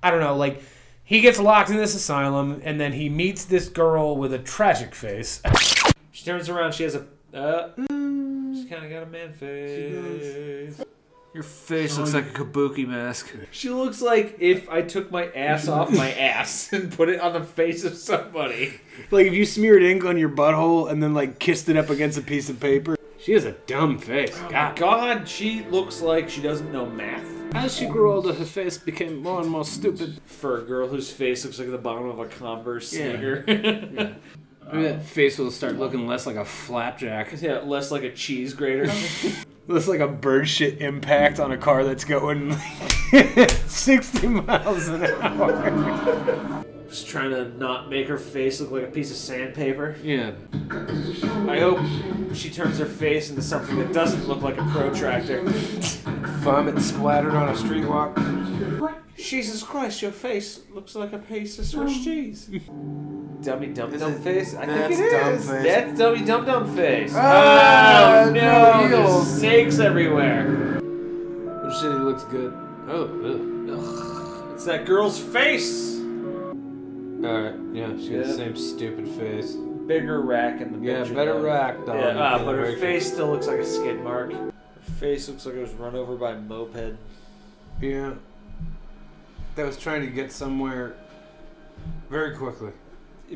I 0.03 0.12
don't 0.12 0.19
know. 0.19 0.36
Like 0.36 0.62
he 1.03 1.21
gets 1.21 1.39
locked 1.39 1.71
in 1.71 1.77
this 1.77 1.95
asylum 1.95 2.62
and 2.63 2.79
then 2.79 2.93
he 2.93 3.10
meets 3.10 3.45
this 3.45 3.67
girl 3.67 4.15
with 4.15 4.31
a 4.34 4.39
tragic 4.39 4.93
face. 4.95 5.41
She 6.12 6.23
turns 6.23 6.49
around. 6.49 6.73
She 6.75 6.84
has 6.84 6.95
a. 6.95 7.05
Uh, 7.36 7.69
she's 7.77 8.69
kind 8.69 8.86
of 8.86 8.91
got 8.91 9.03
a 9.03 9.07
man 9.07 9.34
face. 9.34 10.79
Your 11.34 11.44
face 11.44 11.98
looks 11.98 12.13
like 12.13 12.26
a 12.26 12.44
kabuki 12.44 12.86
mask. 12.86 13.34
She 13.52 13.70
looks 13.70 14.02
like 14.02 14.36
if 14.39 14.67
I 14.70 14.82
took 14.82 15.12
my 15.12 15.28
ass 15.32 15.70
off 15.70 15.89
my 15.89 16.12
ass 16.12 16.74
and 16.74 16.91
put 16.91 17.08
it 17.08 17.22
on 17.22 17.32
the 17.32 17.44
face 17.44 17.86
of 17.86 17.96
somebody. 17.96 18.74
like 19.12 19.28
if 19.28 19.34
you 19.34 19.46
smeared 19.46 19.82
ink 19.82 20.04
on 20.04 20.17
your 20.17 20.28
butthole 20.30 20.91
and 20.91 21.02
then 21.02 21.13
like 21.13 21.39
kissed 21.39 21.70
it 21.70 21.78
up 21.78 21.89
against 21.89 22.17
a 22.17 22.22
piece 22.22 22.50
of 22.50 22.60
paper. 22.60 22.98
She 23.17 23.32
has 23.34 23.46
a 23.46 23.54
dumb 23.65 23.98
face. 23.98 24.38
God. 24.50 24.76
God, 24.76 25.30
she 25.30 25.63
looks 25.70 26.02
like 26.02 26.30
she 26.30 26.41
doesn't 26.41 26.72
know 26.72 26.86
math. 26.88 27.24
As 27.54 27.78
she 27.78 27.86
grew 27.86 28.12
older, 28.13 28.34
her 28.34 28.46
face 28.46 28.78
became 28.78 29.17
more 29.22 29.39
and 29.41 29.50
more 29.50 29.63
stupid. 29.63 30.20
For 30.26 30.58
a 30.58 30.63
girl 30.63 30.88
whose 30.88 31.12
face 31.12 31.46
looks 31.46 31.60
like 31.60 31.70
the 31.70 31.78
bottom 31.78 32.10
of 32.10 32.20
a 32.20 32.26
Converse 32.26 32.91
Yeah. 32.91 33.12
sneaker. 33.12 33.44
Maybe 34.74 34.84
that 34.84 35.04
face 35.04 35.38
will 35.38 35.52
start 35.52 35.78
looking 35.78 36.08
less 36.08 36.26
like 36.26 36.36
a 36.38 36.46
flapjack. 36.46 37.41
yeah, 37.41 37.60
less 37.60 37.91
like 37.91 38.04
a 38.04 38.12
cheese 38.12 38.54
grater. 38.54 38.91
Less 39.71 39.88
like 39.88 40.01
a 40.01 40.07
bird 40.07 40.49
shit 40.49 40.81
impact 40.81 41.39
on 41.39 41.53
a 41.53 41.57
car 41.57 41.86
that's 41.86 42.03
going 42.03 42.49
like 42.49 43.51
60 43.67 44.27
miles 44.27 44.89
an 44.89 45.05
hour. 45.05 46.65
Just 46.91 47.08
trying 47.08 47.30
to 47.30 47.47
not 47.58 47.89
make 47.89 48.10
her 48.10 48.17
face 48.17 48.60
look 48.60 48.71
like 48.71 48.84
a 48.84 48.91
piece 48.91 49.12
of 49.12 49.15
sandpaper. 49.15 49.95
Yeah. 50.04 50.34
I 51.47 51.58
hope 51.58 51.80
she 52.34 52.49
turns 52.49 52.80
her 52.80 52.86
face 52.86 53.30
into 53.30 53.41
something 53.41 53.77
that 53.77 53.93
doesn't 53.93 54.27
look 54.27 54.41
like 54.41 54.58
a 54.58 54.63
protractor. 54.65 55.41
Vomit 56.41 56.82
splattered 56.82 57.34
on 57.34 57.47
a 57.47 57.54
streetwalk. 57.54 58.13
Jesus 59.15 59.63
Christ, 59.63 60.01
your 60.01 60.12
face 60.12 60.60
looks 60.73 60.93
like 60.93 61.13
a 61.13 61.19
piece 61.19 61.58
of 61.60 61.65
Swiss 61.65 62.04
cheese. 62.04 62.49
Dummy 63.41 63.67
dum 63.67 63.97
dum 63.97 64.21
face? 64.21 64.54
I 64.54 64.65
think 64.65 64.91
it 64.91 64.91
is. 64.91 65.12
dumb 65.13 65.34
is. 65.34 65.49
face. 65.49 65.63
That's 65.63 65.97
dummy 65.97 66.25
dum 66.25 66.45
dum 66.45 66.75
face. 66.75 67.13
Ah, 67.15 68.25
oh 68.25 68.32
no 68.32 68.34
no, 68.34 68.88
heels. 68.89 69.27
there's 69.27 69.39
snakes 69.39 69.80
everywhere. 69.80 70.82
Oh 70.84 71.80
shit, 71.80 71.89
he 71.89 71.99
looks 71.99 72.25
good. 72.25 72.51
Oh, 72.89 73.06
ugh. 73.23 74.54
It's 74.56 74.65
that 74.65 74.86
girl's 74.86 75.17
face. 75.17 76.00
Alright, 77.23 77.55
yeah, 77.73 77.88
she 77.97 78.10
got 78.10 78.12
Yeah. 78.12 78.23
the 78.23 78.34
same 78.34 78.55
stupid 78.55 79.07
face. 79.07 79.53
Bigger 79.88 80.21
rack 80.21 80.62
in 80.62 80.71
the 80.79 80.79
Yeah, 80.88 80.99
picture, 80.99 81.13
better 81.15 81.34
though. 81.34 81.41
rack, 81.45 81.86
dog. 81.86 81.95
Yeah, 81.97 82.17
ah, 82.17 82.43
but 82.43 82.55
her 82.55 82.73
face 82.77 83.12
still 83.12 83.27
looks 83.31 83.47
like 83.47 83.60
a 83.60 83.65
skid 83.65 84.01
mark. 84.03 84.31
Her 84.31 84.51
face 84.99 85.27
looks 85.27 85.45
like 85.45 85.55
it 85.55 85.62
was 85.62 85.73
run 85.73 85.95
over 85.95 86.15
by 86.15 86.31
a 86.31 86.39
moped. 86.39 86.95
Yeah. 87.81 88.13
That 89.55 89.65
was 89.65 89.77
trying 89.77 90.01
to 90.01 90.07
get 90.07 90.31
somewhere 90.31 90.95
very 92.10 92.36
quickly. 92.36 92.71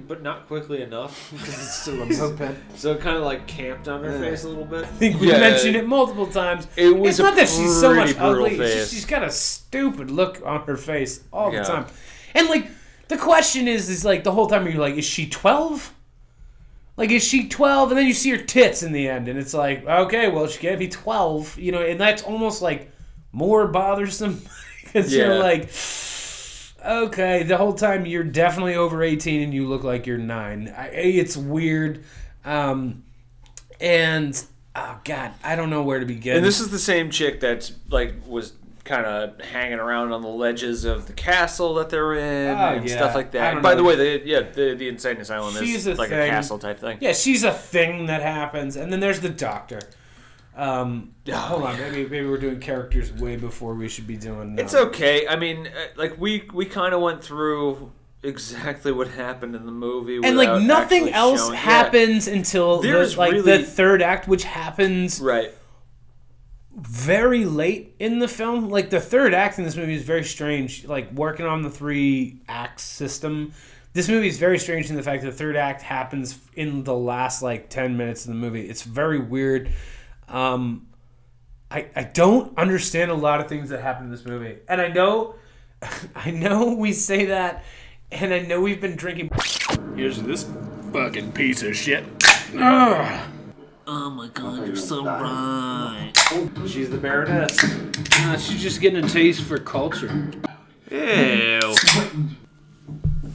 But 0.07 0.21
not 0.23 0.47
quickly 0.47 0.81
enough. 0.81 1.31
Because 1.37 1.49
it's 1.53 1.81
still 1.81 2.01
a 2.01 2.05
moped. 2.39 2.55
so 2.79 2.93
it 2.93 3.01
kind 3.01 3.17
of 3.17 3.23
like 3.23 3.47
camped 3.47 3.87
on 3.87 4.03
her 4.03 4.11
Yeah. 4.11 4.19
face 4.19 4.43
a 4.45 4.49
little 4.49 4.65
bit. 4.65 4.83
I 4.83 4.87
think 4.87 5.19
we 5.21 5.29
Yeah. 5.29 5.39
mentioned 5.39 5.75
it 5.75 5.87
multiple 5.87 6.27
times. 6.27 6.67
It 6.75 6.95
was 6.97 7.11
it's 7.11 7.19
not 7.19 7.33
a 7.33 7.35
that 7.37 7.47
she's 7.49 7.79
so 7.79 7.93
much 7.93 8.15
pretty 8.15 8.19
brutal 8.19 8.45
ugly. 8.45 8.59
It's 8.59 8.73
face. 8.73 8.89
she's 8.91 9.05
got 9.05 9.23
a 9.23 9.31
stupid 9.31 10.09
look 10.11 10.41
on 10.45 10.61
her 10.65 10.77
face 10.77 11.21
all 11.31 11.51
Yeah. 11.53 11.61
the 11.61 11.67
time. 11.67 11.85
And 12.33 12.47
like 12.49 12.67
the 13.07 13.17
question 13.17 13.67
is, 13.67 13.89
is 13.89 14.03
like 14.05 14.23
the 14.23 14.31
whole 14.31 14.47
time 14.47 14.65
you're 14.67 14.75
like, 14.81 14.95
is 14.95 15.05
she 15.05 15.29
twelve? 15.29 15.93
Like, 16.97 17.11
is 17.11 17.23
she 17.23 17.47
twelve? 17.49 17.91
And 17.91 17.97
then 17.97 18.07
you 18.07 18.13
see 18.13 18.29
her 18.31 18.37
tits 18.37 18.81
in 18.83 18.91
the 18.93 19.07
end, 19.09 19.27
and 19.27 19.37
it's 19.37 19.53
like, 19.53 19.85
okay, 19.85 20.29
well, 20.29 20.47
she 20.47 20.59
can't 20.59 20.79
be 20.79 20.87
twelve, 20.87 21.57
you 21.59 21.71
know. 21.71 21.81
And 21.81 21.99
that's 21.99 22.23
almost 22.23 22.61
like 22.61 22.91
more 23.31 23.67
bothersome 23.67 24.41
because 24.83 25.13
Yeah. 25.13 25.25
you're 25.25 25.39
like, 25.39 25.69
okay, 26.85 27.43
the 27.43 27.57
whole 27.57 27.73
time 27.73 28.05
you're 28.05 28.23
definitely 28.23 28.75
over 28.75 29.03
eighteen 29.03 29.41
and 29.41 29.53
you 29.53 29.67
look 29.67 29.83
like 29.83 30.07
you're 30.07 30.17
nine. 30.17 30.73
I, 30.75 30.87
it's 30.87 31.35
weird, 31.35 32.03
um, 32.45 33.03
and 33.81 34.41
oh 34.75 34.99
god, 35.03 35.33
I 35.43 35.55
don't 35.55 35.69
know 35.69 35.83
where 35.83 35.99
to 35.99 36.05
begin. 36.05 36.37
And 36.37 36.45
this 36.45 36.59
is 36.59 36.69
the 36.69 36.79
same 36.79 37.09
chick 37.11 37.39
that's 37.39 37.73
like 37.89 38.13
was 38.25 38.53
kind 38.85 39.05
of 39.05 39.41
hanging 39.41 39.79
around 39.79 40.13
on 40.13 40.21
the 40.21 40.27
ledges 40.29 40.85
of 40.85 41.07
the 41.07 41.13
castle 41.13 41.73
that 41.73 41.89
they're 41.89 42.13
in 42.13 42.55
Oh, 42.57 42.75
and 42.75 42.87
yeah. 42.87 42.95
stuff 42.95 43.13
like 43.15 43.31
that. 43.31 43.61
By 43.61 43.71
know. 43.71 43.77
the 43.77 43.83
way, 43.83 43.95
the 43.95 44.21
yeah, 44.25 44.41
the, 44.41 44.75
the 44.75 44.87
insane 44.87 45.17
asylum 45.17 45.53
She's 45.55 45.85
is 45.85 45.87
a 45.87 45.93
like 45.95 46.09
thing. 46.09 46.19
a 46.29 46.29
castle 46.29 46.57
type 46.59 46.79
thing. 46.79 46.99
Yeah, 47.01 47.11
she's 47.13 47.43
a 47.43 47.51
thing 47.51 48.05
that 48.05 48.21
happens, 48.21 48.77
and 48.77 48.93
then 48.93 48.99
there's 49.01 49.19
the 49.19 49.29
doctor. 49.29 49.79
Um, 50.55 51.11
Oh, 51.27 51.33
hold 51.33 51.63
on, 51.63 51.77
maybe 51.79 52.03
maybe 52.07 52.27
we're 52.27 52.37
doing 52.37 52.59
characters 52.59 53.11
way 53.11 53.35
before 53.35 53.73
we 53.73 53.89
should 53.89 54.07
be 54.07 54.15
doing. 54.15 54.57
It's 54.59 54.73
uh, 54.75 54.83
okay. 54.83 55.27
I 55.27 55.35
mean, 55.35 55.67
uh, 55.67 55.71
like 55.97 56.17
we 56.19 56.47
we 56.53 56.65
kind 56.65 56.93
of 56.93 57.01
went 57.01 57.23
through 57.23 57.91
exactly 58.23 58.91
what 58.91 59.07
happened 59.09 59.55
in 59.55 59.65
the 59.65 59.71
movie, 59.71 60.19
and 60.23 60.37
like 60.37 60.61
nothing 60.61 61.09
else 61.11 61.41
showing- 61.41 61.53
yeah. 61.53 61.59
happens 61.59 62.27
until 62.27 62.79
the, 62.81 63.15
like 63.17 63.31
really- 63.33 63.57
the 63.57 63.63
third 63.63 64.01
act, 64.03 64.27
which 64.27 64.43
happens 64.43 65.19
Right. 65.19 65.51
Very 66.75 67.45
late 67.45 67.95
in 67.99 68.19
the 68.19 68.27
film. 68.27 68.69
Like 68.69 68.89
the 68.89 68.99
third 68.99 69.33
act 69.33 69.57
in 69.57 69.63
this 69.63 69.75
movie 69.75 69.95
is 69.95 70.03
very 70.03 70.23
strange. 70.23 70.85
Like 70.85 71.11
working 71.13 71.45
on 71.45 71.61
the 71.61 71.69
three 71.69 72.41
act 72.47 72.79
system. 72.79 73.53
This 73.93 74.09
movie 74.09 74.27
is 74.27 74.37
very 74.37 74.59
strange 74.59 74.89
in 74.89 74.97
the 74.97 75.03
fact 75.03 75.23
that 75.23 75.31
the 75.31 75.37
third 75.37 75.55
act 75.55 75.81
happens 75.81 76.37
in 76.53 76.83
the 76.83 76.93
last 76.93 77.41
like 77.41 77.69
ten 77.69 77.95
minutes 77.95 78.25
of 78.25 78.29
the 78.29 78.35
movie. 78.35 78.67
It's 78.67 78.83
very 78.83 79.19
weird. 79.19 79.71
Um, 80.27 80.87
I 81.71 81.87
I 81.95 82.03
don't 82.03 82.57
understand 82.57 83.09
a 83.09 83.15
lot 83.15 83.39
of 83.39 83.47
things 83.47 83.69
that 83.69 83.81
happen 83.81 84.05
in 84.05 84.11
this 84.11 84.25
movie, 84.25 84.57
and 84.67 84.81
I 84.81 84.89
know, 84.89 85.35
I 86.15 86.31
know 86.31 86.73
we 86.73 86.91
say 86.91 87.25
that, 87.25 87.63
and 88.11 88.33
I 88.33 88.39
know 88.39 88.59
we've 88.59 88.81
been 88.81 88.97
drinking. 88.97 89.29
Here's 89.95 90.21
this 90.21 90.45
fucking 90.91 91.31
piece 91.31 91.63
of 91.63 91.75
shit. 91.75 92.03
Oh 93.87 94.09
my 94.09 94.27
god, 94.29 94.65
you're 94.65 94.75
so 94.75 95.05
right. 95.05 96.11
She's 96.67 96.89
the 96.89 96.97
Baroness. 96.97 97.57
Uh, 97.63 98.37
she's 98.37 98.61
just 98.61 98.81
getting 98.81 99.03
a 99.03 99.07
taste 99.07 99.43
for 99.43 99.57
culture. 99.59 100.31
Ew. 100.89 101.75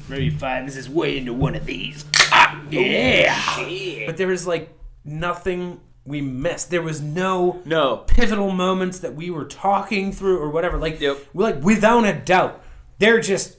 Maybe 0.09 0.31
finds 0.31 0.75
his 0.75 0.89
way 0.89 1.19
into 1.19 1.33
one 1.33 1.55
of 1.55 1.67
these. 1.67 2.05
Ah, 2.33 2.61
yeah. 2.71 4.07
But 4.07 4.17
there 4.17 4.33
is 4.33 4.45
like 4.47 4.77
nothing 5.05 5.81
we 6.05 6.21
missed. 6.21 6.71
There 6.71 6.83
was 6.83 7.01
no 7.01 7.63
No. 7.65 7.99
pivotal 7.99 8.51
moments 8.51 8.99
that 9.01 9.15
we 9.15 9.31
were 9.31 9.45
talking 9.45 10.11
through 10.11 10.39
or 10.39 10.51
whatever. 10.51 10.79
Like, 10.79 11.01
Yep. 11.01 11.19
we 11.33 11.45
like 11.45 11.63
without 11.63 12.05
a 12.05 12.13
doubt, 12.13 12.61
they're 12.99 13.21
just 13.21 13.57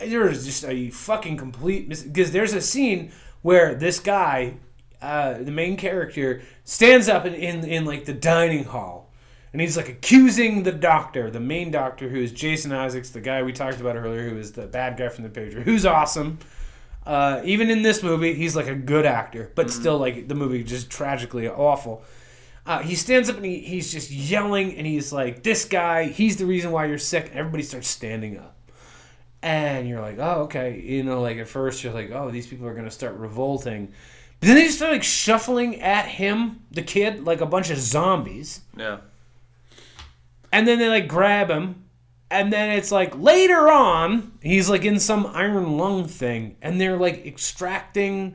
there's 0.00 0.44
just 0.44 0.64
a 0.64 0.90
fucking 0.90 1.36
complete 1.36 1.88
because 1.88 2.32
there's 2.32 2.52
a 2.54 2.60
scene 2.60 3.12
where 3.42 3.72
this 3.76 4.00
guy, 4.00 4.54
uh, 5.02 5.34
the 5.42 5.50
main 5.50 5.76
character, 5.76 6.42
stands 6.64 7.08
up 7.08 7.26
in, 7.26 7.34
in 7.34 7.64
in 7.64 7.84
like 7.84 8.04
the 8.04 8.14
dining 8.14 8.64
hall. 8.64 9.10
And 9.52 9.60
he's 9.60 9.76
like 9.76 9.90
accusing 9.90 10.62
the 10.62 10.72
doctor, 10.72 11.30
the 11.30 11.40
main 11.40 11.70
doctor, 11.70 12.08
who 12.08 12.16
is 12.16 12.32
Jason 12.32 12.72
Isaacs, 12.72 13.10
the 13.10 13.20
guy 13.20 13.42
we 13.42 13.52
talked 13.52 13.80
about 13.80 13.96
earlier, 13.96 14.30
who 14.30 14.38
is 14.38 14.52
the 14.52 14.66
bad 14.66 14.96
guy 14.96 15.10
from 15.10 15.24
the 15.24 15.30
picture, 15.30 15.60
who's 15.60 15.84
awesome. 15.84 16.38
Uh, 17.04 17.42
even 17.44 17.68
in 17.68 17.82
this 17.82 18.02
movie, 18.02 18.32
he's 18.32 18.54
like 18.56 18.68
a 18.68 18.74
good 18.74 19.04
actor, 19.04 19.50
but 19.54 19.70
still, 19.70 19.98
like 19.98 20.28
the 20.28 20.34
movie 20.34 20.62
just 20.62 20.88
tragically 20.88 21.48
awful. 21.48 22.02
Uh, 22.64 22.78
he 22.78 22.94
stands 22.94 23.28
up 23.28 23.36
and 23.36 23.44
he, 23.44 23.58
he's 23.58 23.90
just 23.90 24.10
yelling, 24.10 24.76
and 24.76 24.86
he's 24.86 25.12
like, 25.12 25.42
"This 25.42 25.64
guy, 25.64 26.04
he's 26.04 26.36
the 26.36 26.46
reason 26.46 26.70
why 26.70 26.86
you're 26.86 26.98
sick." 26.98 27.26
And 27.26 27.34
everybody 27.36 27.64
starts 27.64 27.88
standing 27.88 28.38
up, 28.38 28.56
and 29.42 29.88
you're 29.88 30.00
like, 30.00 30.18
"Oh, 30.18 30.42
okay." 30.42 30.80
You 30.80 31.02
know, 31.02 31.20
like 31.20 31.38
at 31.38 31.48
first 31.48 31.82
you're 31.82 31.92
like, 31.92 32.12
"Oh, 32.12 32.30
these 32.30 32.46
people 32.46 32.68
are 32.68 32.74
gonna 32.74 32.90
start 32.90 33.16
revolting," 33.16 33.92
but 34.42 34.48
then 34.48 34.56
they 34.56 34.64
just 34.64 34.78
start 34.78 34.90
like 34.92 35.04
shuffling 35.04 35.80
at 35.80 36.06
him, 36.06 36.62
the 36.72 36.82
kid, 36.82 37.24
like 37.24 37.40
a 37.40 37.46
bunch 37.46 37.70
of 37.70 37.78
zombies 37.78 38.62
Yeah. 38.76 38.98
and 40.52 40.66
then 40.66 40.78
they 40.80 40.88
like 40.88 41.06
grab 41.08 41.48
him 41.48 41.84
and 42.30 42.52
then 42.52 42.70
it's 42.76 42.90
like 42.90 43.16
later 43.16 43.70
on 43.70 44.32
he's 44.42 44.68
like 44.68 44.84
in 44.84 44.98
some 44.98 45.26
iron 45.26 45.76
lung 45.76 46.08
thing 46.08 46.56
and 46.60 46.80
they're 46.80 46.96
like 46.96 47.24
extracting 47.24 48.34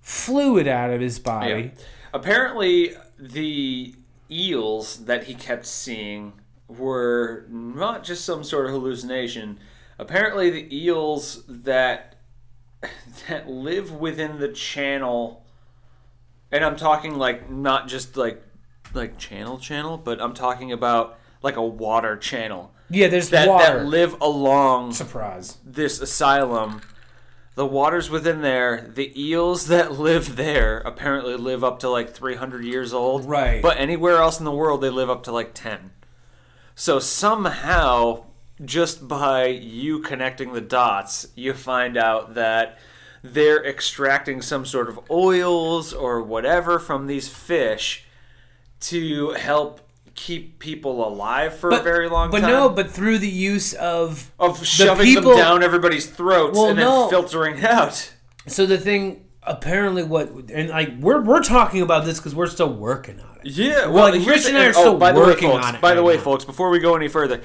fluid 0.00 0.68
out 0.68 0.90
of 0.90 1.00
his 1.00 1.18
body 1.18 1.72
Yeah. 1.74 1.84
Apparently, 2.12 2.94
the 3.18 3.92
eels 4.30 5.06
that 5.06 5.24
he 5.24 5.34
kept 5.34 5.66
seeing 5.66 6.32
were 6.68 7.44
not 7.48 8.04
just 8.04 8.24
some 8.24 8.44
sort 8.44 8.66
of 8.66 8.72
hallucination. 8.72 9.58
Apparently, 9.98 10.48
the 10.48 10.68
eels 10.76 11.42
that 11.48 12.13
that 13.28 13.48
live 13.48 13.92
within 13.92 14.38
the 14.38 14.48
channel, 14.48 15.44
and 16.50 16.64
I'm 16.64 16.76
talking 16.76 17.16
like 17.16 17.50
not 17.50 17.88
just 17.88 18.16
like 18.16 18.42
like 18.92 19.18
channel 19.18 19.58
channel, 19.58 19.98
but 19.98 20.20
I'm 20.20 20.34
talking 20.34 20.72
about 20.72 21.18
like 21.42 21.56
a 21.56 21.64
water 21.64 22.16
channel 22.16 22.72
yeah 22.90 23.08
there's 23.08 23.30
that 23.30 23.48
water 23.48 23.78
that 23.78 23.86
live 23.86 24.14
along 24.20 24.92
surprise 24.92 25.58
this 25.64 26.00
asylum, 26.00 26.80
the 27.54 27.66
waters 27.66 28.10
within 28.10 28.42
there, 28.42 28.90
the 28.94 29.12
eels 29.20 29.66
that 29.68 29.92
live 29.98 30.36
there 30.36 30.78
apparently 30.78 31.36
live 31.36 31.62
up 31.62 31.78
to 31.80 31.88
like 31.88 32.12
300 32.12 32.64
years 32.64 32.92
old. 32.92 33.24
Right. 33.24 33.62
But 33.62 33.78
anywhere 33.78 34.16
else 34.16 34.38
in 34.38 34.44
the 34.44 34.52
world, 34.52 34.80
they 34.80 34.90
live 34.90 35.10
up 35.10 35.22
to 35.24 35.32
like 35.32 35.54
10. 35.54 35.92
So 36.74 36.98
somehow, 36.98 38.24
just 38.64 39.08
by 39.08 39.46
you 39.46 40.00
connecting 40.00 40.52
the 40.52 40.60
dots, 40.60 41.26
you 41.34 41.52
find 41.54 41.96
out 41.96 42.34
that 42.34 42.78
they're 43.22 43.64
extracting 43.64 44.42
some 44.42 44.64
sort 44.66 44.88
of 44.88 45.00
oils 45.10 45.92
or 45.94 46.22
whatever 46.22 46.78
from 46.78 47.06
these 47.06 47.26
fish 47.28 48.04
to 48.80 49.30
help 49.30 49.80
keep 50.14 50.58
people 50.60 51.06
alive 51.08 51.56
for 51.56 51.70
a 51.70 51.80
very 51.82 52.08
long 52.08 52.30
but 52.30 52.40
time 52.40 52.50
But 52.50 52.52
no 52.52 52.68
but 52.68 52.90
through 52.90 53.18
the 53.18 53.28
use 53.28 53.72
of 53.72 54.30
of 54.38 54.64
shoving 54.64 55.06
people- 55.06 55.30
them 55.30 55.38
down 55.38 55.62
everybody's 55.64 56.06
throats 56.06 56.56
Well, 56.56 56.68
and 56.70 56.78
then 56.78 56.84
no. 56.86 57.08
filtering 57.08 57.64
out. 57.64 58.12
so 58.46 58.64
the 58.64 58.78
thing 58.78 59.24
apparently 59.42 60.04
what 60.04 60.30
and 60.52 60.68
like 60.70 60.92
we're 61.00 61.20
we're 61.20 61.42
talking 61.42 61.80
about 61.82 62.04
this 62.04 62.18
because 62.20 62.32
we're 62.34 62.46
still 62.46 62.72
working 62.72 63.18
on 63.18 63.38
it 63.42 63.46
Yeah, 63.50 63.86
well, 63.86 64.16
like, 64.16 64.24
Rich 64.26 64.46
and 64.46 64.56
I 64.56 64.66
are 64.66 64.68
oh, 64.68 64.72
still 64.72 64.98
by 64.98 65.10
the 65.10 65.18
way, 65.20 65.26
working 65.26 65.48
folks, 65.50 65.66
on 65.66 65.74
it 65.74 65.80
By 65.80 65.94
the 65.94 66.02
way, 66.04 66.14
now. 66.16 66.22
folks, 66.22 66.44
before 66.44 66.70
we 66.70 66.78
go 66.78 66.94
any 66.94 67.08
further, 67.08 67.40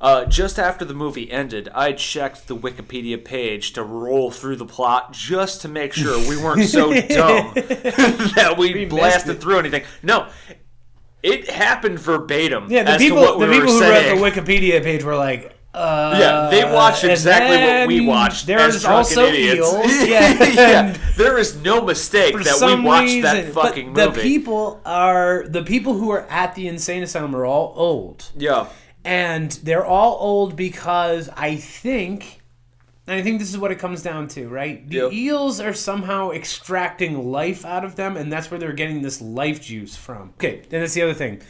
uh, 0.00 0.24
just 0.26 0.58
after 0.58 0.84
the 0.84 0.94
movie 0.94 1.30
ended, 1.30 1.68
I 1.74 1.92
checked 1.92 2.48
the 2.48 2.56
Wikipedia 2.56 3.22
page 3.24 3.72
to 3.74 3.82
roll 3.82 4.30
through 4.30 4.56
the 4.56 4.66
plot 4.66 5.12
just 5.12 5.62
to 5.62 5.68
make 5.68 5.92
sure 5.94 6.18
we 6.28 6.36
weren't 6.36 6.68
so 6.68 6.92
dumb 7.08 7.52
that 7.54 8.56
we, 8.58 8.84
blasted 8.84 9.40
through 9.40 9.58
anything. 9.60 9.84
No, 10.02 10.28
it 11.22 11.48
happened 11.50 11.98
verbatim. 11.98 12.66
yeah 12.70 12.82
the 12.84 12.90
as 12.92 13.00
people 13.02 13.38
the 13.38 13.46
we 13.46 13.54
people 13.58 13.72
who 13.72 13.78
saying. 13.80 14.20
wrote 14.20 14.34
the 14.34 14.40
wikipedia 14.40 14.82
page 14.82 15.02
were 15.02 15.16
like 15.16 15.52
Uh, 15.74 16.16
Yeah, 16.18 16.48
they 16.50 16.64
watch 16.72 17.02
and 17.02 17.12
exactly 17.12 17.56
what 17.58 17.88
we 17.88 18.00
watched. 18.06 18.48
As 18.48 18.80
drunken 18.82 18.90
also 18.90 19.26
idiots. 19.26 19.58
eels. 19.72 20.08
Yeah, 20.08 20.44
yeah, 20.44 20.96
there 21.16 21.36
is 21.38 21.56
no 21.62 21.82
mistake 21.82 22.34
that 22.44 22.60
we 22.64 22.80
watched 22.82 23.22
that 23.22 23.52
fucking 23.52 23.92
but 23.92 24.08
movie. 24.08 24.20
The 24.20 24.22
people 24.22 24.80
are 24.86 25.44
the 25.48 25.62
people 25.62 25.94
who 25.94 26.10
are 26.10 26.26
at 26.30 26.54
the 26.54 26.68
insane 26.68 27.02
asylum 27.02 27.34
are 27.36 27.44
all 27.44 27.72
old, 27.76 28.30
yeah, 28.36 28.68
and 29.06 29.50
they're 29.62 29.84
all 29.86 30.18
old 30.20 30.56
because 30.56 31.28
I 31.36 31.56
think. 31.56 32.40
And 33.08 33.14
I 33.14 33.22
think 33.22 33.38
this 33.38 33.50
is 33.50 33.56
what 33.56 33.70
it 33.70 33.78
comes 33.78 34.02
down 34.02 34.26
to, 34.28 34.48
right? 34.48 34.84
The 34.88 34.96
Yep. 34.96 35.12
eels 35.12 35.60
are 35.60 35.72
somehow 35.72 36.32
extracting 36.32 37.30
life 37.30 37.64
out 37.64 37.84
of 37.84 37.94
them, 37.94 38.16
and 38.16 38.32
that's 38.32 38.50
where 38.50 38.58
they're 38.58 38.72
getting 38.72 39.02
this 39.02 39.22
life 39.22 39.60
juice 39.62 39.94
from. 39.94 40.30
Okay, 40.38 40.62
and 40.72 40.82
that's 40.82 40.94
the 40.94 41.02
other 41.02 41.14
thing. 41.14 41.40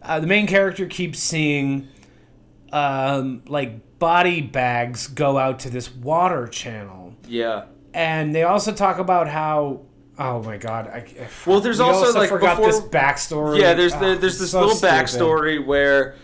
Uh, 0.00 0.20
the 0.20 0.26
main 0.26 0.46
character 0.46 0.86
keeps 0.86 1.18
seeing, 1.18 1.86
um, 2.72 3.42
like 3.46 3.98
body 3.98 4.40
bags 4.40 5.06
go 5.06 5.38
out 5.38 5.58
to 5.60 5.70
this 5.70 5.94
water 5.94 6.46
channel, 6.46 7.14
yeah. 7.28 7.64
and 7.92 8.34
they 8.34 8.42
also 8.44 8.72
talk 8.72 8.98
about 8.98 9.28
how. 9.28 9.82
Oh 10.18 10.42
my 10.42 10.56
god! 10.56 10.88
I, 10.88 11.04
Well, 11.46 11.60
there's 11.60 11.78
we 11.78 11.84
also, 11.84 12.18
like, 12.18 12.28
forgot 12.28 12.56
before- 12.56 12.72
this 12.72 12.80
backstory. 12.80 13.60
Yeah, 13.60 13.74
there's 13.74 13.92
Ah, 13.94 13.98
the, 14.00 14.14
there's 14.16 14.38
this 14.38 14.50
so 14.52 14.60
little 14.60 14.74
stupid. 14.76 14.92
backstory 14.94 15.64
where 15.64 16.14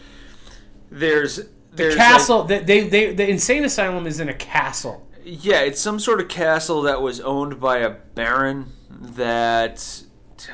there's 0.90 1.37
The 1.37 1.48
there's 1.72 1.94
castle. 1.96 2.44
they, 2.44 2.61
they, 2.61 2.88
they, 2.88 3.14
the 3.14 3.29
insane 3.29 3.64
asylum 3.64 4.07
is 4.07 4.20
in 4.20 4.29
a 4.29 4.35
castle. 4.35 5.07
Yeah, 5.24 5.61
it's 5.61 5.81
some 5.81 5.98
sort 5.98 6.20
of 6.20 6.29
castle 6.29 6.83
that 6.83 7.03
was 7.03 7.20
owned 7.20 7.61
by 7.61 7.79
a 7.79 7.90
baron 7.90 8.72
that 9.01 10.03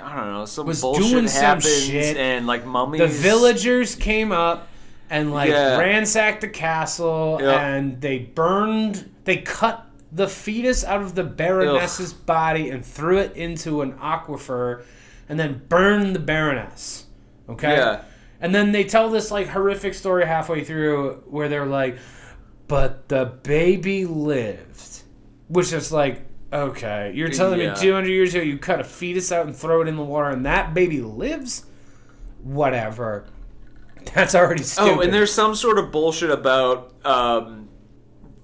I 0.03 0.17
don't 0.17 0.33
know 0.33 0.45
some 0.47 0.67
Was 0.67 0.81
bullshit 0.81 1.05
doing 1.11 1.29
some 1.29 1.61
shit. 1.61 2.17
and 2.17 2.47
like 2.47 2.67
mummies. 2.67 3.01
The 3.01 3.07
villagers 3.07 3.95
came 3.95 4.33
up 4.33 4.69
and 5.11 5.33
like 5.33 5.51
Yeah. 5.51 5.79
ransacked 5.79 6.41
the 6.41 6.49
castle 6.49 7.39
Yep. 7.41 7.61
and 7.61 8.01
they 8.01 8.19
burned 8.19 9.11
they 9.25 9.37
cut 9.39 9.87
the 10.11 10.27
fetus 10.29 10.85
out 10.85 11.03
of 11.03 11.15
the 11.15 11.25
baroness's 11.25 12.13
body 12.13 12.71
and 12.71 12.85
threw 12.85 13.19
it 13.19 13.37
into 13.37 13.83
an 13.83 13.93
aquifer 13.95 14.83
and 15.29 15.39
then 15.39 15.63
burned 15.69 16.15
the 16.15 16.21
baroness 16.21 17.05
okay 17.49 17.77
Yeah. 17.77 18.01
And 18.45 18.55
then 18.55 18.71
they 18.73 18.85
tell 18.85 19.09
this 19.11 19.31
like 19.31 19.49
horrific 19.49 19.95
story 19.95 20.25
halfway 20.27 20.63
through 20.63 21.23
where 21.27 21.49
they're 21.49 21.67
like 21.67 21.97
but 22.69 23.09
the 23.09 23.25
baby 23.43 24.05
lived 24.07 25.03
which 25.49 25.73
is 25.73 25.91
like 25.91 26.23
okay 26.53 27.11
you're 27.15 27.29
telling 27.31 27.59
Yeah. 27.61 27.73
me 27.75 27.81
200 27.81 28.09
years 28.09 28.35
ago 28.35 28.43
you 28.45 28.59
cut 28.59 28.81
a 28.81 28.85
fetus 28.85 29.33
out 29.33 29.47
and 29.47 29.57
throw 29.57 29.81
it 29.83 29.89
in 29.89 29.97
the 29.97 30.03
water 30.05 30.29
and 30.31 30.45
that 30.47 30.75
baby 30.75 31.01
lives? 31.01 31.65
Whatever. 32.43 33.25
That's 34.15 34.35
already 34.35 34.63
stupid 34.63 34.91
Oh, 34.99 35.01
and 35.01 35.13
there's 35.13 35.33
some 35.33 35.55
sort 35.55 35.79
of 35.79 35.91
bullshit 35.91 36.31
about 36.31 36.93
um, 37.07 37.69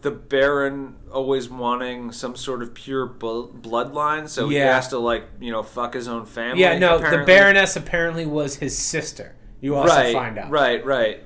the 0.00 0.10
Baron 0.10 0.96
always 1.12 1.50
wanting 1.50 2.10
some 2.12 2.34
sort 2.36 2.62
of 2.62 2.72
pure 2.72 3.04
bu- 3.04 3.52
bloodline, 3.52 4.26
so 4.28 4.48
he 4.48 4.56
has 4.56 4.88
to 4.88 4.98
like 4.98 5.24
you 5.40 5.50
know 5.52 5.62
fuck 5.62 5.92
his 5.94 6.08
own 6.08 6.24
family. 6.24 6.62
yeah 6.62 6.78
no 6.78 6.98
the 6.98 7.24
baroness 7.26 7.76
apparently 7.76 8.24
was 8.24 8.56
his 8.56 8.76
sister 8.78 9.34
you 9.60 9.76
also 9.76 9.94
Right, 9.94 10.14
find 10.14 10.38
out 10.38 10.50
right, 10.50 10.84
right. 10.84 11.22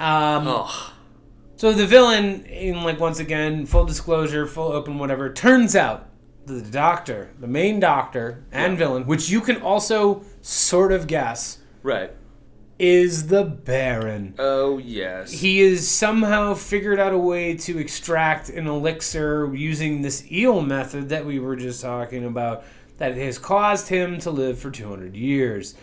um. 0.00 0.68
So 1.56 1.72
the 1.72 1.86
villain, 1.86 2.44
in 2.44 2.82
like 2.84 3.00
once 3.00 3.18
again, 3.18 3.66
full 3.66 3.84
disclosure, 3.84 4.46
full 4.46 4.70
open, 4.70 4.98
whatever. 4.98 5.32
Turns 5.32 5.74
out 5.74 6.06
the 6.46 6.60
doctor, 6.62 7.30
the 7.40 7.48
main 7.48 7.80
doctor 7.80 8.44
and 8.52 8.78
villain, 8.78 9.06
which 9.06 9.28
you 9.28 9.40
can 9.40 9.56
also 9.60 10.22
sort 10.40 10.92
of 10.92 11.08
guess, 11.08 11.58
Right. 11.82 12.12
is 12.78 13.26
the 13.26 13.42
Baron. 13.42 14.34
Oh 14.38 14.78
yes. 14.78 15.32
He 15.32 15.58
has 15.68 15.86
somehow 15.88 16.54
figured 16.54 17.00
out 17.00 17.12
a 17.12 17.18
way 17.18 17.56
to 17.56 17.76
extract 17.78 18.50
an 18.50 18.68
elixir 18.68 19.52
using 19.52 20.02
this 20.02 20.30
eel 20.30 20.62
method 20.62 21.08
that 21.08 21.26
we 21.26 21.40
were 21.40 21.56
just 21.56 21.82
talking 21.82 22.24
about 22.24 22.62
that 22.98 23.16
has 23.16 23.36
caused 23.36 23.88
him 23.88 24.18
to 24.20 24.30
live 24.30 24.60
for 24.60 24.70
200 24.70 25.16
years. 25.16 25.74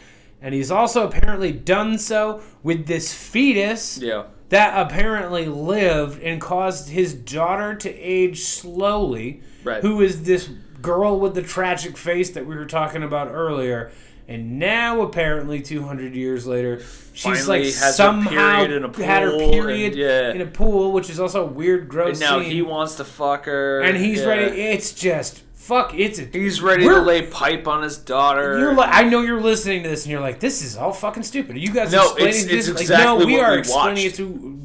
And 0.42 0.54
he's 0.54 0.72
also 0.72 1.08
apparently 1.08 1.52
done 1.52 1.98
so 1.98 2.42
with 2.62 2.86
this 2.88 3.14
fetus 3.14 3.98
yeah. 3.98 4.24
that 4.50 4.80
apparently 4.80 5.46
lived 5.46 6.22
and 6.22 6.40
caused 6.40 6.90
his 6.90 7.14
daughter 7.14 7.76
to 7.76 7.90
age 7.94 8.42
slowly, 8.42 9.42
Right. 9.64 9.82
who 9.82 10.02
is 10.02 10.24
this 10.24 10.50
girl 10.82 11.20
with 11.20 11.34
the 11.34 11.42
tragic 11.42 11.98
face 11.98 12.30
that 12.32 12.46
we 12.46 12.56
were 12.56 12.66
talking 12.68 13.02
about 13.02 13.30
earlier. 13.32 13.92
And 14.28 14.58
now, 14.58 15.02
apparently, 15.02 15.62
200 15.62 16.16
years 16.16 16.48
later, 16.48 16.80
she's 17.14 17.22
Finally 17.46 17.66
like 17.66 17.76
her 17.76 17.92
somehow 17.92 18.64
in 18.64 18.84
a 18.84 19.04
had 19.04 19.22
her 19.24 19.38
period 19.38 19.92
and- 19.94 20.02
yeah. 20.02 20.32
in 20.32 20.42
a 20.42 20.46
pool, 20.48 20.92
which 20.92 21.10
is 21.12 21.20
also 21.20 21.44
a 21.44 21.46
weird, 21.48 21.88
gross 21.88 22.20
And 22.20 22.20
now 22.22 22.40
scene. 22.42 22.50
he 22.52 22.62
wants 22.64 22.96
to 22.96 23.04
fuck 23.06 23.46
her, 23.46 23.82
and 23.82 23.96
he's 23.98 24.20
yeah. 24.22 24.26
ready. 24.28 24.62
It's 24.62 24.94
just 24.94 25.44
fuck. 25.68 25.94
It's 25.96 26.20
a. 26.20 26.24
He's 26.26 26.62
ready 26.62 26.84
to 26.88 27.00
lay 27.00 27.24
pipe 27.28 27.68
on 27.68 27.84
his 27.84 27.98
daughter. 27.98 28.58
You're 28.60 28.74
like, 28.76 28.90
I 28.94 29.04
know 29.04 29.22
you're 29.22 29.42
listening 29.42 29.84
to 29.84 29.90
this, 29.90 30.04
and 30.04 30.12
you're 30.12 30.22
like, 30.22 30.40
"This 30.40 30.62
is 30.62 30.78
all 30.78 30.92
fucking 30.94 31.24
stupid." 31.24 31.56
Are 31.56 31.60
you 31.60 31.72
guys 31.72 31.92
No, 31.92 32.04
explaining 32.04 32.30
it's- 32.30 32.46
this? 32.46 32.68
it's 32.68 32.76
like, 32.76 32.82
exactly 32.82 33.06
no, 33.20 33.26
we 33.26 33.34
what 33.38 33.44
are 33.46 33.52
we 33.54 33.58
explaining 33.60 34.04
watched. 34.06 34.20
it 34.20 34.24
to 34.24 34.60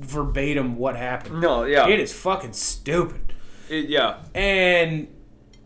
verbatim 0.00 0.76
what 0.76 0.96
happened. 0.96 1.40
no, 1.40 1.64
yeah, 1.64 1.88
It 1.88 2.00
is 2.00 2.12
fucking 2.12 2.52
stupid. 2.52 3.34
It- 3.68 3.88
yeah. 3.88 4.18
And 4.34 5.08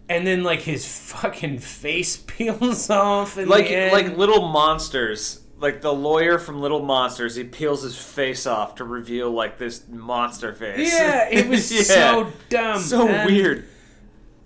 and 0.09 0.27
then 0.27 0.43
like 0.43 0.61
his 0.61 0.87
fucking 0.87 1.59
face 1.59 2.17
peels 2.27 2.91
off 2.91 3.37
and 3.37 3.49
like 3.49 3.71
like 3.93 4.17
little 4.17 4.49
monsters 4.49 5.41
like 5.59 5.83
the 5.83 5.93
lawyer 5.93 6.39
from 6.39 6.61
little 6.63 6.83
monsters 6.83 7.37
he 7.37 7.45
peels 7.45 7.83
his 7.83 7.95
face 7.97 8.47
off 8.47 8.77
to 8.77 8.85
reveal 8.85 9.31
like 9.31 9.59
this 9.59 9.85
monster 9.89 10.55
face 10.55 10.91
Yeah, 10.91 11.29
it 11.31 11.47
was 11.49 11.71
Yeah. 11.73 11.83
so 11.83 12.33
dumb. 12.49 12.81
so 12.81 13.07
And 13.07 13.27
weird 13.31 13.67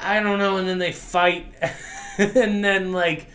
I 0.04 0.20
don't 0.20 0.38
know, 0.38 0.56
and 0.58 0.68
then 0.68 0.78
they 0.78 0.92
fight 0.92 1.46
and 2.18 2.64
then 2.64 2.92
like 2.92 3.26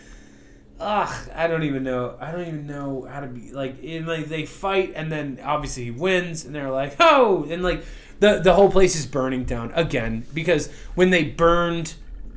Ugh, 0.81 1.29
I 1.35 1.47
don't 1.47 1.63
even 1.63 1.83
know. 1.83 2.15
I 2.21 2.31
don't 2.31 2.47
even 2.47 2.65
know 2.65 3.01
how 3.11 3.19
to 3.19 3.27
be 3.27 3.51
like. 3.51 3.83
In 3.83 4.05
like 4.05 4.27
they 4.27 4.45
fight, 4.45 4.93
and 4.95 5.11
then 5.11 5.37
obviously 5.43 5.83
he 5.83 5.91
wins, 5.91 6.45
and 6.45 6.55
they're 6.55 6.71
like, 6.71 6.95
"Oh!" 7.01 7.45
And 7.49 7.61
like 7.61 7.83
the 8.21 8.39
the 8.39 8.53
whole 8.53 8.71
place 8.71 8.95
is 8.95 9.05
burning 9.05 9.43
down 9.43 9.73
again 9.75 10.25
because 10.33 10.71
when 10.95 11.09
they 11.09 11.25
burned 11.25 11.95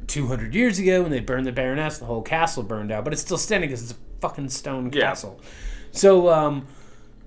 200 0.08 0.56
years 0.56 0.80
ago, 0.80 1.02
when 1.02 1.12
they 1.12 1.20
burned 1.20 1.46
the 1.46 1.52
Baroness, 1.52 1.98
the 1.98 2.04
whole 2.06 2.20
castle 2.22 2.64
burned 2.64 2.90
out, 2.90 3.04
but 3.04 3.12
it's 3.12 3.22
still 3.22 3.38
standing 3.38 3.70
because 3.70 3.82
it's 3.84 3.92
a 3.92 3.96
fucking 4.20 4.48
stone 4.48 4.90
Yeah. 4.92 5.02
castle. 5.10 5.38
So 5.92 6.28
um, 6.28 6.66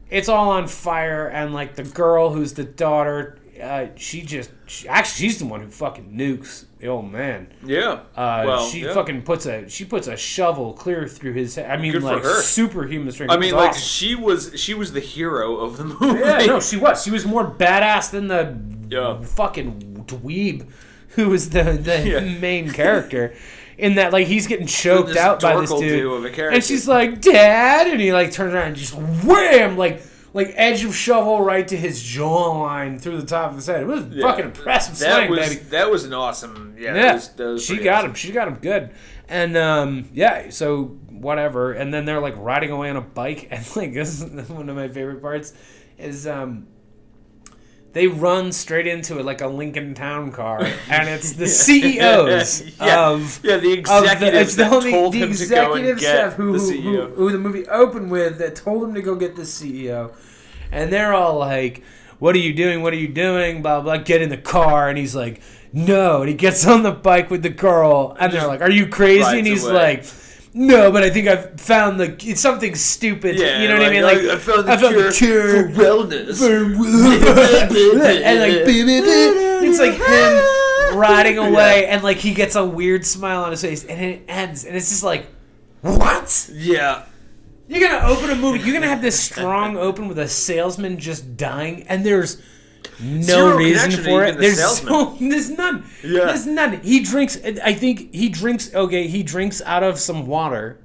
it's 0.09 0.27
all 0.27 0.49
on 0.49 0.67
fire, 0.67 1.27
and 1.29 1.53
like 1.53 1.75
the 1.75 1.83
girl 1.83 2.33
who's 2.33 2.55
the 2.55 2.65
daughter, 2.65 3.37
uh, 3.61 3.87
she 3.95 4.21
just 4.21 4.51
she, 4.67 4.87
actually 4.87 5.27
she's 5.29 5.39
the 5.39 5.45
one 5.45 5.61
who 5.61 5.69
fucking 5.69 6.11
nukes 6.11 6.65
the 6.79 6.87
old 6.87 7.11
man. 7.11 7.47
yeah 7.65 8.01
Uh, 8.15 8.43
well 8.45 8.65
she 8.67 8.81
yeah. 8.81 8.93
fucking 8.93 9.21
puts 9.23 9.45
a 9.45 9.67
she 9.69 9.85
puts 9.85 10.07
a 10.07 10.17
shovel 10.17 10.73
clear 10.73 11.07
through 11.07 11.33
his 11.33 11.55
head. 11.55 11.69
I 11.71 11.77
mean, 11.77 11.93
Good 11.93 12.03
like 12.03 12.23
her. 12.23 12.41
superhuman 12.41 13.11
strength. 13.11 13.31
i 13.31 13.37
mean 13.37 13.53
like 13.53 13.69
awesome. 13.69 13.81
she 13.81 14.15
was 14.15 14.51
she 14.59 14.73
was 14.73 14.91
the 14.93 14.99
hero 14.99 15.57
of 15.57 15.77
the 15.77 15.85
movie 15.85 16.19
yeah, 16.19 16.45
no, 16.45 16.59
she 16.59 16.77
was. 16.77 17.03
She 17.03 17.11
was 17.11 17.25
more 17.25 17.49
badass 17.49 18.11
than 18.11 18.27
the 18.27 18.57
Yeah. 18.89 19.21
fucking 19.21 20.05
dweeb 20.07 20.67
who 21.09 21.29
was 21.29 21.49
the 21.51 21.63
the 21.63 22.07
Yeah. 22.07 22.19
main 22.39 22.71
character. 22.71 23.33
In 23.77 23.95
that, 23.95 24.13
like, 24.13 24.27
he's 24.27 24.47
getting 24.47 24.67
choked 24.67 25.17
out 25.17 25.41
by 25.41 25.59
this 25.59 25.69
dude, 25.69 26.21
character. 26.33 26.47
and 26.55 26.63
she's 26.63 26.87
like, 26.87 27.19
"Dad," 27.19 27.87
and 27.87 27.99
he 27.99 28.13
like 28.13 28.31
turns 28.31 28.53
around 28.53 28.67
and 28.67 28.75
just 28.77 28.93
wham, 28.95 29.75
like, 29.75 30.01
like 30.35 30.51
edge 30.55 30.83
of 30.83 30.93
shovel 30.93 31.41
right 31.41 31.65
to 31.67 31.77
his 31.77 32.03
jawline 32.03 32.99
through 32.99 33.19
the 33.21 33.25
top 33.25 33.51
of 33.51 33.55
his 33.55 33.67
head. 33.67 33.81
It 33.81 33.87
was 33.87 34.05
Yeah. 34.09 34.27
fucking 34.27 34.45
impressive 34.45 34.99
that 34.99 35.11
slang, 35.15 35.29
was 35.31 35.39
baby. 35.39 35.61
that 35.69 35.89
was 35.89 36.03
an 36.03 36.13
awesome 36.13 36.75
yeah, 36.77 36.87
Yeah, 36.87 36.93
that 36.93 37.13
was, 37.15 37.29
that 37.29 37.45
was 37.45 37.65
she 37.65 37.77
got 37.77 37.99
awesome. 37.99 38.09
him. 38.11 38.15
She 38.15 38.31
got 38.33 38.47
him 38.49 38.55
good, 38.55 38.91
and 39.29 39.55
um, 39.57 40.09
yeah. 40.13 40.49
So 40.49 40.97
whatever, 41.09 41.71
and 41.71 41.93
then 41.93 42.03
they're 42.05 42.19
like 42.19 42.35
riding 42.37 42.69
away 42.71 42.89
on 42.89 42.97
a 42.97 43.01
bike, 43.01 43.47
and 43.51 43.65
like 43.75 43.93
this 43.93 44.21
is 44.21 44.49
one 44.49 44.67
of 44.69 44.75
my 44.75 44.89
favorite 44.89 45.21
parts 45.21 45.53
is 45.97 46.27
um, 46.27 46.67
they 47.95 48.07
run 48.07 48.51
straight 48.51 48.87
into 48.87 49.19
it 49.19 49.25
like 49.25 49.39
a 49.39 49.47
Lincoln 49.47 49.93
Town 49.93 50.29
car, 50.29 50.59
and 50.89 51.07
it's 51.07 51.31
the 51.31 51.47
CEOs 51.47 52.77
yeah. 52.79 53.07
of 53.07 53.39
yeah 53.41 53.55
the 53.55 53.71
executives 53.71 54.57
the, 54.57 54.65
the 54.65 54.69
only 54.69 54.91
the 54.91 54.97
him 54.97 55.33
to 55.33 55.47
go 55.47 55.73
and 55.73 55.87
executive 55.87 55.99
staff 56.01 56.33
who, 56.33 56.59
the 56.59 56.59
who, 56.59 56.81
who, 56.81 57.07
who 57.15 57.31
the 57.31 57.39
movie 57.39 57.65
opened 57.67 58.11
with 58.11 58.37
that 58.39 58.53
told 58.57 58.83
him 58.83 58.93
to 58.93 59.01
go 59.01 59.15
get 59.15 59.37
the 59.37 59.43
CEO, 59.43 60.13
and 60.73 60.91
they're 60.91 61.13
all 61.13 61.39
like, 61.39 61.83
"What 62.19 62.35
are 62.35 62.39
you 62.39 62.53
doing? 62.53 62.83
What 62.83 62.91
are 62.91 62.97
you 62.97 63.07
doing?" 63.07 63.61
Blah 63.61 63.79
blah. 63.79 63.97
Get 63.97 64.21
in 64.21 64.27
the 64.27 64.37
car, 64.37 64.89
and 64.89 64.97
he's 64.97 65.15
like, 65.15 65.39
"No," 65.71 66.19
and 66.19 66.27
he 66.27 66.35
gets 66.35 66.67
on 66.67 66.83
the 66.83 66.91
bike 66.91 67.31
with 67.31 67.43
the 67.43 67.49
girl, 67.49 68.17
and 68.19 68.33
they're 68.33 68.45
like, 68.45 68.59
"Are 68.59 68.69
you 68.69 68.87
crazy?" 68.87 69.37
And 69.37 69.47
he's 69.47 69.63
away. 69.63 69.73
like. 69.73 70.05
No, 70.57 70.89
but 70.89 71.03
I 71.03 71.09
think 71.09 71.27
I've 71.27 71.59
found 71.59 71.99
the 71.99 72.15
it's 72.21 72.39
something 72.39 72.75
stupid. 72.75 73.37
yeah 73.37 73.61
you 73.61 73.67
know 73.67 73.77
what 73.77 73.85
I 73.85 73.89
mean? 73.89 74.03
Like 74.03 74.19
I 74.19 74.37
found 74.37 74.65
the, 74.65 74.71
I 74.71 74.77
found 74.77 74.95
cure, 74.95 75.09
the 75.09 75.13
cure 75.13 75.69
for 75.69 75.81
wellness 75.81 76.41
and 78.23 78.39
like 78.39 78.65
it's 79.67 79.79
like 79.79 79.95
him 79.95 80.97
riding 80.97 81.37
away 81.37 81.87
and 81.87 82.03
like 82.03 82.17
he 82.17 82.33
gets 82.33 82.55
a 82.55 82.65
weird 82.65 83.05
smile 83.05 83.43
on 83.43 83.51
his 83.51 83.61
face 83.61 83.83
and 83.83 84.01
it 84.01 84.23
ends 84.29 84.63
and 84.63 84.77
it's 84.77 84.89
just 84.89 85.03
like 85.03 85.27
what 85.81 86.49
yeah 86.53 87.03
You're 87.67 87.81
gonna 87.81 88.07
open 88.07 88.29
a 88.29 88.35
movie. 88.35 88.59
You're 88.59 88.73
gonna 88.73 88.87
have 88.87 89.01
this 89.01 89.21
strong 89.21 89.75
open 89.75 90.07
with 90.07 90.19
a 90.19 90.27
salesman 90.27 90.99
just 90.99 91.35
dying, 91.35 91.83
and 91.89 92.05
there's 92.05 92.41
no 93.01 93.21
Zero 93.21 93.57
reason 93.57 93.91
for 94.03 94.23
it. 94.23 94.35
the 94.35 94.41
There's 94.41 94.79
so, 94.79 95.17
there's 95.19 95.49
none. 95.51 95.85
Yeah. 96.03 96.25
There's 96.25 96.45
none. 96.45 96.81
He 96.81 97.01
drinks. 97.01 97.37
I 97.63 97.73
think 97.73 98.13
he 98.13 98.29
drinks. 98.29 98.73
Okay, 98.73 99.07
he 99.07 99.23
drinks 99.23 99.61
out 99.61 99.83
of 99.83 99.99
some 99.99 100.25
water 100.27 100.79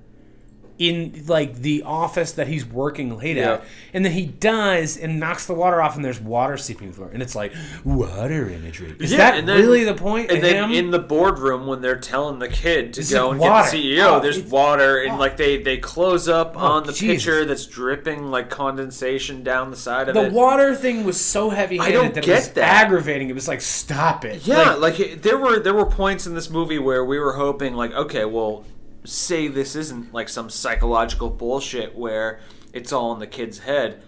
in 0.81 1.25
like 1.29 1.57
the 1.57 1.83
office 1.85 2.33
that 2.33 2.49
he's 2.49 2.65
working 2.65 3.19
late 3.19 3.37
Yeah. 3.37 3.53
at, 3.53 3.65
and 3.93 4.03
then 4.03 4.13
he 4.13 4.25
dies 4.25 4.97
and 4.97 5.21
knocks 5.21 5.45
the 5.45 5.53
water 5.53 5.81
off, 5.83 5.95
and 5.95 6.03
there's 6.03 6.19
water 6.21 6.57
seeping 6.57 6.91
through, 6.91 7.11
and 7.13 7.23
it's 7.23 7.35
like 7.37 7.53
water 7.85 8.49
imagery. 8.49 8.97
Is 8.99 9.13
Yeah, 9.13 9.19
that 9.33 9.47
then- 9.47 9.57
really 9.59 9.85
the 9.85 9.93
point? 9.95 10.31
And 10.31 10.39
of 10.39 10.43
then 10.43 10.65
him? 10.65 10.73
in 10.73 10.91
the 10.91 10.99
boardroom, 10.99 11.67
when 11.67 11.83
they're 11.83 11.99
telling 11.99 12.39
the 12.39 12.49
kid 12.49 12.95
to 12.95 13.01
It's 13.03 13.13
go 13.13 13.31
and 13.31 13.39
water. 13.39 13.65
get 13.65 13.73
the 13.73 13.77
CEO, 13.97 14.17
Oh, 14.17 14.21
there's 14.21 14.41
water, 14.41 15.03
and 15.03 15.13
oh. 15.13 15.17
like 15.19 15.37
they 15.37 15.63
they 15.63 15.77
close 15.77 16.29
up 16.29 16.55
oh, 16.57 16.61
on 16.61 16.87
the 16.87 16.93
Jesus. 16.95 17.25
pitcher 17.25 17.45
that's 17.45 17.67
dripping 17.67 18.31
like 18.31 18.49
condensation 18.49 19.43
down 19.43 19.71
the 19.71 19.77
side 19.77 20.09
of 20.09 20.15
the 20.15 20.23
it. 20.23 20.29
The 20.31 20.35
water 20.35 20.75
thing 20.75 21.05
was 21.05 21.21
so 21.21 21.51
heavy 21.51 21.77
handed 21.77 22.15
that 22.15 22.25
get 22.25 22.29
it 22.31 22.35
was 22.37 22.49
that. 22.53 22.85
aggravating. 22.85 23.29
It 23.29 23.35
was 23.35 23.49
like, 23.49 23.61
stop 23.61 24.25
it. 24.25 24.47
Yeah, 24.47 24.71
Like, 24.71 24.99
like, 24.99 25.01
it- 25.01 25.23
there 25.23 25.37
were 25.37 25.59
there 25.61 25.75
were 25.75 25.85
points 25.85 26.27
in 26.27 26.35
this 26.35 26.49
movie 26.49 26.79
where 26.79 27.05
we 27.05 27.19
were 27.19 27.35
hoping 27.35 27.75
like, 27.75 27.93
okay, 27.93 28.25
well, 28.25 28.65
say 29.05 29.49
this 29.49 29.75
isn't 29.77 30.13
like 30.13 30.29
some 30.29 30.51
psychological 30.51 31.31
bullshit 31.31 31.97
where 31.97 32.41
it's 32.73 32.93
all 32.93 33.13
in 33.13 33.19
the 33.19 33.27
kid's 33.27 33.61
head. 33.61 34.03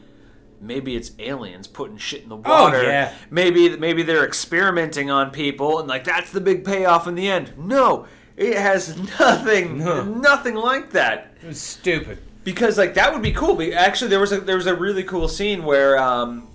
Maybe 0.61 0.95
it's 0.95 1.11
aliens 1.19 1.67
putting 1.67 1.97
shit 1.97 2.23
in 2.23 2.29
the 2.29 2.37
water. 2.37 2.77
Oh, 2.79 2.83
yeah. 2.83 3.13
Maybe 3.31 3.77
maybe 3.77 4.03
they're 4.05 4.25
experimenting 4.25 5.11
on 5.11 5.31
people 5.31 5.81
and 5.81 5.89
like 5.89 6.05
that's 6.05 6.31
the 6.31 6.41
big 6.41 6.65
payoff 6.65 7.09
in 7.09 7.15
the 7.17 7.29
end. 7.29 7.53
No, 7.59 8.07
it 8.37 8.57
has 8.57 8.97
nothing 9.19 9.79
No. 9.79 10.05
nothing 10.05 10.55
like 10.55 10.91
that 10.91 11.35
it 11.43 11.49
was 11.49 11.61
stupid. 11.61 12.19
because 12.45 12.79
like 12.79 12.95
that 12.95 13.13
would 13.13 13.23
be 13.23 13.33
cool. 13.33 13.57
But 13.57 13.73
actually, 13.73 14.09
there 14.11 14.21
was 14.21 14.31
a 14.31 14.41
there 14.41 14.57
was 14.57 14.67
a 14.67 14.75
really 14.77 15.03
cool 15.03 15.27
scene 15.27 15.65
where 15.65 15.99
um, 15.99 16.47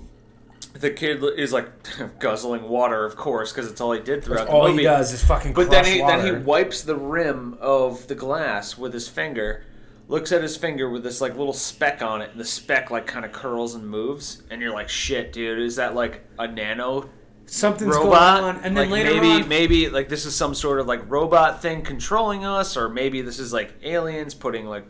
the 0.80 0.90
kid 0.92 1.24
is 1.38 1.52
like 1.54 1.68
guzzling 2.20 2.63
water, 2.70 3.06
of 3.06 3.16
course, 3.16 3.52
because 3.52 3.70
it's 3.70 3.82
all 3.82 3.92
he 3.94 4.00
did 4.02 4.24
throughout 4.24 4.48
All 4.48 4.63
the 4.63 4.70
movie. 4.70 4.84
he 4.84 4.88
does 4.88 5.12
is 5.13 5.24
fucking 5.24 5.54
But 5.54 5.70
then 5.70 5.86
he 5.86 6.02
water. 6.02 6.22
then 6.22 6.36
he 6.36 6.42
wipes 6.44 6.82
the 6.84 6.96
rim 6.96 7.58
of 7.60 8.08
the 8.08 8.16
glass 8.16 8.78
with 8.78 8.94
his 8.94 9.08
finger, 9.08 9.63
looks 10.08 10.32
at 10.32 10.42
his 10.42 10.56
finger 10.58 10.90
with 10.90 11.04
this 11.04 11.20
like 11.22 11.36
little 11.38 11.54
speck 11.54 12.02
on 12.02 12.22
it, 12.22 12.32
and 12.32 12.40
the 12.40 12.46
speck 12.46 12.92
like 12.92 13.06
kind 13.08 13.26
of 13.26 13.32
curls 13.32 13.76
and 13.76 13.88
moves, 13.88 14.42
and 14.50 14.62
you're 14.62 14.74
like, 14.74 14.90
shit, 14.90 15.34
dude, 15.34 15.60
is 15.60 15.76
that 15.78 15.96
like 15.96 16.24
a 16.40 16.48
nano 16.48 17.10
Something's 17.49 17.95
robot? 17.95 18.41
going 18.41 18.55
on, 18.57 18.63
and 18.63 18.75
then 18.75 18.89
like 18.89 19.05
later 19.05 19.13
maybe 19.21 19.43
on, 19.43 19.47
maybe 19.47 19.89
like 19.89 20.10
this 20.10 20.25
is 20.25 20.36
some 20.36 20.53
sort 20.53 20.79
of 20.79 20.88
like 20.88 21.10
robot 21.10 21.62
thing 21.62 21.81
controlling 21.81 22.43
us, 22.45 22.75
or 22.75 22.89
maybe 22.89 23.21
this 23.21 23.39
is 23.39 23.53
like 23.53 23.73
aliens 23.83 24.33
putting 24.33 24.65
like 24.65 24.86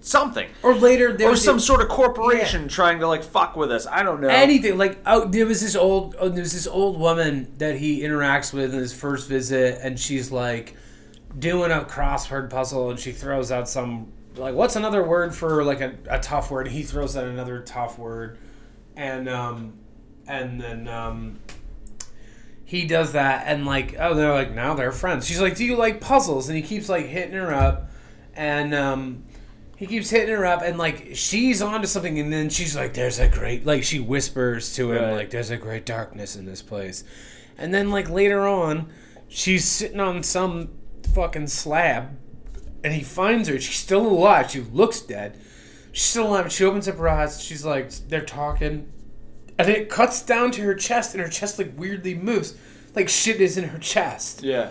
something. 0.00 0.48
or 0.62 0.74
later 0.74 1.16
there 1.16 1.30
Or 1.30 1.36
some 1.36 1.58
sort 1.58 1.80
of 1.80 1.88
corporation 1.88 2.68
trying 2.68 3.00
to 3.00 3.08
like 3.08 3.22
fuck 3.24 3.56
with 3.56 3.72
us. 3.72 3.86
I 3.86 4.02
don't 4.02 4.20
know. 4.20 4.28
anything 4.28 4.76
like 4.76 4.98
oh 5.06 5.24
there 5.24 5.46
was 5.46 5.62
this 5.62 5.74
old 5.74 6.14
oh, 6.18 6.28
there 6.28 6.42
was 6.42 6.52
this 6.52 6.66
old 6.66 7.00
woman 7.00 7.52
that 7.58 7.76
he 7.76 8.02
interacts 8.02 8.52
with 8.52 8.74
in 8.74 8.78
his 8.80 8.92
first 8.92 9.26
visit 9.28 9.78
and 9.82 9.98
she's 9.98 10.30
like 10.30 10.76
doing 11.38 11.70
a 11.70 11.80
crossword 11.80 12.50
puzzle 12.50 12.90
and 12.90 13.00
she 13.00 13.10
throws 13.12 13.50
out 13.50 13.68
some 13.68 14.12
like 14.36 14.54
what's 14.54 14.76
another 14.76 15.02
word 15.02 15.34
for 15.34 15.64
like 15.64 15.80
a, 15.80 15.94
a 16.10 16.18
tough 16.20 16.50
word 16.50 16.68
he 16.68 16.82
throws 16.82 17.16
out 17.16 17.24
another 17.24 17.60
tough 17.62 17.98
word 17.98 18.38
and 18.96 19.28
um 19.28 19.72
and 20.26 20.60
then 20.60 20.86
um 20.88 21.38
he 22.72 22.86
does 22.86 23.12
that 23.12 23.44
and 23.46 23.66
like 23.66 23.94
oh 23.98 24.14
they're 24.14 24.32
like 24.32 24.50
now 24.54 24.72
they're 24.72 24.92
friends. 24.92 25.26
She's 25.26 25.42
like 25.42 25.56
do 25.56 25.64
you 25.64 25.76
like 25.76 26.00
puzzles? 26.00 26.48
And 26.48 26.56
he 26.56 26.62
keeps 26.62 26.88
like 26.88 27.04
hitting 27.04 27.34
her 27.34 27.52
up. 27.52 27.90
And 28.34 28.74
um 28.74 29.24
he 29.76 29.86
keeps 29.86 30.08
hitting 30.08 30.34
her 30.34 30.46
up 30.46 30.62
and 30.62 30.78
like 30.78 31.10
she's 31.12 31.60
onto 31.60 31.86
something 31.86 32.18
and 32.18 32.32
then 32.32 32.48
she's 32.48 32.74
like 32.74 32.94
there's 32.94 33.18
a 33.18 33.28
great 33.28 33.66
like 33.66 33.82
she 33.84 34.00
whispers 34.00 34.74
to 34.76 34.92
him 34.92 35.02
Right. 35.02 35.12
like 35.12 35.30
there's 35.30 35.50
a 35.50 35.58
great 35.58 35.84
darkness 35.84 36.34
in 36.34 36.46
this 36.46 36.62
place. 36.62 37.04
And 37.58 37.74
then 37.74 37.90
like 37.90 38.08
later 38.08 38.48
on 38.48 38.90
she's 39.28 39.66
sitting 39.66 40.00
on 40.00 40.22
some 40.22 40.70
fucking 41.14 41.48
slab 41.48 42.16
and 42.82 42.94
he 42.94 43.02
finds 43.02 43.48
her. 43.48 43.60
She's 43.60 43.76
still 43.76 44.06
alive. 44.06 44.50
She 44.50 44.60
looks 44.60 45.02
dead. 45.02 45.38
She's 45.92 46.06
still 46.06 46.28
alive. 46.28 46.50
She 46.50 46.64
opens 46.64 46.88
up 46.88 46.96
her 46.96 47.08
eyes. 47.10 47.38
She's 47.42 47.66
like 47.66 47.90
they're 48.08 48.24
talking 48.24 48.90
and 49.62 49.76
it 49.76 49.88
cuts 49.88 50.22
down 50.22 50.50
to 50.50 50.62
her 50.62 50.74
chest 50.74 51.14
and 51.14 51.22
her 51.22 51.28
chest 51.28 51.58
like 51.58 51.72
weirdly 51.76 52.14
moves 52.14 52.54
like 52.94 53.08
shit 53.08 53.40
is 53.40 53.56
in 53.56 53.64
her 53.64 53.78
chest 53.78 54.42
yeah. 54.42 54.70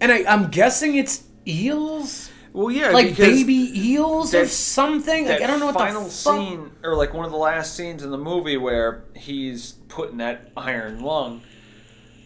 and 0.00 0.10
I, 0.12 0.24
i'm 0.32 0.50
guessing 0.50 0.96
it's 0.96 1.24
eels 1.46 2.30
Well, 2.52 2.70
yeah, 2.70 2.90
like 2.90 3.16
baby 3.16 3.70
eels 3.74 4.34
or 4.34 4.46
something. 4.46 5.26
Like 5.28 5.42
I 5.42 5.46
don't 5.46 5.60
know 5.60 5.66
what 5.66 5.74
final 5.76 6.04
the 6.04 6.10
fuck. 6.10 6.36
scene 6.36 6.70
or 6.82 6.96
like 6.96 7.12
one 7.12 7.24
of 7.26 7.30
the 7.30 7.36
last 7.36 7.76
scenes 7.76 8.02
in 8.02 8.10
the 8.10 8.18
movie 8.18 8.56
where 8.56 9.04
he's 9.14 9.72
putting 9.88 10.16
that 10.16 10.50
iron 10.56 11.02
lung. 11.02 11.42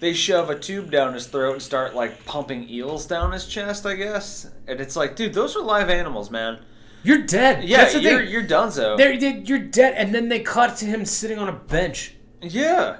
They 0.01 0.15
shove 0.15 0.49
a 0.49 0.59
tube 0.59 0.91
down 0.91 1.15
his 1.15 1.27
throat 1.27 1.53
and 1.55 1.63
start 1.63 1.95
like 1.95 2.25
pumping 2.25 2.69
eels 2.69 3.05
down 3.07 3.33
his 3.33 3.47
chest, 3.47 3.85
I 3.85 3.95
guess. 3.95 4.49
And 4.67 4.81
it's 4.81 4.97
like, 4.97 5.17
dude, 5.17 5.35
those 5.35 5.55
are 5.57 5.63
live 5.63 5.91
animals, 5.91 6.31
man. 6.31 6.61
You're 7.05 7.23
dead. 7.23 7.65
Yeah, 7.65 7.79
That's 7.79 7.95
the 7.95 8.01
you're 8.01 8.21
thing. 8.21 8.31
you're 8.31 8.45
donezo. 8.45 8.97
They're, 8.97 9.19
they 9.19 9.39
you're 9.39 9.59
dead, 9.59 9.95
and 9.97 10.15
then 10.15 10.29
they 10.29 10.41
cut 10.41 10.77
to 10.79 10.85
him 10.87 11.05
sitting 11.05 11.39
on 11.39 11.49
a 11.49 11.53
bench. 11.53 12.15
Yeah. 12.41 12.99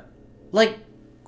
Like, 0.51 0.79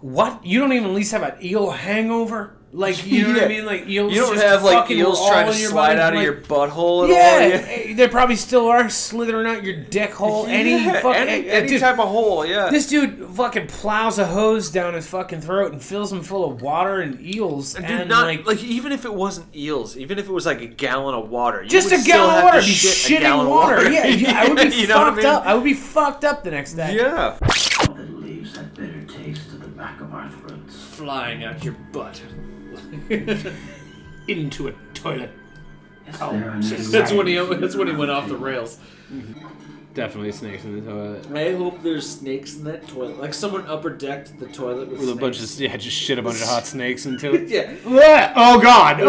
what? 0.00 0.44
You 0.44 0.60
don't 0.60 0.72
even 0.72 0.90
at 0.90 0.94
least 0.94 1.12
have 1.12 1.22
an 1.22 1.37
eel 1.44 1.70
hangover. 1.70 2.56
Like, 2.76 3.06
you 3.10 3.22
know 3.22 3.34
what 3.34 3.44
I 3.44 3.46
mean? 3.48 3.64
Like 3.66 3.87
eels. 3.88 4.12
You 4.12 4.22
don't 4.22 4.34
just 4.34 4.44
have 4.44 4.64
like 4.64 4.90
eels 4.90 5.24
trying 5.28 5.46
to 5.46 5.52
slide 5.54 5.96
out 5.96 6.12
of 6.12 6.16
like- 6.16 6.24
your 6.24 6.34
butthole 6.40 7.04
at 7.04 7.10
Yeah, 7.10 7.56
all. 7.56 7.70
eh, 7.70 7.94
they 7.94 8.08
probably 8.08 8.34
still 8.34 8.66
are 8.66 8.90
slithering 8.90 9.46
out 9.46 9.62
your 9.62 9.76
dick 9.84 10.10
hole. 10.12 10.46
Any 10.48 10.82
fucking 10.82 11.14
any, 11.14 11.48
eh, 11.48 11.52
any 11.52 11.68
dude, 11.68 11.80
type 11.80 12.00
of 12.00 12.08
hole, 12.08 12.44
yeah. 12.44 12.70
This 12.70 12.88
dude 12.88 13.28
fucking 13.28 13.68
plows 13.68 14.18
a 14.18 14.26
hose 14.26 14.70
down 14.72 14.94
his 14.94 15.06
fucking 15.06 15.40
throat 15.40 15.70
and 15.72 15.80
fills 15.80 16.12
him 16.12 16.22
full 16.22 16.50
of 16.50 16.62
water 16.62 17.00
and 17.00 17.20
eels. 17.24 17.74
Dude, 17.74 17.84
and 17.84 18.08
not 18.08 18.26
like, 18.26 18.44
like, 18.44 18.62
even 18.64 18.90
if 18.90 19.04
it 19.04 19.14
wasn't 19.14 19.54
eels, 19.54 19.96
even 19.96 20.18
if 20.18 20.28
it 20.28 20.32
was 20.32 20.44
like 20.44 20.60
a 20.60 20.66
gallon 20.66 21.14
of 21.14 21.30
water, 21.30 21.62
you 21.62 21.68
just 21.70 21.90
would 21.90 22.00
a 22.00 22.02
still 22.02 22.16
gallon 22.16 22.30
of 22.30 22.34
have 22.42 22.44
water, 22.44 22.60
to 22.60 22.66
be 22.66 22.72
shit 22.72 23.18
a 23.18 23.20
gallon 23.22 23.46
shitting 23.46 23.50
of 23.50 23.50
water. 23.50 23.90
Yeah, 23.92 24.06
yeah, 24.08 24.40
I 24.40 24.48
would 24.48 24.70
be 24.70 24.76
You 24.76 24.87
know 24.88 24.96
what 24.98 25.04
I 25.04 25.10
fucked 25.10 25.16
mean? 25.18 25.26
up. 25.26 25.46
I 25.46 25.54
would 25.54 25.62
be 25.64 25.74
fucked 25.74 26.24
up 26.24 26.42
the 26.42 26.50
next 26.50 26.72
day. 26.74 26.96
Yeah. 26.96 27.38
that 27.40 28.10
leaves 28.20 28.54
that 28.54 28.74
bitter 28.74 29.04
taste 29.04 29.42
at 29.52 29.60
the 29.62 29.68
back 29.68 30.00
of 30.00 30.12
our 30.12 30.28
throats. 30.28 30.74
Flying 30.96 31.44
out 31.44 31.62
your 31.62 31.74
butt. 31.92 32.20
Into 34.28 34.68
a 34.68 34.72
toilet. 34.94 35.30
Oh, 36.20 36.32
That's 36.60 37.12
when 37.12 37.26
he 37.26 37.34
that's 37.37 37.74
when 37.76 37.87
he 37.88 37.94
went 37.94 38.10
off 38.10 38.28
the 38.28 38.37
rails. 38.37 38.78
Mm-hmm. 39.12 39.48
Definitely 39.94 40.32
snakes 40.32 40.64
in 40.64 40.84
the 40.84 40.90
toilet. 40.90 41.30
I 41.32 41.54
hope 41.54 41.82
there's 41.82 42.08
snakes 42.10 42.56
in 42.56 42.64
that 42.64 42.87
toilet. 42.88 43.20
Like 43.20 43.32
someone 43.32 43.64
upper 43.66 43.90
decked 43.90 44.38
the 44.40 44.46
toilet 44.46 44.88
with, 44.88 44.98
With 45.00 45.10
a 45.10 45.14
bunch 45.14 45.40
of 45.40 45.60
yeah, 45.60 45.76
just 45.76 45.96
shit 45.96 46.18
a 46.18 46.22
bunch 46.22 46.42
of 46.42 46.48
hot 46.48 46.66
snakes 46.74 47.06
into 47.06 47.32
it. 47.34 47.48
yeah. 47.48 48.32
oh 48.34 48.60
god! 48.60 49.00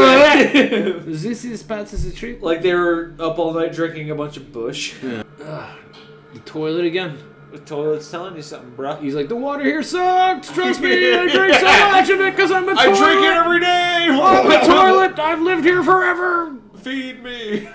Is 1.07 1.23
this 1.23 1.43
as 1.45 1.63
bad 1.63 1.81
as 1.91 2.05
a 2.05 2.13
treat? 2.13 2.43
Like 2.43 2.61
they 2.61 2.73
were 2.73 3.13
up 3.19 3.39
all 3.39 3.53
night 3.53 3.73
drinking 3.73 4.11
a 4.11 4.15
bunch 4.15 4.37
of 4.37 4.53
bush. 4.53 4.93
The 5.01 6.39
toilet 6.45 6.85
again. 6.85 7.17
The 7.55 7.61
toilet's 7.61 8.11
telling 8.11 8.35
you 8.35 8.41
something, 8.41 8.75
bro. 8.75 8.97
He's 8.97 9.15
like, 9.15 9.29
the 9.29 9.35
water 9.37 9.63
here 9.63 9.81
sucks. 9.81 10.51
Trust 10.51 10.81
me, 10.81 11.13
I 11.15 11.25
drink 11.31 11.55
so 11.55 11.63
much 11.63 12.09
of 12.09 12.19
it 12.19 12.35
because 12.35 12.51
I'm 12.51 12.67
a 12.67 12.73
I 12.73 12.87
toilet. 12.87 12.97
I 12.97 13.13
drink 13.13 13.25
it 13.25 13.31
every 13.31 13.59
day. 13.61 14.07
I'm 14.11 14.51
a 14.51 14.65
toilet. 14.65 15.17
I've 15.17 15.39
lived 15.39 15.63
here 15.63 15.81
forever. 15.81 16.57
Feed 16.81 17.23
me. 17.23 17.69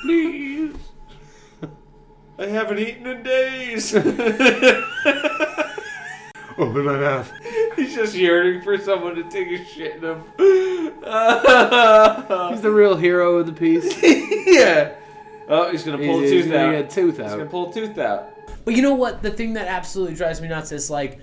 Please. 0.00 0.74
I 2.38 2.46
haven't 2.46 2.78
eaten 2.78 3.06
in 3.08 3.22
days. 3.22 3.94
Open 3.94 4.14
my 6.56 6.96
mouth. 6.96 7.30
He's 7.76 7.94
just 7.94 8.14
yearning 8.14 8.62
for 8.62 8.78
someone 8.78 9.16
to 9.16 9.24
take 9.24 9.48
a 9.48 9.62
shit 9.66 9.96
in 9.96 10.02
him. 10.02 10.22
He's 12.48 12.62
the 12.62 12.70
real 12.72 12.96
hero 12.96 13.36
of 13.36 13.44
the 13.44 13.52
piece. 13.52 14.02
yeah. 14.46 14.94
Oh, 15.52 15.68
he's 15.70 15.82
gonna 15.82 15.98
pull 15.98 16.20
a 16.20 16.22
tooth 16.22 16.44
he's 16.44 16.46
out. 16.46 16.52
gonna 16.52 16.82
get 16.82 16.92
a 16.92 16.94
tooth 16.94 17.16
He's 17.18 17.32
gonna 17.32 17.44
pull 17.44 17.70
a 17.70 17.72
tooth 17.74 17.98
out. 17.98 18.39
But 18.64 18.74
you 18.76 18.82
know 18.82 18.94
what? 18.94 19.22
The 19.22 19.30
thing 19.30 19.54
that 19.54 19.68
absolutely 19.68 20.14
drives 20.14 20.40
me 20.40 20.48
nuts 20.48 20.72
is 20.72 20.90
like 20.90 21.20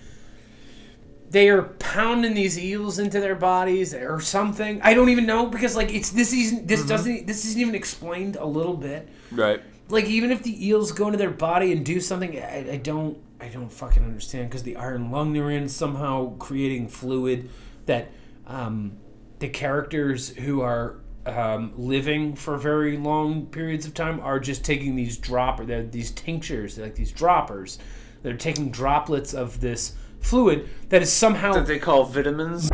they 1.30 1.50
are 1.50 1.64
pounding 1.64 2.34
these 2.34 2.58
eels 2.58 3.00
into 3.00 3.20
their 3.20 3.36
bodies 3.36 3.94
or 3.94 4.20
something. 4.22 4.82
I 4.82 4.94
don't 4.94 5.10
even 5.10 5.26
know 5.26 5.48
because 5.48 5.76
like 5.76 5.94
it's 5.94 6.10
this 6.12 6.34
isn't 6.34 6.68
this 6.68 6.86
doesn't 6.86 7.28
this 7.28 7.46
isn't 7.46 7.60
even 7.60 7.76
explained 7.76 8.36
a 8.38 8.46
little 8.46 8.76
bit. 8.76 9.10
right. 9.32 9.62
Like 9.90 10.06
even 10.06 10.32
if 10.32 10.44
the 10.44 10.68
eels 10.68 10.92
go 10.92 11.06
into 11.06 11.18
their 11.18 11.32
body 11.32 11.72
and 11.72 11.86
do 11.86 12.02
something, 12.02 12.38
I, 12.38 12.74
I 12.74 12.78
don't 12.78 13.18
I 13.40 13.48
don't 13.50 13.72
fucking 13.72 14.04
understand 14.04 14.50
because 14.50 14.64
the 14.64 14.76
iron 14.78 15.12
lung 15.12 15.34
they're 15.34 15.52
in 15.52 15.70
somehow 15.70 16.36
creating 16.38 16.88
fluid 16.88 17.50
that 17.86 18.12
um, 18.48 18.98
the 19.40 19.50
characters 19.50 20.30
who 20.30 20.62
are 20.62 20.98
um, 21.28 21.74
living 21.78 22.36
for 22.36 22.58
very 22.58 22.98
long 22.98 23.46
periods 23.48 23.86
of 23.86 23.94
time 23.94 24.20
are 24.22 24.40
just 24.40 24.64
taking 24.64 24.96
these 24.96 25.18
drop 25.18 25.66
they're 25.66 25.84
these 25.84 26.12
tinctures 26.12 26.78
like 26.78 26.96
these 26.96 27.12
droppers 27.12 27.78
they're 28.24 28.38
taking 28.38 28.72
droplets 28.72 29.34
of 29.34 29.60
this 29.62 29.94
fluid 30.20 30.70
that 30.90 31.02
is 31.02 31.12
somehow 31.12 31.54
That 31.54 31.68
they 31.68 31.80
call 31.80 32.06
vitamins. 32.06 32.70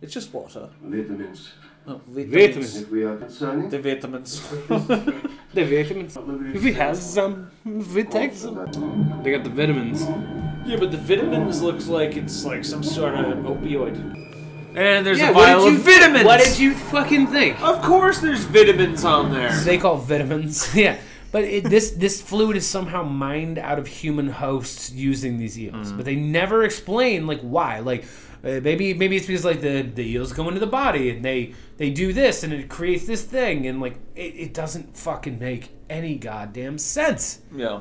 It's 0.00 0.12
just 0.12 0.32
water. 0.32 0.70
Vitamins. 0.82 1.52
Oh, 1.86 2.00
Vitamins. 2.06 2.76
If 2.76 2.90
we 2.90 3.02
are 3.04 3.16
concerning, 3.16 3.68
The 3.70 3.78
vitamins. 3.78 4.40
The 5.54 5.64
vitamins. 5.64 6.16
If 6.54 6.62
he 6.62 6.72
has 6.72 7.14
some, 7.14 7.50
if 7.64 7.94
he 7.94 8.04
takes. 8.04 8.42
They 8.42 9.30
got 9.32 9.44
the 9.44 9.52
vitamins. 9.52 10.02
Yeah, 10.66 10.76
but 10.78 10.90
the 10.90 10.98
vitamins 10.98 11.62
looks 11.62 11.88
like 11.88 12.16
it's 12.16 12.44
like 12.44 12.64
some 12.64 12.82
sort 12.82 13.14
of 13.14 13.38
opioid. 13.38 13.96
And 14.74 15.06
there's 15.06 15.18
Yeah, 15.18 15.30
a 15.30 15.32
what 15.32 15.46
vial 15.46 15.64
did 15.64 15.74
of 15.74 15.80
vitamins. 15.84 16.24
What 16.24 16.40
did 16.42 16.58
you 16.58 16.74
fucking 16.74 17.28
think? 17.28 17.60
Of 17.62 17.82
course, 17.82 18.20
there's 18.20 18.44
vitamins 18.44 19.04
on 19.04 19.32
there. 19.32 19.52
They 19.60 19.78
call 19.78 19.96
vitamins. 19.96 20.74
yeah. 20.76 20.98
But 21.30 21.44
it, 21.44 21.64
this 21.64 21.90
this 21.90 22.22
fluid 22.22 22.56
is 22.56 22.66
somehow 22.66 23.02
mined 23.02 23.58
out 23.58 23.78
of 23.78 23.86
human 23.86 24.28
hosts 24.28 24.90
using 24.92 25.38
these 25.38 25.58
eels, 25.58 25.92
but 25.92 26.06
they 26.06 26.16
never 26.16 26.64
explain 26.64 27.26
like 27.26 27.40
why. 27.42 27.80
Like 27.80 28.04
uh, 28.42 28.60
maybe 28.62 28.94
maybe 28.94 29.16
it's 29.16 29.26
because 29.26 29.44
like 29.44 29.60
the, 29.60 29.82
the 29.82 30.12
eels 30.12 30.32
go 30.32 30.48
into 30.48 30.60
the 30.60 30.66
body 30.66 31.10
and 31.10 31.22
they 31.22 31.52
they 31.76 31.90
do 31.90 32.14
this 32.14 32.44
and 32.44 32.52
it 32.54 32.70
creates 32.70 33.06
this 33.06 33.24
thing 33.24 33.66
and 33.66 33.78
like 33.78 33.96
it, 34.16 34.34
it 34.36 34.54
doesn't 34.54 34.96
fucking 34.96 35.38
make 35.38 35.70
any 35.90 36.16
goddamn 36.16 36.78
sense. 36.78 37.40
Yeah. 37.54 37.80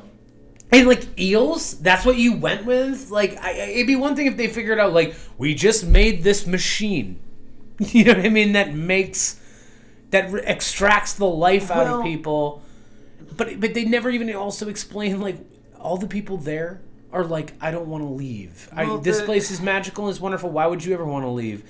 And 0.72 0.88
like 0.88 1.18
eels, 1.20 1.80
that's 1.80 2.06
what 2.06 2.18
you 2.18 2.34
went 2.38 2.66
with. 2.66 3.10
Like, 3.10 3.38
I, 3.42 3.52
I- 3.52 3.54
it'd 3.76 3.88
be 3.88 3.96
one 3.96 4.16
thing 4.16 4.26
if 4.28 4.36
they 4.38 4.48
figured 4.48 4.80
out 4.80 4.94
like 4.94 5.16
we 5.38 5.56
just 5.56 5.86
made 5.86 6.24
this 6.24 6.46
machine. 6.48 7.20
You 7.80 8.06
know 8.06 8.14
what 8.16 8.26
I 8.26 8.30
mean? 8.30 8.54
That 8.54 8.74
makes 8.74 9.40
that 10.10 10.32
re- 10.32 10.42
extracts 10.42 11.14
the 11.14 11.28
life 11.28 11.70
out 11.72 11.86
Well- 11.86 12.00
of 12.00 12.04
people. 12.06 12.62
But 13.36 13.60
but 13.60 13.74
they 13.76 13.86
never 13.86 14.10
even 14.10 14.34
also 14.36 14.68
explain 14.68 15.22
like 15.22 15.38
all 15.80 15.98
the 15.98 16.08
people 16.08 16.38
there 16.38 16.82
are 17.14 17.24
like 17.24 17.54
I 17.62 17.70
don't 17.72 17.88
want 17.88 18.04
to 18.04 18.10
leave. 18.10 18.68
I, 18.76 18.98
this 18.98 19.20
the- 19.20 19.26
place 19.26 19.52
is 19.52 19.62
magical 19.62 20.06
and 20.06 20.12
it's 20.12 20.20
wonderful. 20.20 20.50
Why 20.50 20.66
would 20.66 20.84
you 20.84 20.94
ever 20.94 21.06
want 21.06 21.24
to 21.26 21.30
leave? 21.30 21.64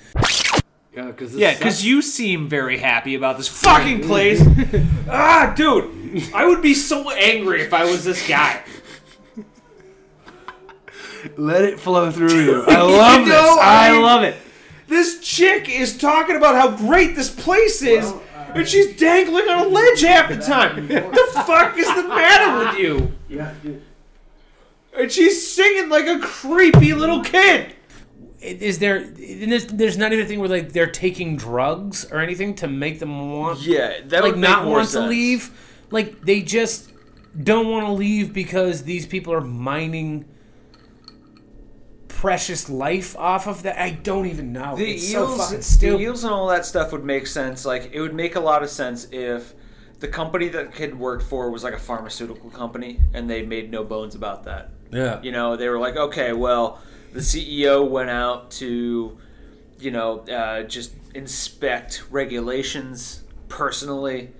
Yeah, 0.96 1.06
because 1.06 1.36
Yeah, 1.36 1.54
because 1.56 1.84
you 1.84 2.00
seem 2.02 2.48
very 2.48 2.78
happy 2.78 3.14
about 3.14 3.36
this 3.36 3.46
fucking 3.48 4.00
place. 4.02 4.42
ah, 5.10 5.52
dude, 5.54 6.32
I 6.34 6.46
would 6.46 6.62
be 6.62 6.74
so 6.74 7.10
angry 7.10 7.60
if 7.62 7.72
I 7.74 7.84
was 7.84 8.02
this 8.04 8.26
guy. 8.26 8.62
let 11.36 11.64
it 11.64 11.78
flow 11.80 12.10
through 12.10 12.40
you. 12.44 12.64
I 12.68 12.80
love 12.82 13.20
You 13.20 13.26
know, 13.32 13.56
I 13.60 13.92
mean- 13.92 14.02
love 14.02 14.22
it. 14.22 14.36
This 14.86 15.20
chick 15.20 15.68
is 15.68 15.98
talking 15.98 16.34
about 16.36 16.54
how 16.54 16.74
great 16.74 17.14
this 17.14 17.28
place 17.28 17.82
is, 17.82 18.10
and 18.54 18.66
she's 18.66 18.96
dangling 18.96 19.46
on 19.46 19.66
a 19.66 19.68
ledge 19.68 20.00
half 20.00 20.30
the 20.30 20.36
time. 20.38 20.88
What 20.88 21.34
the 21.34 21.42
fuck 21.42 21.76
is 21.76 21.86
the 21.94 22.08
matter 22.08 22.64
with 22.70 22.78
you? 22.78 23.12
Yeah, 23.28 23.52
dude. 23.62 23.82
And 24.96 25.12
she's 25.12 25.46
singing 25.52 25.90
like 25.90 26.06
a 26.06 26.18
creepy 26.20 26.94
little 26.94 27.22
kid. 27.22 27.74
Is 28.40 28.78
there? 28.78 28.96
and 28.96 29.52
There's, 29.52 29.66
there's 29.66 29.98
not 29.98 30.12
even 30.14 30.24
a 30.24 30.28
thing 30.28 30.40
where 30.40 30.48
like 30.48 30.72
they're 30.72 30.86
taking 30.90 31.36
drugs 31.36 32.10
or 32.10 32.20
anything 32.20 32.54
to 32.56 32.66
make 32.68 32.98
them 32.98 33.30
want 33.30 33.60
Yeah, 33.60 34.00
that 34.06 34.22
like 34.22 34.32
would 34.32 34.40
make 34.40 34.48
not 34.50 34.64
more 34.64 34.76
want 34.78 34.88
to 34.90 35.00
leave. 35.06 35.50
Like 35.90 36.22
they 36.24 36.40
just 36.40 36.90
don't 37.42 37.68
want 37.68 37.84
to 37.86 37.92
leave 37.92 38.32
because 38.32 38.84
these 38.84 39.04
people 39.06 39.34
are 39.34 39.40
mining 39.42 40.24
precious 42.20 42.68
life 42.68 43.16
off 43.16 43.46
of 43.46 43.62
that. 43.62 43.80
I 43.80 43.90
don't 43.90 44.26
even 44.26 44.52
know. 44.52 44.76
The 44.76 44.94
it's 44.94 45.12
so 45.12 45.28
eels, 45.28 45.70
fucking 45.78 45.96
the 45.96 46.02
eels, 46.02 46.24
and 46.24 46.32
all 46.32 46.48
that 46.48 46.66
stuff 46.66 46.90
would 46.90 47.04
make 47.04 47.28
sense. 47.28 47.64
Like 47.64 47.90
it 47.92 48.00
would 48.00 48.14
make 48.14 48.34
a 48.34 48.40
lot 48.40 48.64
of 48.64 48.70
sense 48.70 49.06
if 49.12 49.54
the 50.00 50.08
company 50.08 50.48
that 50.48 50.74
kid 50.74 50.98
worked 50.98 51.22
for 51.22 51.48
was 51.50 51.62
like 51.62 51.74
a 51.74 51.78
pharmaceutical 51.78 52.50
company, 52.50 53.00
and 53.14 53.30
they 53.30 53.42
made 53.46 53.70
no 53.70 53.84
bones 53.84 54.16
about 54.16 54.44
that. 54.44 54.70
yeah. 54.90 55.22
You 55.22 55.30
know, 55.30 55.54
they 55.56 55.68
were 55.68 55.78
like, 55.78 55.96
okay, 55.96 56.32
well, 56.32 56.80
the 57.12 57.20
CEO 57.20 57.88
went 57.88 58.10
out 58.10 58.50
to, 58.52 59.16
you 59.78 59.90
know, 59.92 60.18
uh, 60.20 60.64
just 60.64 60.92
inspect 61.14 62.04
regulations 62.10 63.22
personally 63.48 64.32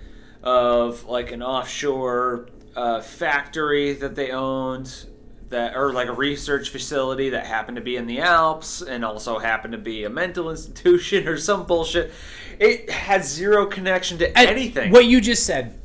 of 0.43 1.05
like 1.05 1.31
an 1.31 1.43
offshore 1.45 2.49
uh, 2.75 3.01
factory 3.01 3.93
that 3.93 4.17
they 4.17 4.33
owned. 4.33 5.07
That, 5.51 5.75
or 5.77 5.93
like 5.95 6.09
a 6.09 6.13
research 6.13 6.69
facility 6.69 7.31
that 7.31 7.47
happened 7.47 7.77
to 7.77 7.83
be 7.83 7.97
in 7.97 8.07
the 8.07 8.21
Alps 8.21 8.83
and 8.83 9.03
also 9.03 9.39
happened 9.39 9.73
to 9.73 9.79
be 9.79 10.05
a 10.05 10.11
mental 10.11 10.51
institution 10.51 11.27
or 11.27 11.39
some 11.39 11.65
bullshit. 11.65 12.13
It 12.61 12.91
has 12.91 13.27
zero 13.33 13.65
connection 13.65 14.19
to 14.19 14.27
And 14.39 14.49
anything. 14.51 14.93
What 14.93 15.07
you 15.07 15.23
just 15.23 15.47
said, 15.47 15.81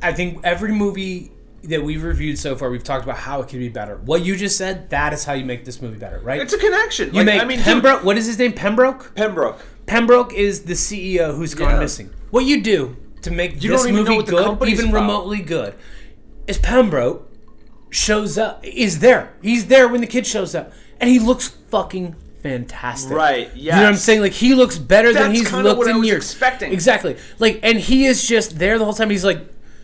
I 0.00 0.12
think 0.12 0.40
every 0.44 0.70
movie 0.70 1.32
that 1.64 1.82
we've 1.82 2.04
reviewed 2.04 2.38
so 2.38 2.54
far, 2.54 2.70
we've 2.70 2.84
talked 2.84 3.02
about 3.02 3.16
how 3.16 3.40
it 3.40 3.48
could 3.48 3.58
be 3.58 3.68
better. 3.68 3.96
What 3.96 4.24
you 4.24 4.36
just 4.36 4.56
said, 4.56 4.88
that 4.90 5.12
is 5.12 5.24
how 5.24 5.32
you 5.32 5.44
make 5.44 5.64
this 5.64 5.82
movie 5.82 5.98
better, 5.98 6.20
right? 6.20 6.40
it's 6.40 6.52
a 6.52 6.58
connection. 6.58 7.08
you 7.08 7.16
Like, 7.16 7.26
make 7.26 7.42
I 7.42 7.44
mean, 7.44 7.58
dude, 7.58 7.64
Pembroke. 7.66 8.04
what 8.04 8.16
is 8.16 8.26
his 8.26 8.38
name? 8.38 8.52
Pembroke. 8.52 9.12
Pembroke. 9.16 9.60
Pembroke 9.86 10.32
is 10.32 10.62
the 10.62 10.74
CEO 10.74 11.34
who's 11.34 11.54
gone 11.54 11.70
Yeah. 11.72 11.80
missing. 11.80 12.10
What 12.30 12.44
you 12.44 12.62
do 12.62 12.96
to 13.22 13.32
make 13.32 13.60
You 13.64 13.70
this 13.70 13.82
even 13.84 13.96
movie 13.96 14.22
good, 14.22 14.62
even 14.68 14.90
about. 14.90 14.94
remotely 15.00 15.40
good, 15.40 15.74
is 16.46 16.56
Pembroke 16.58 17.27
shows 17.90 18.38
up, 18.38 18.64
is 18.64 18.98
there. 19.00 19.32
He's 19.42 19.66
there 19.66 19.88
when 19.88 20.00
the 20.00 20.06
kid 20.06 20.26
shows 20.26 20.54
up, 20.54 20.72
and 21.00 21.08
he 21.10 21.18
looks 21.18 21.48
fucking 21.48 22.14
fantastic. 22.42 23.12
Right, 23.16 23.50
Yeah. 23.54 23.74
You 23.76 23.80
know 23.80 23.86
what 23.86 23.92
I'm 23.94 23.96
saying? 23.96 24.20
Like 24.20 24.32
he 24.32 24.54
looks 24.54 24.78
better 24.78 25.12
than 25.12 25.28
That's 25.28 25.38
he's 25.40 25.48
kinda 25.48 25.64
looked 25.64 25.78
what 25.78 25.88
I 25.88 25.90
in 25.92 25.98
was 25.98 26.06
years. 26.08 26.24
expecting. 26.24 26.72
Exactly. 26.72 27.16
Like, 27.38 27.60
and 27.62 27.78
he 27.78 28.06
is 28.06 28.26
just 28.26 28.58
there 28.58 28.78
the 28.78 28.84
whole 28.84 28.94
time. 28.94 29.10
He's 29.10 29.24
like, 29.24 29.40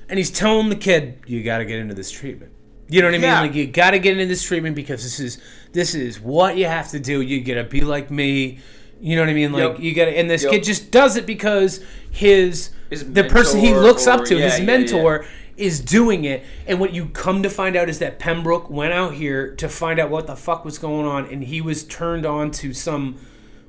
and 0.09 0.19
he's 0.19 0.31
telling 0.31 0.69
the 0.69 0.77
kid, 0.77 1.19
"You 1.27 1.43
got 1.43 1.59
to 1.59 1.65
get 1.65 1.79
into 1.79 1.95
this 1.95 2.11
treatment." 2.11 2.53
You 2.89 3.01
know 3.01 3.09
what 3.09 3.15
I 3.15 3.19
Yeah. 3.19 3.41
mean? 3.41 3.49
Like 3.49 3.57
you 3.57 3.67
got 3.67 3.91
to 3.93 3.99
get 3.99 4.13
into 4.13 4.27
this 4.27 4.43
treatment 4.43 4.77
because 4.77 5.03
this 5.03 5.19
is 5.19 5.39
this 5.73 5.95
is 5.95 6.21
what 6.21 6.57
you 6.57 6.67
have 6.67 6.91
to 6.91 7.01
do. 7.01 7.21
You 7.23 7.43
gotta 7.43 7.65
be 7.65 7.81
like 7.81 8.11
me. 8.11 8.59
You 9.01 9.17
know 9.17 9.23
what 9.23 9.31
I 9.31 9.35
mean? 9.35 9.53
Like 9.53 9.63
Yep. 9.73 9.81
you 9.81 9.95
gotta, 9.95 10.11
and 10.17 10.31
this 10.31 10.43
Yep. 10.45 10.53
kid 10.53 10.65
just 10.65 10.91
does 10.91 11.17
it 11.17 11.27
because 11.27 11.81
his, 12.11 12.71
His 12.91 13.05
the 13.13 13.25
person 13.25 13.59
he 13.61 13.75
looks 13.75 14.07
up 14.07 14.25
to, 14.27 14.37
yeah, 14.39 14.45
his 14.51 14.61
yeah, 14.61 14.65
mentor, 14.67 15.27
is 15.57 15.81
doing 15.81 16.25
it. 16.25 16.45
And 16.67 16.81
what 16.81 16.93
you 16.93 17.07
come 17.07 17.43
to 17.43 17.51
find 17.51 17.77
out 17.77 17.89
is 17.89 17.99
that 18.01 18.19
Pembroke 18.19 18.69
went 18.71 18.93
out 18.93 19.15
here 19.15 19.55
to 19.57 19.69
find 19.69 19.99
out 20.01 20.11
what 20.11 20.27
the 20.27 20.37
fuck 20.37 20.65
was 20.65 20.79
going 20.79 21.07
on, 21.07 21.27
and 21.27 21.45
he 21.45 21.61
was 21.61 21.85
turned 21.85 22.27
on 22.27 22.51
to 22.53 22.73
some 22.73 23.17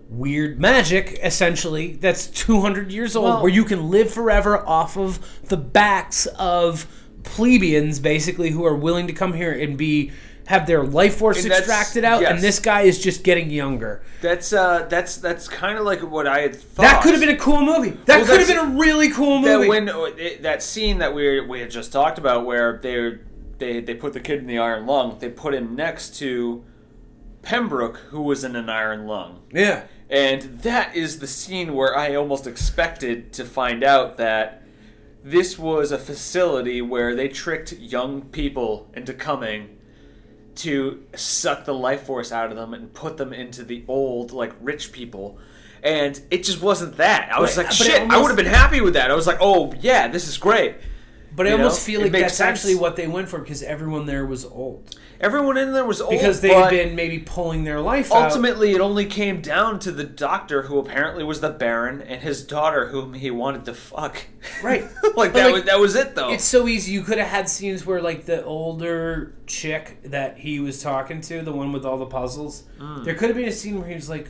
weird 0.10 0.60
magic, 0.60 1.20
essentially, 1.24 1.94
that's 1.94 2.28
200 2.28 2.92
years 2.92 3.16
old, 3.16 3.26
Well- 3.26 3.42
where 3.44 3.52
you 3.52 3.64
can 3.66 3.90
live 3.90 4.12
forever 4.12 4.66
off 4.68 4.98
of 4.98 5.20
the 5.46 5.58
backs 5.58 6.28
of 6.38 6.86
plebeians, 7.24 8.00
basically, 8.00 8.52
who 8.52 8.64
are 8.66 8.76
willing 8.76 9.08
to 9.08 9.14
come 9.14 9.34
here 9.34 9.52
and 9.52 9.78
be 9.78 10.12
have 10.48 10.68
their 10.68 10.84
life 10.84 11.16
force 11.16 11.44
And 11.44 11.52
extracted 11.52 12.04
out, 12.04 12.22
yes. 12.22 12.32
and 12.32 12.40
this 12.40 12.60
guy 12.60 12.82
is 12.82 13.02
just 13.02 13.24
getting 13.24 13.50
younger. 13.50 14.04
That's 14.22 14.54
uh, 14.54 14.86
that's 14.90 15.18
that's 15.18 15.48
kind 15.48 15.78
of 15.78 15.86
like 15.86 16.02
what 16.02 16.28
I 16.28 16.42
had 16.42 16.56
thought. 16.56 16.84
That 16.84 17.02
could 17.04 17.12
have 17.14 17.20
been 17.22 17.36
a 17.36 17.38
cool 17.38 17.62
movie. 17.64 17.92
That 18.06 18.18
Well, 18.20 18.26
could 18.28 18.40
have 18.40 18.48
been 18.48 18.76
a 18.76 18.80
really 18.80 19.10
cool 19.10 19.42
that 19.42 19.58
movie. 19.58 19.70
when 19.70 19.90
it, 20.18 20.44
that 20.44 20.62
scene 20.62 21.00
that 21.00 21.14
we 21.14 21.42
we 21.42 21.60
had 21.60 21.72
just 21.72 21.92
talked 21.92 22.18
about, 22.18 22.46
where 22.46 22.80
they 22.82 23.18
they 23.58 23.80
they 23.82 23.96
put 23.96 24.14
the 24.14 24.20
kid 24.20 24.40
in 24.40 24.48
the 24.48 24.60
iron 24.60 24.86
lung. 24.86 25.18
They 25.20 25.30
put 25.30 25.54
him 25.54 25.76
next 25.76 26.16
to 26.20 26.64
Pembroke, 27.42 27.98
who 28.10 28.22
was 28.22 28.44
in 28.44 28.56
an 28.56 28.70
iron 28.70 29.08
lung. 29.08 29.42
yeah. 29.52 29.84
And 30.08 30.60
that 30.60 30.96
is 30.96 31.18
the 31.18 31.26
scene 31.26 31.74
where 31.74 31.98
I 31.98 32.14
almost 32.14 32.46
expected 32.46 33.34
to 33.34 33.44
find 33.44 33.84
out 33.84 34.18
that 34.18 34.62
this 35.24 35.58
was 35.58 35.92
a 35.92 35.98
facility 35.98 36.80
where 36.80 37.16
they 37.16 37.28
tricked 37.28 37.74
young 37.74 38.22
people 38.22 38.88
into 38.94 39.16
coming 39.16 39.78
to 40.56 41.04
suck 41.16 41.66
the 41.66 41.74
life 41.74 42.04
force 42.04 42.32
out 42.32 42.50
of 42.50 42.58
them 42.58 42.74
and 42.74 42.94
put 42.94 43.18
them 43.18 43.34
into 43.34 43.64
the 43.64 43.84
old, 43.88 44.32
like 44.32 44.54
rich 44.62 44.92
people. 44.92 45.38
And 45.84 46.20
it 46.32 46.44
just 46.44 46.62
wasn't 46.62 46.98
that. 46.98 47.32
I 47.32 47.40
was 47.40 47.58
like, 47.58 47.72
shit, 47.72 48.10
I 48.10 48.20
would 48.20 48.28
have 48.28 48.38
been 48.38 48.46
happy 48.46 48.82
with 48.82 48.96
that. 48.96 49.12
I 49.12 49.16
was 49.16 49.28
like, 49.28 49.38
oh, 49.40 49.74
yeah, 49.80 50.08
this 50.08 50.28
is 50.28 50.38
great. 50.38 50.76
But 51.36 51.48
I 51.48 51.52
almost 51.52 51.82
know, 51.82 51.94
feel 51.94 52.02
like 52.02 52.12
that's 52.14 52.36
sense. 52.36 52.60
actually 52.60 52.76
what 52.76 52.96
they 52.96 53.08
went 53.08 53.28
for 53.30 53.40
because 53.40 53.62
everyone 53.62 54.06
there 54.06 54.26
was 54.26 54.46
old. 54.46 54.98
Everyone 55.26 55.58
in 55.58 55.74
there 55.74 55.84
was 55.86 56.00
old. 56.02 56.12
Because 56.12 56.40
they 56.42 56.54
had 56.54 56.70
been 56.70 56.96
maybe 56.96 57.18
pulling 57.20 57.64
their 57.64 57.82
life 57.82 58.12
out. 58.14 58.26
Ultimately, 58.26 58.74
it 58.74 58.80
only 58.80 59.06
came 59.06 59.42
down 59.42 59.80
to 59.80 59.92
the 59.92 60.04
doctor, 60.04 60.62
who 60.64 60.78
apparently 60.78 61.24
was 61.24 61.42
the 61.42 61.50
Baron, 61.50 62.02
and 62.02 62.22
his 62.22 62.46
daughter, 62.46 62.90
whom 62.90 63.14
he 63.16 63.32
wanted 63.32 63.66
to 63.66 63.74
fuck. 63.74 64.24
Right. 64.64 64.84
like 65.16 65.34
But, 65.34 65.34
that 65.34 65.46
like, 65.46 65.54
was 65.56 65.64
that 65.64 65.80
was 65.80 65.96
it, 65.96 66.14
though. 66.16 66.32
It's 66.32 66.44
so 66.46 66.68
easy. 66.68 66.92
You 66.92 67.02
could 67.02 67.18
have 67.18 67.28
had 67.28 67.50
scenes 67.50 67.86
where, 67.86 68.02
like, 68.02 68.26
the 68.26 68.44
older 68.46 69.36
chick 69.48 69.98
that 70.04 70.38
he 70.38 70.60
was 70.60 70.84
talking 70.84 71.22
to, 71.22 71.42
the 71.42 71.52
one 71.52 71.72
with 71.72 71.86
all 71.86 71.98
the 71.98 72.06
puzzles, 72.06 72.64
Mm. 72.80 73.04
there 73.04 73.16
could 73.16 73.30
have 73.30 73.38
been 73.38 73.48
a 73.48 73.52
scene 73.52 73.80
where 73.80 73.88
he 73.90 73.96
was 73.96 74.10
like, 74.10 74.30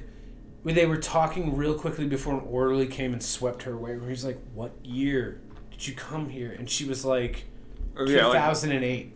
where 0.64 0.74
they 0.74 0.86
were 0.86 0.98
talking 0.98 1.56
real 1.58 1.76
quickly 1.76 2.06
before 2.08 2.34
an 2.36 2.42
orderly 2.50 2.88
came 2.88 3.12
and 3.14 3.22
swept 3.22 3.64
her 3.64 3.74
away. 3.74 3.98
Where 3.98 4.10
he's 4.10 4.26
like, 4.26 4.40
"What 4.56 4.72
year 4.84 5.40
did 5.70 5.86
you 5.88 5.94
come 5.94 6.30
here?" 6.30 6.52
And 6.58 6.68
she 6.68 6.86
was 6.86 7.06
like, 7.06 7.44
Or, 7.96 8.08
yeah, 8.08 8.26
like- 8.26 8.34
2008. 8.34 9.16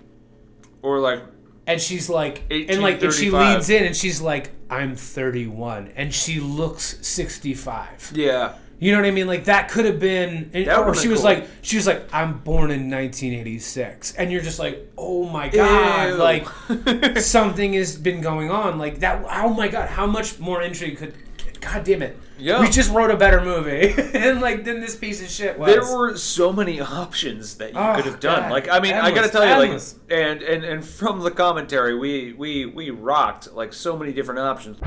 or 0.83 0.99
like 0.99 1.23
And 1.69 1.79
she's 1.79 2.09
like, 2.09 2.41
and 2.49 2.81
like, 2.81 3.01
and 3.03 3.13
she 3.13 3.29
1835. 3.29 3.55
leads 3.55 3.69
in, 3.69 3.83
and 3.85 3.95
she's 3.95 4.19
like, 4.21 4.49
"I'm 4.71 4.95
31," 4.95 5.93
and 5.95 6.11
she 6.13 6.39
looks 6.39 6.97
65. 7.05 8.11
yeah, 8.15 8.53
You 8.79 8.91
know 8.91 8.97
what 8.97 9.07
I 9.07 9.11
mean? 9.11 9.27
Like 9.27 9.43
that 9.45 9.69
could 9.69 9.85
have 9.85 9.99
been, 9.99 10.49
or 10.53 10.95
she 10.95 11.03
been 11.03 11.11
was 11.11 11.19
cool. 11.21 11.23
like, 11.25 11.47
she 11.61 11.75
was 11.75 11.85
like, 11.85 12.11
I'm 12.11 12.39
born 12.39 12.71
in 12.71 12.89
1986, 12.89 14.15
and 14.15 14.31
you're 14.31 14.41
just 14.41 14.57
like, 14.57 14.91
oh 14.97 15.25
my 15.29 15.47
god, 15.49 16.09
Ew. 16.09 16.15
like 16.15 16.47
something 17.19 17.73
has 17.73 17.95
been 17.97 18.21
going 18.21 18.49
on, 18.49 18.79
like 18.79 18.99
that. 19.01 19.23
Oh 19.29 19.53
my 19.53 19.67
god, 19.67 19.89
how 19.89 20.07
much 20.07 20.39
more 20.39 20.61
intrigue 20.63 20.97
could 20.97 21.13
God 21.61 21.83
damn 21.83 22.01
it. 22.01 22.17
Yeah. 22.37 22.61
We 22.61 22.69
just 22.69 22.89
wrote 22.91 23.11
a 23.11 23.17
better 23.17 23.41
movie. 23.43 23.93
and 24.17 24.39
like 24.39 24.63
then 24.63 24.79
this 24.79 24.95
piece 24.95 25.21
of 25.21 25.29
shit 25.29 25.59
was. 25.59 25.67
There 25.73 25.81
were 25.97 26.15
so 26.15 26.53
many 26.53 26.79
options 26.79 27.55
that 27.55 27.73
you 27.73 27.79
Oh, 27.79 27.95
could 27.95 28.05
have 28.05 28.19
done. 28.21 28.43
God. 28.43 28.51
Like, 28.51 28.69
I 28.69 28.79
mean, 28.79 28.93
I 28.93 29.09
gotta 29.11 29.23
Endless, 29.27 29.31
tell 29.31 29.45
you, 29.45 29.63
endless. 29.63 29.95
like, 30.09 30.19
and, 30.19 30.41
and 30.41 30.63
and 30.63 30.85
from 30.85 31.19
the 31.19 31.31
commentary, 31.31 31.97
we 31.97 32.31
we 32.33 32.65
we 32.65 32.91
rocked 32.91 33.51
like 33.53 33.73
so 33.73 33.97
many 33.97 34.13
different 34.13 34.39
options. 34.39 34.77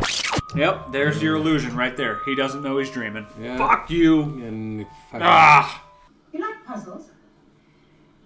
Yep, 0.57 0.93
there's 0.93 1.23
your 1.23 1.37
illusion 1.37 1.77
right 1.77 1.97
there. 1.97 2.19
He 2.25 2.35
doesn't 2.35 2.63
know 2.63 2.79
he's 2.79 2.91
dreaming. 2.91 3.27
Yeah. 3.41 3.59
Fuck 3.59 3.91
you. 3.91 4.23
and 4.23 4.87
fucking 5.11 5.21
Ah, 5.27 5.85
You 6.33 6.41
like 6.41 6.65
puzzles? 6.65 7.11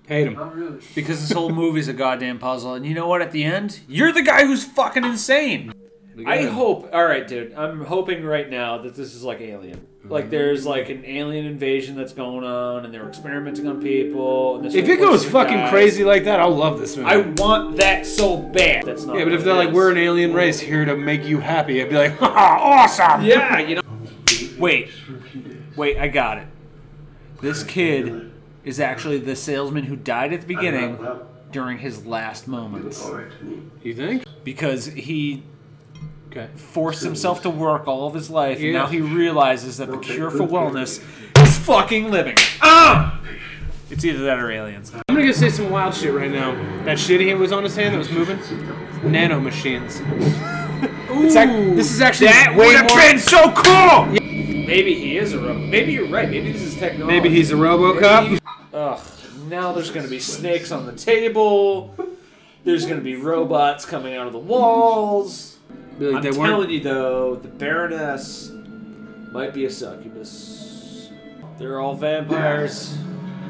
hate 0.06 0.28
him. 0.28 0.34
Not 0.34 0.54
really. 0.54 0.78
because 0.94 1.20
this 1.20 1.32
whole 1.32 1.50
movie's 1.50 1.88
a 1.88 1.92
goddamn 1.92 2.38
puzzle. 2.38 2.74
And 2.74 2.86
you 2.86 2.94
know 2.94 3.08
what? 3.08 3.22
At 3.22 3.32
the 3.32 3.42
end, 3.42 3.80
you're 3.88 4.12
the 4.12 4.22
guy 4.22 4.44
who's 4.46 4.62
fucking 4.64 5.04
insane. 5.04 5.72
I 6.24 6.44
hope. 6.44 6.88
All 6.92 7.04
right, 7.04 7.26
dude. 7.26 7.52
I'm 7.54 7.84
hoping 7.84 8.24
right 8.24 8.48
now 8.48 8.78
that 8.78 8.94
this 8.94 9.14
is 9.14 9.22
like 9.22 9.40
Alien. 9.40 9.86
Like 10.08 10.30
there's 10.30 10.60
mm-hmm. 10.60 10.68
like 10.68 10.88
an 10.88 11.04
alien 11.04 11.46
invasion 11.46 11.96
that's 11.96 12.12
going 12.12 12.44
on, 12.44 12.84
and 12.84 12.94
they're 12.94 13.08
experimenting 13.08 13.66
on 13.66 13.82
people. 13.82 14.56
And 14.56 14.64
this 14.64 14.74
If 14.74 14.88
it 14.88 14.98
goes 14.98 15.24
fucking 15.24 15.56
guys- 15.56 15.70
crazy 15.70 16.04
like 16.04 16.24
that, 16.24 16.40
I'll 16.40 16.54
love 16.54 16.78
this 16.78 16.96
movie. 16.96 17.08
I 17.08 17.18
want 17.18 17.76
that 17.78 18.06
so 18.06 18.36
bad. 18.36 18.84
That's 18.84 19.04
not. 19.04 19.18
yeah, 19.18 19.24
but 19.24 19.32
if 19.32 19.44
they're 19.44 19.54
it 19.54 19.58
like, 19.58 19.68
is. 19.70 19.74
we're 19.74 19.90
an 19.90 19.98
alien 19.98 20.32
race 20.32 20.60
here 20.60 20.84
to 20.84 20.96
make 20.96 21.24
you 21.24 21.40
happy, 21.40 21.82
I'd 21.82 21.88
be 21.88 21.96
like, 21.96 22.22
awesome! 22.22 23.24
Yeah, 23.24 23.58
you 23.58 23.76
know. 23.76 23.82
Wait, 24.58 24.90
wait, 25.76 25.98
I 25.98 26.08
got 26.08 26.38
it. 26.38 26.46
This 27.40 27.62
kid 27.64 28.32
is 28.64 28.80
actually 28.80 29.18
the 29.18 29.36
salesman 29.36 29.84
who 29.84 29.96
died 29.96 30.32
at 30.32 30.40
the 30.40 30.46
beginning 30.46 30.98
during 31.52 31.78
his 31.78 32.04
last 32.04 32.48
moments 32.48 33.04
all 33.04 33.14
right 33.14 33.30
to 33.38 33.44
me. 33.44 33.62
You 33.82 33.94
think? 33.94 34.24
because 34.44 34.86
he 34.86 35.42
Okay. 36.36 36.48
forced 36.56 37.02
himself 37.02 37.42
to 37.42 37.50
work 37.50 37.88
all 37.88 38.06
of 38.06 38.14
his 38.14 38.28
life, 38.30 38.58
and 38.58 38.66
Yeah. 38.66 38.72
now 38.80 38.86
he 38.86 39.00
realizes 39.00 39.78
that 39.78 39.90
the 39.90 39.96
cure 39.98 40.30
for 40.30 40.46
wellness 40.46 41.00
is 41.42 41.58
fucking 41.58 42.10
living. 42.10 42.36
Ah! 42.60 43.18
It's 43.90 44.04
either 44.04 44.24
that 44.24 44.38
or 44.38 44.50
aliens. 44.50 44.92
I'm 45.08 45.14
gonna 45.14 45.26
go 45.28 45.32
say 45.32 45.48
some 45.48 45.70
wild 45.70 45.94
shit 45.94 46.12
right 46.12 46.30
now. 46.30 46.54
That 46.84 46.98
shit 46.98 47.20
he 47.20 47.32
was 47.34 47.52
on 47.52 47.62
his 47.62 47.74
hand 47.76 47.94
that 47.94 47.98
was 47.98 48.10
moving? 48.10 48.38
Nano 49.04 49.40
machines. 49.40 50.00
It's 51.18 51.34
ac- 51.36 51.70
this 51.74 51.90
is 51.92 52.02
actually 52.02 52.26
That 52.26 52.54
way 52.54 52.66
would 52.66 52.76
have 52.76 52.88
more- 52.88 52.98
been 52.98 53.18
so 53.18 53.50
cool. 53.52 54.04
Maybe 54.66 54.94
he 54.94 55.16
is 55.16 55.32
a 55.32 55.38
robot. 55.38 55.62
Maybe 55.62 55.92
you're 55.92 56.08
right. 56.08 56.28
Maybe 56.28 56.52
this 56.52 56.60
is 56.60 56.74
technology. 56.74 57.06
Maybe 57.20 57.30
he's 57.34 57.50
a 57.52 57.54
RoboCop. 57.54 58.38
Ugh. 58.74 59.00
Now 59.48 59.72
there's 59.72 59.90
gonna 59.90 60.08
be 60.08 60.18
snakes 60.18 60.70
on 60.72 60.84
the 60.84 60.92
table. 60.92 61.94
There's 62.64 62.84
gonna 62.84 63.00
be 63.00 63.16
robots 63.16 63.86
coming 63.86 64.14
out 64.14 64.26
of 64.26 64.34
the 64.34 64.38
walls. 64.38 65.55
Be 65.98 66.06
like, 66.06 66.16
I'm 66.16 66.22
they 66.22 66.30
telling 66.30 66.58
weren't. 66.58 66.70
you 66.70 66.80
though, 66.80 67.36
the 67.36 67.48
Baroness 67.48 68.50
might 69.32 69.52
be 69.54 69.64
a 69.64 69.70
succubus. 69.70 71.10
They're 71.58 71.80
all 71.80 71.94
vampires. 71.94 72.96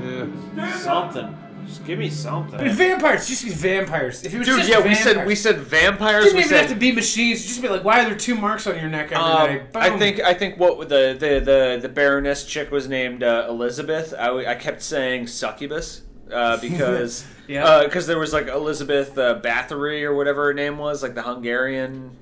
Yeah. 0.03 0.77
Something. 0.77 1.37
Just 1.67 1.85
give 1.85 1.99
me 1.99 2.09
something. 2.09 2.61
Vampires, 2.75 3.27
just 3.27 3.43
be 3.45 3.51
vampires. 3.51 4.23
If 4.25 4.33
it 4.33 4.39
was 4.39 4.47
Dude, 4.47 4.59
just 4.59 4.71
yeah, 4.71 4.87
we 4.87 4.95
said 4.95 5.27
we 5.27 5.35
said 5.35 5.59
vampires. 5.59 6.27
didn't 6.27 6.37
We 6.37 6.45
even 6.45 6.59
have 6.59 6.69
to 6.69 6.77
be 6.77 6.93
machines. 6.93 7.45
Just 7.45 7.61
be 7.61 7.69
like, 7.69 7.83
why 7.83 8.03
are 8.03 8.09
there 8.09 8.17
two 8.17 8.37
marks 8.37 8.69
on 8.69 8.79
your 8.79 8.89
neck 8.89 9.11
every 9.11 9.17
Um, 9.17 9.49
day? 9.49 9.63
I 9.75 9.99
think 9.99 10.21
I 10.21 10.33
think 10.35 10.59
what 10.61 10.89
the 10.89 11.17
the 11.19 11.41
the, 11.41 11.79
the 11.83 11.89
Baroness 11.89 12.45
chick 12.45 12.71
was 12.71 12.89
named 12.89 13.25
uh, 13.25 13.47
Elizabeth. 13.49 14.15
I, 14.17 14.27
w- 14.27 14.47
I 14.47 14.55
kept 14.55 14.81
saying 14.81 15.27
succubus 15.27 16.03
uh, 16.33 16.57
because 16.61 17.27
Yeah. 17.49 17.83
because 17.83 18.07
there 18.07 18.19
was 18.21 18.33
like 18.33 18.47
Elizabeth 18.47 19.19
uh, 19.19 19.41
Bathory 19.41 20.05
or 20.05 20.15
whatever 20.15 20.45
her 20.45 20.55
name 20.55 20.79
was, 20.79 21.03
like 21.03 21.17
the 21.17 21.23
Hungarian, 21.23 22.17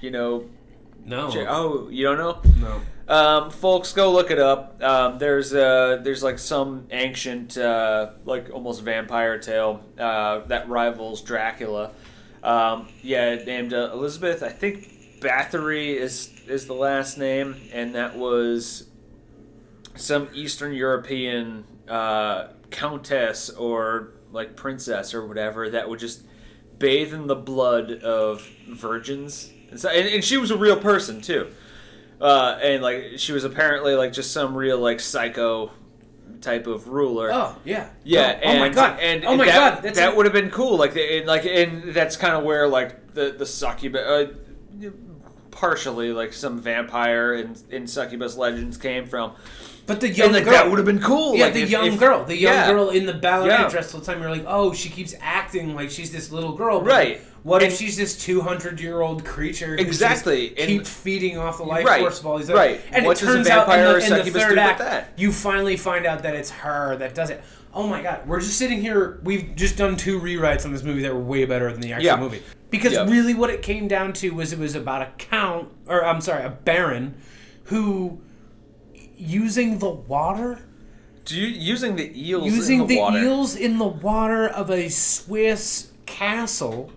you 0.00 0.10
know. 0.10 0.48
no, 1.04 1.30
Oh, 1.48 1.88
you 1.88 2.04
don't 2.04 2.18
know? 2.18 2.40
no. 2.60 2.80
Um, 3.12 3.50
folks, 3.50 3.92
go 3.92 4.12
look 4.12 4.30
it 4.30 4.38
up. 4.38 4.80
Um, 4.82 5.18
there's 5.18 5.52
uh, 5.52 6.00
there's 6.02 6.22
like 6.22 6.38
some 6.38 6.86
ancient, 6.92 7.58
uh, 7.58 8.10
like 8.24 8.50
almost 8.52 8.82
vampire 8.82 9.38
tale 9.38 9.82
uh, 9.98 10.40
that 10.46 10.68
rivals 10.68 11.20
Dracula. 11.22 11.90
Um, 12.44 12.88
yeah, 13.02 13.34
named 13.34 13.74
uh, 13.74 13.90
Elizabeth. 13.92 14.44
I 14.44 14.50
think 14.50 15.18
Bathory 15.20 15.96
is 15.96 16.30
is 16.46 16.66
the 16.66 16.74
last 16.74 17.18
name, 17.18 17.56
and 17.72 17.96
that 17.96 18.16
was 18.16 18.88
some 19.96 20.28
Eastern 20.32 20.72
European 20.72 21.64
uh, 21.88 22.48
countess 22.70 23.50
or 23.50 24.12
like 24.30 24.54
princess 24.54 25.12
or 25.14 25.26
whatever 25.26 25.68
that 25.70 25.88
would 25.88 25.98
just 25.98 26.22
bathe 26.78 27.12
in 27.12 27.26
the 27.26 27.34
blood 27.34 27.90
of 28.04 28.48
virgins. 28.68 29.52
And, 29.70 29.78
so, 29.80 29.88
and, 29.88 30.08
and 30.08 30.24
she 30.24 30.36
was 30.36 30.50
a 30.50 30.56
real 30.56 30.76
person 30.76 31.20
too. 31.20 31.48
Uh, 32.20 32.58
and 32.62 32.82
like 32.82 33.12
she 33.16 33.32
was 33.32 33.44
apparently 33.44 33.94
like 33.94 34.12
just 34.12 34.32
some 34.32 34.54
real 34.54 34.78
like 34.78 35.00
psycho 35.00 35.70
type 36.40 36.66
of 36.66 36.88
ruler. 36.88 37.30
Oh 37.32 37.56
yeah, 37.64 37.88
Yeah, 38.04 38.38
Oh, 38.44 38.50
oh 38.52 38.58
my 38.58 38.68
god. 38.68 38.98
and 39.00 39.24
oh 39.24 39.36
my 39.36 39.46
that, 39.46 39.74
god. 39.76 39.82
That's 39.84 39.98
that 39.98 40.12
a- 40.12 40.16
would 40.16 40.26
have 40.26 40.32
been 40.32 40.50
cool. 40.50 40.76
Like, 40.76 40.96
and, 40.96 41.26
like, 41.26 41.44
and 41.46 41.94
that's 41.94 42.16
kind 42.16 42.34
of 42.34 42.44
where 42.44 42.68
like 42.68 43.14
the 43.14 43.30
the 43.36 43.46
succubus, 43.46 44.00
uh, 44.00 44.90
partially 45.50 46.12
like 46.12 46.32
some 46.32 46.58
vampire 46.60 47.34
and, 47.34 47.60
and 47.70 47.88
succubus 47.88 48.36
legends 48.36 48.76
came 48.76 49.06
from. 49.06 49.34
But 49.90 50.00
the 50.00 50.08
young 50.08 50.30
like 50.32 50.44
girl. 50.44 50.52
that 50.52 50.70
would 50.70 50.78
have 50.78 50.86
been 50.86 51.00
cool. 51.00 51.34
Yeah, 51.34 51.46
like, 51.46 51.54
the 51.54 51.62
if- 51.62 51.70
young 51.70 51.86
if- 51.94 51.98
girl, 51.98 52.22
the 52.24 52.36
young 52.36 52.52
yeah. 52.54 52.70
girl 52.70 52.90
in 52.90 53.06
the 53.06 53.12
ballerina 53.12 53.62
Yeah. 53.62 53.68
dress 53.68 53.92
all 53.92 53.98
the 53.98 54.06
time. 54.06 54.20
You're 54.22 54.30
like, 54.30 54.44
oh, 54.46 54.72
she 54.72 54.88
keeps 54.88 55.16
acting 55.20 55.74
like 55.74 55.90
she's 55.90 56.12
this 56.12 56.30
little 56.30 56.52
girl. 56.52 56.78
But 56.78 56.86
Right. 56.88 57.20
What 57.42 57.62
And- 57.64 57.72
if 57.72 57.78
she's 57.78 57.96
this 57.96 58.16
200 58.16 58.78
year 58.78 59.00
old 59.00 59.24
creature? 59.24 59.74
who 59.74 59.82
Exactly. 59.82 60.50
keeps 60.50 60.88
feeding 60.88 61.38
off 61.38 61.56
the 61.56 61.64
life 61.64 61.84
Right. 61.86 62.02
force 62.02 62.20
of 62.20 62.26
all 62.26 62.38
these. 62.38 62.48
Right. 62.52 62.80
And 62.92 63.04
What 63.04 63.20
it 63.20 63.24
turns 63.26 63.48
out 63.48 63.68
in 63.68 63.82
the, 63.82 64.18
in 64.18 64.24
the 64.26 64.30
third 64.30 64.58
act, 64.58 65.18
you 65.18 65.32
finally 65.32 65.76
find 65.76 66.06
out 66.06 66.22
that 66.22 66.36
it's 66.36 66.50
her 66.50 66.94
that 66.98 67.16
does 67.16 67.30
it. 67.30 67.42
Oh 67.74 67.88
my 67.88 68.00
god, 68.00 68.20
we're 68.28 68.40
just 68.40 68.58
sitting 68.58 68.80
here. 68.80 69.18
We've 69.24 69.56
just 69.56 69.76
done 69.76 69.96
two 69.96 70.20
rewrites 70.20 70.64
on 70.64 70.72
this 70.72 70.84
movie 70.84 71.02
that 71.02 71.12
were 71.12 71.20
way 71.20 71.44
better 71.46 71.72
than 71.72 71.80
the 71.80 71.94
actual 71.94 72.04
Yeah. 72.06 72.16
movie. 72.16 72.42
Because 72.70 72.92
Yeah. 72.92 73.06
really, 73.08 73.34
what 73.34 73.50
it 73.50 73.62
came 73.62 73.88
down 73.88 74.12
to 74.14 74.30
was 74.30 74.52
it 74.52 74.58
was 74.60 74.76
about 74.76 75.02
a 75.02 75.08
count, 75.18 75.66
or 75.88 76.04
I'm 76.04 76.20
sorry, 76.20 76.44
a 76.44 76.50
baron, 76.50 77.14
who 77.64 78.20
using 79.20 79.78
the 79.78 79.90
water 79.90 80.58
Do 81.24 81.36
you, 81.36 81.46
using 81.46 81.96
the 81.96 82.10
eels 82.14 82.46
using 82.46 82.80
in 82.82 82.86
the, 82.86 82.94
the, 82.94 83.00
water. 83.00 83.18
eels 83.18 83.56
in 83.56 83.78
the 83.78 83.86
water 83.86 84.48
of 84.48 84.70
a 84.70 84.88
Swiss 84.88 85.90
castle 86.06 86.90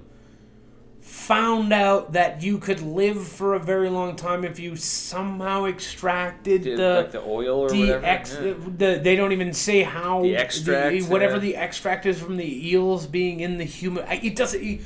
found 1.01 1.71
out 1.71 2.13
that 2.13 2.41
you 2.43 2.57
could 2.57 2.81
live 2.81 3.25
for 3.25 3.53
a 3.53 3.59
very 3.59 3.89
long 3.89 4.15
time 4.15 4.43
if 4.43 4.59
you 4.59 4.75
somehow 4.75 5.65
extracted 5.65 6.63
Did, 6.63 6.77
the 6.77 6.93
like 6.95 7.11
the 7.11 7.21
oil 7.21 7.59
or 7.59 7.69
the 7.69 7.79
whatever. 7.81 8.05
ex 8.05 8.37
Yeah. 8.41 8.53
the, 8.77 8.99
they 9.01 9.15
don't 9.15 9.31
even 9.31 9.53
say 9.53 9.83
how 9.83 10.21
The 10.21 10.35
extract, 10.35 11.05
whatever 11.07 11.35
yeah. 11.35 11.39
the 11.39 11.55
extract 11.57 12.05
is 12.05 12.19
from 12.19 12.35
the 12.37 12.69
eels 12.69 13.05
being 13.07 13.39
in 13.41 13.57
the 13.57 13.63
human 13.63 14.05
it 14.09 14.35
doesn't 14.35 14.81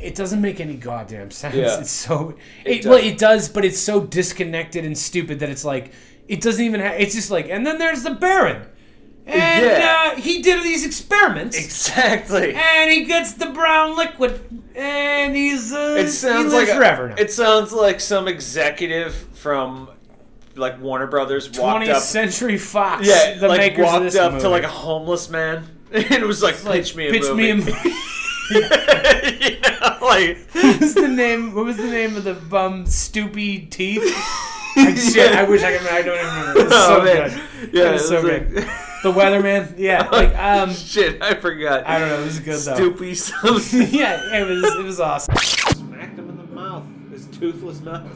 it 0.00 0.14
doesn't 0.16 0.40
make 0.40 0.60
any 0.60 0.74
goddamn 0.74 1.30
sense 1.30 1.54
Yeah. 1.54 1.80
it's 1.80 1.90
so 1.90 2.34
It 2.64 2.84
it, 2.84 2.86
well 2.86 2.98
it 2.98 3.18
does 3.18 3.48
but 3.48 3.64
it's 3.64 3.78
so 3.80 4.00
disconnected 4.02 4.84
and 4.84 4.96
stupid 4.96 5.40
that 5.40 5.48
it's 5.48 5.64
like 5.64 5.92
it 6.28 6.40
doesn't 6.40 6.64
even 6.64 6.80
have 6.80 6.98
it's 7.00 7.14
just 7.14 7.30
like 7.30 7.48
and 7.48 7.66
then 7.66 7.78
there's 7.78 8.02
the 8.02 8.10
baron 8.12 8.62
and 9.26 9.64
Yeah. 9.64 10.12
uh, 10.16 10.20
he 10.20 10.42
did 10.42 10.62
these 10.64 10.84
experiments 10.84 11.56
Exactly. 11.56 12.54
and 12.54 12.90
he 12.90 13.04
gets 13.04 13.34
the 13.34 13.46
brown 13.46 13.96
liquid 13.96 14.40
and 14.74 15.36
he's 15.36 15.72
uh, 15.72 15.96
It 15.98 16.08
sounds 16.08 16.52
like 16.52 16.68
forever 16.68 17.10
now. 17.10 17.14
It 17.18 17.30
sounds 17.30 17.72
like 17.72 18.00
some 18.00 18.26
executive 18.26 19.14
from 19.14 19.88
like 20.56 20.80
Warner 20.80 21.06
Brothers 21.06 21.48
walked 21.56 21.86
20th 21.86 21.94
up. 21.94 22.02
Century 22.02 22.58
Fox 22.58 23.06
Yeah, 23.06 23.38
the 23.38 23.46
like 23.48 23.58
makers 23.58 23.84
walked 23.84 24.16
up 24.16 24.32
movie. 24.32 24.42
to 24.42 24.48
like 24.48 24.64
a 24.64 24.68
homeless 24.68 25.30
man 25.30 25.64
and 25.92 26.24
was 26.24 26.42
like, 26.42 26.62
Like, 26.64 26.80
"Pitch 26.82 26.96
me 26.96 27.08
a 27.08 27.10
pitch 27.12 27.22
movie." 27.22 27.34
me 27.42 27.50
a 27.50 27.54
movie. 27.56 27.72
you 28.50 29.60
know, 29.60 29.98
like 30.02 30.38
what 30.52 30.80
was 30.80 30.94
the 30.94 31.08
name? 31.08 31.54
What 31.54 31.64
was 31.64 31.76
the 31.76 31.86
name 31.88 32.16
of 32.16 32.24
the 32.24 32.34
bum? 32.34 32.84
Stoopy 32.86 33.70
teeth. 33.70 34.02
Like, 34.76 34.96
shit, 34.96 35.32
I 35.32 35.44
wish 35.44 35.62
I 35.62 35.76
could. 35.76 35.86
I 35.86 36.02
don't 36.02 36.18
even 36.18 36.34
remember. 36.40 36.60
It 36.60 36.64
was 36.64 36.72
Oh, 36.76 36.98
so 36.98 37.04
man. 37.04 37.30
good. 37.60 37.74
Yeah, 37.74 37.88
it 37.88 37.92
was 37.92 38.02
it 38.02 38.08
so 38.08 38.14
was 38.22 38.24
good. 38.24 38.50
The 39.02 39.12
Weatherman. 39.12 39.74
Yeah, 39.78 40.08
like 40.12 40.34
um, 40.36 40.72
shit, 40.72 41.20
I 41.22 41.34
forgot. 41.34 41.86
I 41.86 41.98
don't 41.98 42.08
know. 42.08 42.20
It 42.22 42.24
was 42.24 42.38
good 42.40 42.58
though. 42.60 42.90
Stoopy 42.90 43.16
something. 43.16 43.88
yeah, 43.90 44.38
it 44.40 44.48
was. 44.48 44.62
It 44.76 44.84
was 44.84 45.00
awesome. 45.00 45.34
Smacked 45.36 46.18
him 46.18 46.28
in 46.30 46.36
the 46.36 46.44
mouth. 46.44 46.84
His 47.10 47.26
toothless 47.26 47.80
mouth. 47.80 48.06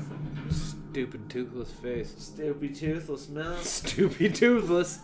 Stupid 0.51 1.29
toothless 1.29 1.71
face. 1.73 2.15
Stupid 2.19 2.75
toothless 2.75 3.29
mouth. 3.29 3.63
Stupid 3.67 4.35
toothless. 4.35 5.01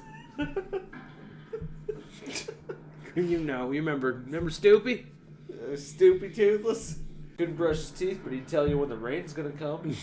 you 3.14 3.38
know, 3.40 3.70
you 3.72 3.80
remember? 3.80 4.22
Remember 4.24 4.50
Stoopy? 4.50 5.04
Uh, 5.50 5.76
stupid 5.76 6.34
toothless. 6.34 6.98
Couldn't 7.36 7.56
brush 7.56 7.76
his 7.78 7.90
teeth, 7.90 8.20
but 8.24 8.32
he'd 8.32 8.48
tell 8.48 8.66
you 8.68 8.78
when 8.78 8.88
the 8.88 8.96
rain's 8.96 9.32
gonna 9.32 9.50
come. 9.50 9.94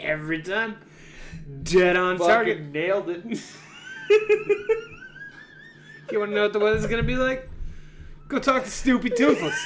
Every 0.00 0.42
time. 0.42 0.76
Dead 1.62 1.96
on 1.96 2.18
target. 2.18 2.58
Fucking 2.58 2.72
nailed 2.72 3.08
it. 3.10 3.24
You 6.10 6.18
want 6.20 6.30
to 6.30 6.36
know 6.36 6.42
what 6.44 6.52
the 6.54 6.58
weather's 6.58 6.86
gonna 6.86 7.02
be 7.02 7.16
like? 7.16 7.50
Go 8.28 8.38
talk 8.38 8.64
to 8.64 8.70
Stoopy 8.70 9.14
Toothless. 9.14 9.62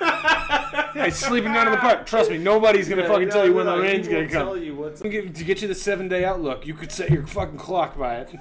Yeah, 0.00 1.04
he's 1.04 1.16
sleeping 1.16 1.52
down 1.52 1.68
in 1.68 1.72
the 1.72 1.78
park. 1.78 2.06
Trust 2.06 2.30
me, 2.30 2.38
nobody's 2.38 2.88
gonna 2.88 3.06
fucking 3.06 3.30
tell 3.30 3.46
you 3.46 3.54
when 3.54 3.66
the 3.66 3.76
rain's 3.78 4.08
gonna 4.08 4.28
come. 4.28 4.46
Tell 4.46 4.56
you 4.56 4.74
what's 4.74 5.00
To 5.00 5.08
get, 5.08 5.34
to 5.34 5.44
get 5.44 5.62
you 5.62 5.68
the 5.68 5.74
seven 5.74 6.08
day 6.08 6.24
outlook, 6.24 6.66
you 6.66 6.74
could 6.74 6.90
set 6.90 7.10
your 7.10 7.26
fucking 7.26 7.58
clock 7.58 7.96
by 7.96 8.26
it. 8.26 8.36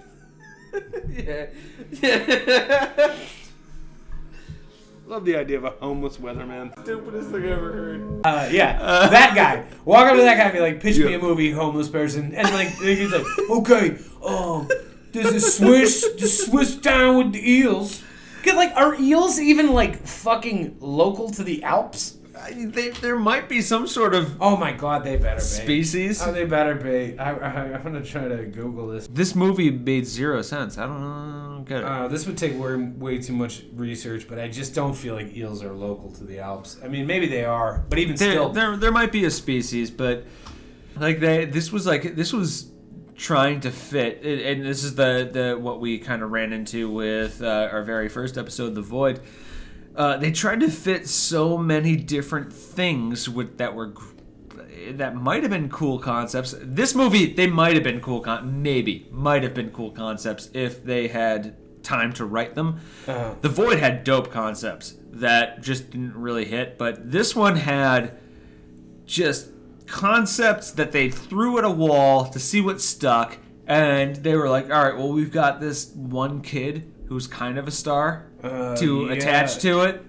yeah. 2.02 3.16
Love 5.10 5.26
the 5.26 5.36
idea 5.36 5.58
of 5.58 5.64
a 5.64 5.72
homeless 5.72 6.18
weatherman. 6.18 6.72
Stupidest 6.84 7.32
thing 7.32 7.44
I 7.46 7.48
ever 7.54 7.74
heard. 7.74 8.22
Uh, 8.24 8.48
yeah, 8.52 8.78
that 9.10 9.34
guy. 9.34 9.66
Walk 9.84 10.06
up 10.06 10.16
to 10.16 10.22
that 10.22 10.38
guy 10.38 10.44
and 10.44 10.54
be 10.54 10.60
like, 10.60 10.80
pitch 10.80 11.00
me 11.00 11.16
a 11.16 11.18
movie, 11.18 11.50
homeless 11.50 11.90
person. 11.90 12.36
And 12.36 12.48
like, 12.52 12.68
he's 12.76 13.12
like, 13.12 13.26
okay, 13.50 13.98
um, 14.24 14.70
does 15.12 15.34
the 15.34 15.40
Swiss, 15.40 16.08
the 16.20 16.28
Swiss 16.28 16.76
down 16.76 17.18
with 17.18 17.34
the 17.34 17.52
eels? 17.52 18.04
Cause 18.44 18.54
like, 18.54 18.72
are 18.76 18.94
eels 19.02 19.40
even 19.40 19.74
like 19.74 20.06
fucking 20.06 20.78
local 20.80 21.32
to 21.32 21.44
the 21.44 21.64
Alps? 21.64 22.19
I, 22.42 22.66
they, 22.68 22.90
there 22.90 23.18
might 23.18 23.50
be 23.50 23.62
some 23.62 23.86
sort 23.88 24.16
of 24.16 24.42
Oh 24.42 24.56
my 24.56 24.72
god, 24.72 25.04
they 25.04 25.18
better 25.18 25.36
be. 25.36 25.42
species. 25.42 26.22
Oh, 26.22 26.32
they 26.32 26.46
better 26.46 26.76
be. 26.76 27.18
I, 27.20 27.32
I, 27.34 27.74
I'm 27.74 27.84
gonna 27.84 28.04
try 28.04 28.28
to 28.28 28.46
Google 28.46 28.88
this. 28.88 29.08
This 29.08 29.36
movie 29.36 29.70
made 29.72 30.06
zero 30.06 30.42
sense. 30.42 30.78
I 30.78 30.86
don't 30.86 31.02
know. 31.02 31.08
I 31.08 31.54
don't 31.56 31.66
get 31.66 31.80
it. 31.80 31.86
Uh, 31.86 32.08
this 32.08 32.26
would 32.26 32.38
take 32.38 32.58
way, 32.58 32.76
way 32.76 33.18
too 33.20 33.34
much 33.34 33.64
research, 33.74 34.28
but 34.28 34.40
I 34.40 34.48
just 34.48 34.74
don't 34.74 34.94
feel 34.94 35.16
like 35.16 35.36
eels 35.36 35.64
are 35.64 35.74
local 35.74 36.12
to 36.12 36.24
the 36.24 36.40
Alps. 36.40 36.78
I 36.84 36.88
mean, 36.88 37.06
maybe 37.06 37.28
they 37.28 37.46
are, 37.46 37.86
but 37.90 38.00
even 38.00 38.16
there, 38.16 38.32
still, 38.32 38.50
there, 38.50 38.78
there 38.78 38.92
might 38.92 39.12
be 39.12 39.26
a 39.26 39.32
species, 39.32 39.92
but 39.92 40.26
like 40.96 41.20
they, 41.20 41.46
this 41.46 41.72
was 41.72 41.86
like 41.86 42.16
this 42.16 42.32
was 42.32 42.72
trying 43.16 43.60
to 43.60 43.72
fit, 43.72 44.24
and 44.24 44.40
and 44.42 44.66
this 44.66 44.84
is 44.84 44.96
the 44.96 45.30
the 45.32 45.58
what 45.60 45.80
we 45.82 46.00
kind 46.00 46.24
of 46.24 46.32
ran 46.32 46.54
into 46.54 46.90
with 46.90 47.42
uh, 47.42 47.70
our 47.72 47.84
very 47.84 48.08
first 48.10 48.38
episode, 48.38 48.76
The 48.76 48.82
Void. 48.82 49.20
Uh, 50.00 50.16
they 50.16 50.32
tried 50.32 50.62
to 50.62 50.72
fit 50.72 51.10
so 51.10 51.58
many 51.58 51.98
different 51.98 52.54
things 52.54 53.28
with 53.28 53.58
that 53.58 53.76
were 53.76 53.94
that 54.92 55.14
might 55.14 55.44
have 55.44 55.52
been 55.52 55.68
cool 55.68 56.00
concepts. 56.00 56.56
This 56.62 56.96
movie, 56.96 57.34
they 57.34 57.48
might 57.48 57.74
have 57.74 57.84
been 57.84 58.00
cool, 58.00 58.22
con- 58.22 58.62
maybe 58.62 59.10
might 59.12 59.44
have 59.44 59.54
been 59.54 59.72
cool 59.72 59.92
concepts 59.92 60.50
if 60.54 60.86
they 60.86 61.10
had 61.10 61.58
time 61.84 62.14
to 62.14 62.24
write 62.24 62.56
them. 62.56 62.80
Uh-huh. 63.10 63.36
The 63.42 63.50
Void 63.50 63.80
had 63.80 64.06
dope 64.06 64.32
concepts 64.32 64.96
that 65.12 65.62
just 65.62 65.92
didn't 65.92 66.16
really 66.16 66.46
hit, 66.46 66.78
but 66.78 67.12
this 67.12 67.36
one 67.36 67.58
had 67.58 68.18
just 69.06 69.50
concepts 69.86 70.72
that 70.72 70.94
they 70.94 71.10
threw 71.10 71.58
at 71.58 71.66
a 71.66 71.70
wall 71.70 72.30
to 72.30 72.40
see 72.40 72.62
what 72.62 72.80
stuck, 72.80 73.38
and 73.68 74.16
they 74.16 74.38
were 74.38 74.48
like, 74.48 74.72
"All 74.72 74.82
right, 74.82 74.96
well, 74.98 75.12
we've 75.12 75.32
got 75.32 75.60
this 75.60 75.92
one 75.94 76.42
kid 76.42 76.90
who's 77.08 77.28
kind 77.28 77.58
of 77.58 77.68
a 77.68 77.72
star 77.72 78.29
Uh, 78.44 78.76
to 78.78 79.06
yeah. 79.08 79.14
attach 79.14 79.58
to 79.60 79.82
it." 79.82 80.02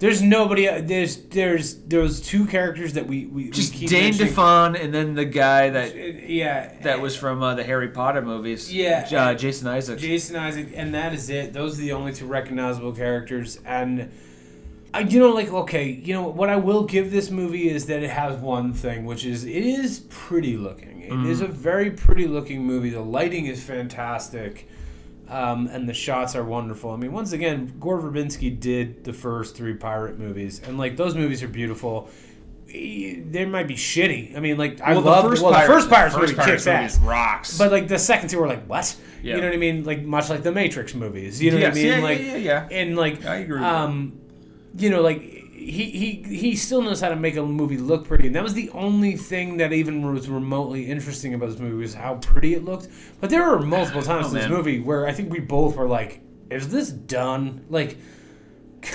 There's 0.00 0.20
nobody. 0.20 0.68
uh, 0.68 0.82
There's 0.84 1.16
there's 1.16 1.76
those 1.76 2.20
two 2.20 2.46
characters 2.46 2.94
that 2.94 3.06
we 3.06 3.26
we 3.26 3.50
Just 3.50 3.72
we 3.72 3.78
keep 3.80 3.90
Dane. 3.90 4.12
DeHaan, 4.12 4.78
and 4.78 4.92
then 4.92 5.14
the 5.14 5.24
guy 5.24 5.70
that 5.70 5.94
Yeah, 6.28 6.72
that 6.82 7.00
was 7.00 7.16
from 7.16 7.42
uh, 7.42 7.54
the 7.54 7.62
Harry 7.64 7.88
Potter 7.88 8.20
movies. 8.20 8.72
Yeah. 8.74 9.06
uh, 9.16 9.34
Jason 9.34 9.68
Isaacs. 9.68 10.02
Jason 10.02 10.36
Isaac, 10.36 10.68
and 10.74 10.92
that 10.94 11.14
is 11.14 11.30
it. 11.30 11.52
Those 11.52 11.78
are 11.78 11.82
the 11.82 11.92
only 11.92 12.12
two 12.12 12.26
recognizable 12.26 12.92
characters, 12.92 13.60
and 13.64 14.10
I, 14.92 15.00
you 15.00 15.20
know, 15.20 15.30
like 15.30 15.50
okay, 15.52 15.88
you 15.88 16.12
know 16.12 16.28
what 16.28 16.50
I 16.50 16.56
will 16.56 16.84
give 16.84 17.10
this 17.12 17.30
movie 17.30 17.70
is 17.70 17.86
that 17.86 18.02
it 18.02 18.10
has 18.10 18.36
one 18.40 18.72
thing, 18.74 19.04
which 19.04 19.24
is 19.24 19.44
it 19.44 19.64
is 19.64 20.00
pretty 20.10 20.56
looking. 20.56 21.02
It 21.02 21.12
is 21.30 21.40
Mm-hmm. 21.40 21.50
a 21.50 21.54
very 21.54 21.90
pretty 21.92 22.26
looking 22.26 22.64
movie. 22.64 22.90
The 22.90 23.00
lighting 23.00 23.46
is 23.46 23.62
fantastic. 23.62 24.68
Um, 25.28 25.68
and 25.68 25.88
the 25.88 25.94
shots 25.94 26.36
are 26.36 26.44
wonderful. 26.44 26.90
I 26.90 26.96
mean, 26.96 27.12
once 27.12 27.32
again, 27.32 27.74
Gore 27.80 28.00
Verbinski 28.00 28.58
did 28.60 29.04
the 29.04 29.12
first 29.12 29.56
three 29.56 29.74
pirate 29.74 30.18
movies, 30.18 30.60
and 30.62 30.76
like 30.76 30.96
those 30.96 31.14
movies 31.14 31.42
are 31.42 31.48
beautiful. 31.48 32.10
They 32.66 33.46
might 33.48 33.68
be 33.68 33.74
shitty. 33.76 34.36
I 34.36 34.40
mean, 34.40 34.58
like 34.58 34.80
I 34.80 34.92
well, 34.94 35.02
love 35.02 35.24
the 35.24 35.30
first 35.30 35.42
well, 35.42 35.52
the 35.52 35.60
first 35.66 35.88
Pirates 35.88 36.16
movie 36.16 36.34
kicks 36.34 36.66
ass. 36.66 36.98
rocks. 36.98 37.56
But 37.56 37.70
like 37.70 37.88
the 37.88 37.98
second 37.98 38.28
two 38.30 38.38
were 38.38 38.48
like 38.48 38.64
what? 38.66 38.94
Yeah. 39.22 39.36
You 39.36 39.40
know 39.42 39.46
what 39.46 39.54
I 39.54 39.58
mean? 39.58 39.84
Like 39.84 40.02
much 40.02 40.28
like 40.28 40.42
the 40.42 40.52
Matrix 40.52 40.92
movies. 40.94 41.40
You 41.40 41.52
know 41.52 41.58
Yes, 41.58 41.74
what 41.74 41.78
I 41.78 41.82
mean? 41.82 41.86
yeah, 41.92 42.00
like 42.02 42.18
yeah, 42.18 42.36
yeah, 42.36 42.68
yeah. 42.70 42.76
and 42.78 42.96
like 42.96 43.24
I 43.24 43.36
agree 43.36 43.62
um, 43.62 44.18
you 44.76 44.90
know, 44.90 45.02
like 45.02 45.43
he 45.64 45.90
he 45.90 46.36
he 46.36 46.56
still 46.56 46.82
knows 46.82 47.00
how 47.00 47.08
to 47.08 47.16
make 47.16 47.36
a 47.36 47.42
movie 47.42 47.76
look 47.78 48.06
pretty, 48.06 48.26
and 48.26 48.36
that 48.36 48.42
was 48.42 48.54
the 48.54 48.70
only 48.70 49.16
thing 49.16 49.56
that 49.58 49.72
even 49.72 50.02
was 50.12 50.28
remotely 50.28 50.86
interesting 50.86 51.34
about 51.34 51.50
this 51.50 51.58
movie 51.58 51.76
was 51.76 51.94
how 51.94 52.16
pretty 52.16 52.54
it 52.54 52.64
looked. 52.64 52.88
But 53.20 53.30
there 53.30 53.42
were 53.48 53.60
multiple 53.60 54.00
oh, 54.02 54.04
times 54.04 54.26
Oh, 54.26 54.28
in 54.28 54.34
this 54.34 54.44
man. 54.48 54.52
movie 54.52 54.80
where 54.80 55.06
I 55.06 55.12
think 55.12 55.32
we 55.32 55.40
both 55.40 55.76
were 55.76 55.88
like, 55.88 56.20
"Is 56.50 56.68
this 56.68 56.90
done?" 56.90 57.64
Like. 57.70 57.96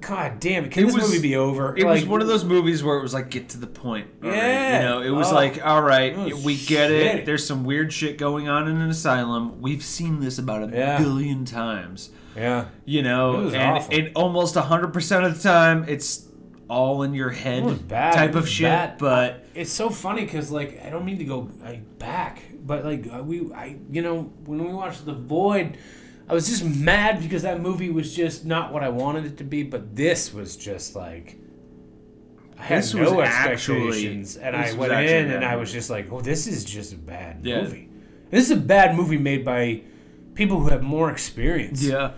God 0.00 0.40
damn 0.40 0.64
it! 0.64 0.72
Can 0.72 0.82
It 0.82 0.86
this 0.86 0.94
was- 0.96 1.10
movie 1.10 1.22
be 1.22 1.36
over? 1.36 1.76
It 1.76 1.84
was 1.86 2.04
one 2.04 2.20
of 2.20 2.26
those 2.26 2.44
movies 2.44 2.82
where 2.82 2.96
it 2.98 3.02
was 3.02 3.14
like, 3.14 3.30
get 3.30 3.50
to 3.50 3.58
the 3.58 3.68
point. 3.68 4.08
Yeah. 4.20 4.78
You 4.80 4.88
know, 4.88 5.00
it 5.02 5.10
was 5.10 5.30
Oh. 5.30 5.34
like, 5.34 5.64
all 5.64 5.80
right, 5.82 6.16
was 6.16 6.42
we 6.44 6.56
get 6.56 6.90
it. 6.90 7.24
There's 7.24 7.46
some 7.46 7.62
weird 7.62 7.92
shit 7.92 8.18
going 8.18 8.48
on 8.48 8.66
in 8.66 8.80
an 8.80 8.90
asylum. 8.90 9.60
We've 9.60 9.84
seen 9.84 10.18
this 10.18 10.38
about 10.38 10.72
a 10.72 10.76
Yeah. 10.76 10.98
billion 10.98 11.44
times. 11.44 12.10
Yeah, 12.36 12.66
You 12.84 13.02
know, 13.02 13.46
It 13.48 13.54
and, 13.54 13.76
awful. 13.78 13.94
and 13.94 14.10
almost 14.16 14.54
100% 14.54 15.26
of 15.26 15.36
the 15.36 15.42
time, 15.42 15.84
it's 15.88 16.26
all 16.68 17.02
in 17.02 17.12
your 17.12 17.28
head 17.30 17.88
type 17.90 18.34
of 18.34 18.48
shit. 18.48 18.64
bad. 18.64 18.98
But 18.98 19.44
it's 19.54 19.70
so 19.70 19.90
funny 19.90 20.24
because 20.24 20.50
like 20.50 20.82
I 20.84 20.88
don't 20.90 21.04
mean 21.04 21.18
to 21.18 21.24
go 21.24 21.50
like, 21.62 21.98
back, 21.98 22.42
but 22.64 22.84
like 22.84 23.06
uh, 23.12 23.22
we, 23.22 23.52
I 23.52 23.76
you 23.90 24.00
know 24.00 24.32
when 24.46 24.64
we 24.66 24.72
watched 24.72 25.04
The 25.04 25.12
Void, 25.12 25.76
I 26.28 26.32
was 26.32 26.48
just 26.48 26.64
mad 26.64 27.20
because 27.20 27.42
that 27.42 27.60
movie 27.60 27.90
was 27.90 28.14
just 28.16 28.46
not 28.46 28.72
what 28.72 28.82
I 28.82 28.88
wanted 28.88 29.26
it 29.26 29.36
to 29.38 29.44
be. 29.44 29.62
But 29.64 29.94
this 29.94 30.32
was 30.32 30.56
just 30.56 30.96
like 30.96 31.36
I 32.58 32.62
had 32.62 32.78
This 32.84 32.94
no 32.94 33.12
was 33.16 33.28
actually- 33.28 33.52
expectations, 33.88 34.36
and 34.38 34.56
I 34.56 34.72
went 34.72 34.92
in 34.92 35.30
and 35.32 35.44
I 35.44 35.56
was 35.56 35.70
just 35.70 35.90
like, 35.90 36.10
oh, 36.10 36.22
this 36.22 36.46
is 36.46 36.64
just 36.64 36.94
a 36.94 36.96
bad 36.96 37.40
Yeah. 37.42 37.62
movie. 37.62 37.90
This 38.30 38.44
is 38.46 38.50
a 38.52 38.56
bad 38.56 38.96
movie 38.96 39.18
made 39.18 39.44
by 39.44 39.82
people 40.34 40.60
who 40.60 40.68
have 40.68 40.82
more 40.82 41.10
experience. 41.10 41.82
yeah, 41.84 42.12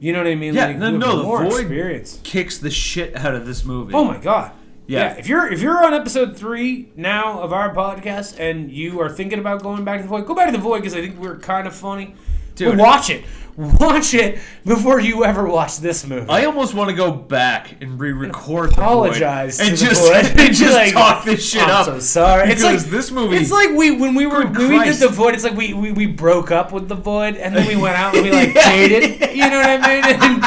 you 0.00 0.12
know 0.12 0.18
what 0.18 0.26
I 0.26 0.34
mean? 0.34 0.54
Yeah, 0.54 0.66
like, 0.68 0.78
no, 0.78 0.90
no, 0.90 1.16
The 1.18 1.22
more 1.22 1.42
Void- 1.44 1.60
experience. 1.60 2.20
kicks 2.24 2.58
the 2.58 2.70
shit 2.70 3.16
out 3.16 3.34
of 3.34 3.46
this 3.46 3.64
movie. 3.64 3.94
Oh 3.94 4.04
my 4.04 4.18
god. 4.18 4.52
Yeah. 4.86 5.14
If 5.16 5.28
you're 5.28 5.50
if 5.50 5.62
you're 5.62 5.82
on 5.84 5.94
episode 5.94 6.36
three 6.36 6.90
now 6.94 7.40
of 7.40 7.52
our 7.54 7.74
podcast 7.74 8.38
and 8.38 8.70
you 8.70 9.00
are 9.00 9.08
thinking 9.08 9.38
about 9.38 9.62
going 9.62 9.82
back 9.84 9.96
to 9.98 10.02
the 10.02 10.08
void, 10.08 10.26
go 10.26 10.34
back 10.34 10.46
to 10.46 10.52
the 10.52 10.58
void 10.62 10.80
because 10.80 10.94
I 10.94 11.00
think 11.00 11.18
we're 11.18 11.38
kind 11.38 11.66
of 11.66 11.74
funny. 11.74 12.14
Dude. 12.54 12.78
Watch 12.78 13.10
it. 13.10 13.24
Watch 13.56 14.14
it 14.14 14.40
before 14.66 14.98
you 14.98 15.24
ever 15.24 15.46
watch 15.46 15.78
this 15.78 16.04
movie. 16.04 16.28
I 16.28 16.44
almost 16.44 16.74
want 16.74 16.90
to 16.90 16.96
go 16.96 17.12
back 17.12 17.80
and 17.80 18.00
re-record 18.00 18.70
the 18.70 18.74
Void 18.74 18.82
apologize 18.82 19.60
and 19.60 19.76
to 19.78 19.84
the 19.84 19.90
just 19.90 20.02
void. 20.02 20.40
and 20.40 20.54
just 20.54 20.72
Like, 20.74 20.92
talk 20.92 21.24
this 21.24 21.48
shit 21.50 21.62
I'm 21.62 21.70
up. 21.70 21.86
so 21.86 22.00
sorry. 22.00 22.50
It's 22.50 22.64
like 22.64 22.80
this 22.80 23.12
movie. 23.12 23.36
It's 23.36 23.52
like 23.52 23.70
we 23.70 23.92
when 23.92 24.16
we 24.16 24.26
were 24.26 24.44
when 24.44 24.70
we 24.70 24.82
did 24.84 24.96
the 24.96 25.06
void. 25.08 25.34
It's 25.34 25.44
like 25.44 25.54
we, 25.56 25.72
we 25.72 25.92
we 25.92 26.06
broke 26.06 26.50
up 26.50 26.72
with 26.72 26.88
the 26.88 26.96
void 26.96 27.36
and 27.36 27.54
then 27.54 27.68
we 27.68 27.76
went 27.76 27.96
out 27.96 28.16
and 28.16 28.24
we 28.24 28.32
like 28.32 28.54
Yeah. 28.56 28.70
dated. 28.70 29.36
You 29.36 29.48
know 29.48 29.58
what 29.60 29.70
I 29.70 29.76
mean? 29.78 30.04
And, 30.04 30.44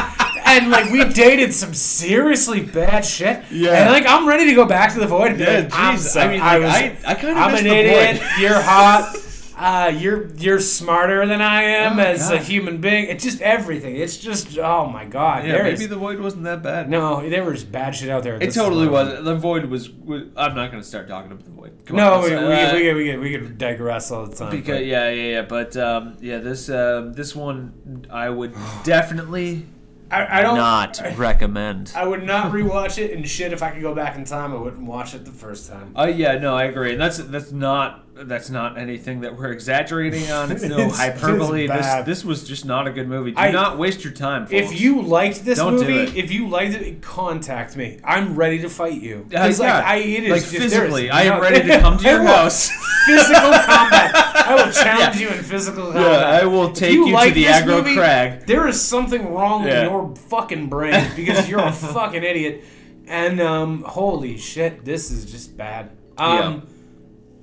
and 0.64 0.70
like 0.70 0.90
we 0.92 1.04
dated 1.10 1.54
some 1.54 1.72
seriously 1.72 2.60
bad 2.60 3.06
shit. 3.06 3.42
Yeah. 3.50 3.70
And 3.70 3.90
like 3.90 4.04
I'm 4.06 4.28
ready 4.28 4.44
to 4.50 4.54
go 4.54 4.66
back 4.66 4.92
to 4.92 5.00
the 5.00 5.06
void. 5.06 5.30
And 5.32 5.40
Yeah, 5.40 5.60
like, 5.60 5.70
I'm 5.72 5.94
jeez. 5.96 6.20
I 6.22 6.28
mean, 6.28 6.40
I 6.42 6.58
like, 6.58 6.94
was. 6.96 7.04
I- 7.06 7.10
I 7.10 7.14
kinda 7.14 7.40
I'm 7.40 7.52
miss 7.52 7.60
an 7.62 7.68
the 7.68 7.74
idiot. 7.74 8.16
Void. 8.22 8.40
You're 8.42 8.60
hot. 8.60 9.16
Uh, 9.58 9.92
you're 9.98 10.28
you're 10.36 10.60
smarter 10.60 11.26
than 11.26 11.40
I 11.42 11.62
am 11.64 11.98
Oh, 11.98 12.02
as 12.02 12.30
a 12.30 12.38
human 12.38 12.80
being. 12.80 13.06
It's 13.08 13.24
just 13.24 13.40
everything. 13.40 13.96
It's 13.96 14.16
just 14.16 14.56
oh 14.56 14.86
my 14.86 15.04
god. 15.04 15.44
yeah, 15.44 15.62
maybe 15.64 15.82
is- 15.84 15.88
the 15.88 15.96
void 15.96 16.20
wasn't 16.20 16.44
that 16.44 16.62
bad. 16.62 16.88
no, 16.88 17.28
there 17.28 17.42
was 17.44 17.64
bad 17.64 17.96
shit 17.96 18.08
out 18.08 18.22
there. 18.22 18.36
It 18.40 18.52
totally 18.54 18.86
was. 18.86 19.24
The 19.24 19.34
void 19.34 19.64
was. 19.64 19.90
was 19.90 20.22
I'm 20.36 20.54
not 20.54 20.70
going 20.70 20.80
to 20.82 20.88
start 20.88 21.08
talking 21.08 21.32
about 21.32 21.44
the 21.44 21.50
void. 21.50 21.72
Come 21.86 21.96
No, 21.96 22.14
on, 22.14 22.22
we, 22.22 22.30
we, 22.30 22.36
uh, 22.36 22.74
we, 22.74 22.94
we, 22.94 23.10
could, 23.10 23.20
we 23.20 23.30
could 23.32 23.58
digress 23.58 24.10
all 24.12 24.26
the 24.26 24.36
time. 24.36 24.50
because 24.52 24.76
but- 24.78 24.86
yeah, 24.86 25.10
yeah, 25.10 25.30
yeah. 25.30 25.42
But 25.42 25.76
um, 25.76 26.16
yeah, 26.20 26.38
this 26.38 26.70
um, 26.70 27.12
this 27.14 27.34
one 27.34 28.06
I 28.10 28.30
would 28.30 28.54
definitely 28.84 29.66
I, 30.10 30.38
I 30.38 30.42
don't. 30.42 30.56
not 30.56 31.00
I, 31.02 31.14
recommend. 31.14 31.92
I 31.94 32.06
would 32.06 32.24
not 32.24 32.52
rewatch 32.52 32.98
it, 32.98 33.12
and 33.12 33.28
shit, 33.28 33.52
if 33.52 33.62
I 33.62 33.70
could 33.70 33.82
go 33.82 33.94
back 33.94 34.16
in 34.16 34.24
time, 34.24 34.52
I 34.52 34.56
wouldn't 34.56 34.84
watch 34.86 35.14
it 35.14 35.24
the 35.24 35.30
first 35.30 35.70
time. 35.70 35.92
Oh 35.96 36.06
yeah, 36.06 36.38
no, 36.38 36.56
I 36.56 36.64
agree. 36.64 36.92
And 36.92 37.00
that's 37.00 37.18
that's 37.18 37.52
not 37.52 38.04
that's 38.14 38.50
not 38.50 38.78
anything 38.78 39.20
that 39.20 39.36
we're 39.36 39.52
exaggerating 39.52 40.30
on. 40.32 40.50
It's 40.50 40.62
no 40.64 40.78
It's 40.78 40.96
hyperbole. 40.98 41.66
just 41.68 42.06
This 42.06 42.18
this 42.18 42.24
was 42.24 42.48
just 42.48 42.64
not 42.64 42.86
a 42.88 42.90
good 42.90 43.06
movie. 43.08 43.32
Do 43.32 43.38
I- 43.38 43.50
not 43.50 43.78
waste 43.78 44.02
your 44.02 44.12
time. 44.12 44.42
Folks. 44.46 44.54
If 44.54 44.80
you 44.80 45.02
liked 45.02 45.44
this 45.44 45.58
Don't 45.58 45.74
movie, 45.74 46.18
if 46.18 46.32
you 46.32 46.48
liked 46.48 46.74
it, 46.74 47.02
contact 47.02 47.76
me. 47.76 48.00
I'm 48.02 48.34
ready 48.34 48.58
to 48.60 48.68
fight 48.70 49.00
you. 49.00 49.26
Uh, 49.32 49.38
'Cause, 49.38 49.60
yeah, 49.60 49.74
like, 49.76 49.84
I, 49.84 49.96
it 49.98 50.24
is 50.24 50.30
like 50.30 50.40
just, 50.40 50.52
physically, 50.56 51.06
is 51.06 51.10
I 51.12 51.22
am 51.24 51.34
no- 51.34 51.40
ready 51.42 51.68
to 51.68 51.78
come 51.80 51.98
to 51.98 52.04
your 52.08 52.22
house. 52.24 52.70
Physical 53.06 53.40
combat. 53.52 54.24
I 54.48 54.54
will 54.66 54.72
challenge 54.84 55.20
you 55.20 55.28
in 55.28 55.42
physical 55.42 55.84
combat. 55.92 56.02
Yeah, 56.02 56.40
I 56.42 56.44
will 56.46 56.72
take 56.72 56.92
you, 56.92 57.10
like 57.10 57.28
to 57.30 57.34
the 57.34 57.44
aggro 57.46 57.78
movie, 57.78 57.94
crag. 57.94 58.46
There 58.46 58.66
is 58.68 58.80
something 58.80 59.32
wrong 59.32 59.64
with 59.64 59.82
your 59.84 60.14
fucking 60.16 60.68
brain 60.68 61.10
because 61.16 61.48
you're 61.48 61.60
a 61.60 61.72
fucking 61.72 62.22
idiot. 62.24 62.64
And 63.06 63.40
um, 63.40 63.82
holy 63.82 64.36
shit, 64.36 64.84
this 64.84 65.10
is 65.10 65.30
just 65.30 65.56
bad. 65.56 65.90
Um, 66.18 66.66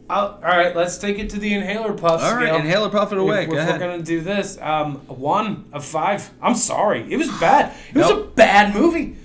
I'll- 0.09 0.39
all 0.43 0.49
right, 0.57 0.75
let's 0.75 0.97
take 0.99 1.17
it 1.17 1.31
to 1.31 1.39
the 1.39 1.53
inhaler 1.53 1.93
puff 1.93 2.21
All 2.21 2.35
right, 2.35 2.43
scale. 2.49 2.55
inhaler 2.57 2.89
puff 2.89 3.11
it 3.11 3.17
away. 3.17 3.43
if 3.43 3.49
Go 3.49 3.55
we're 3.55 3.79
gonna 3.79 4.03
do 4.03 4.21
this, 4.21 4.59
um, 4.61 4.97
one 5.07 5.65
of 5.73 5.83
five. 5.83 6.29
I'm 6.41 6.53
sorry, 6.55 7.11
it 7.11 7.17
was 7.17 7.29
bad. 7.39 7.73
It 7.89 7.97
was 7.97 8.11
a 8.11 8.23
bad 8.35 8.75
movie. 8.75 9.15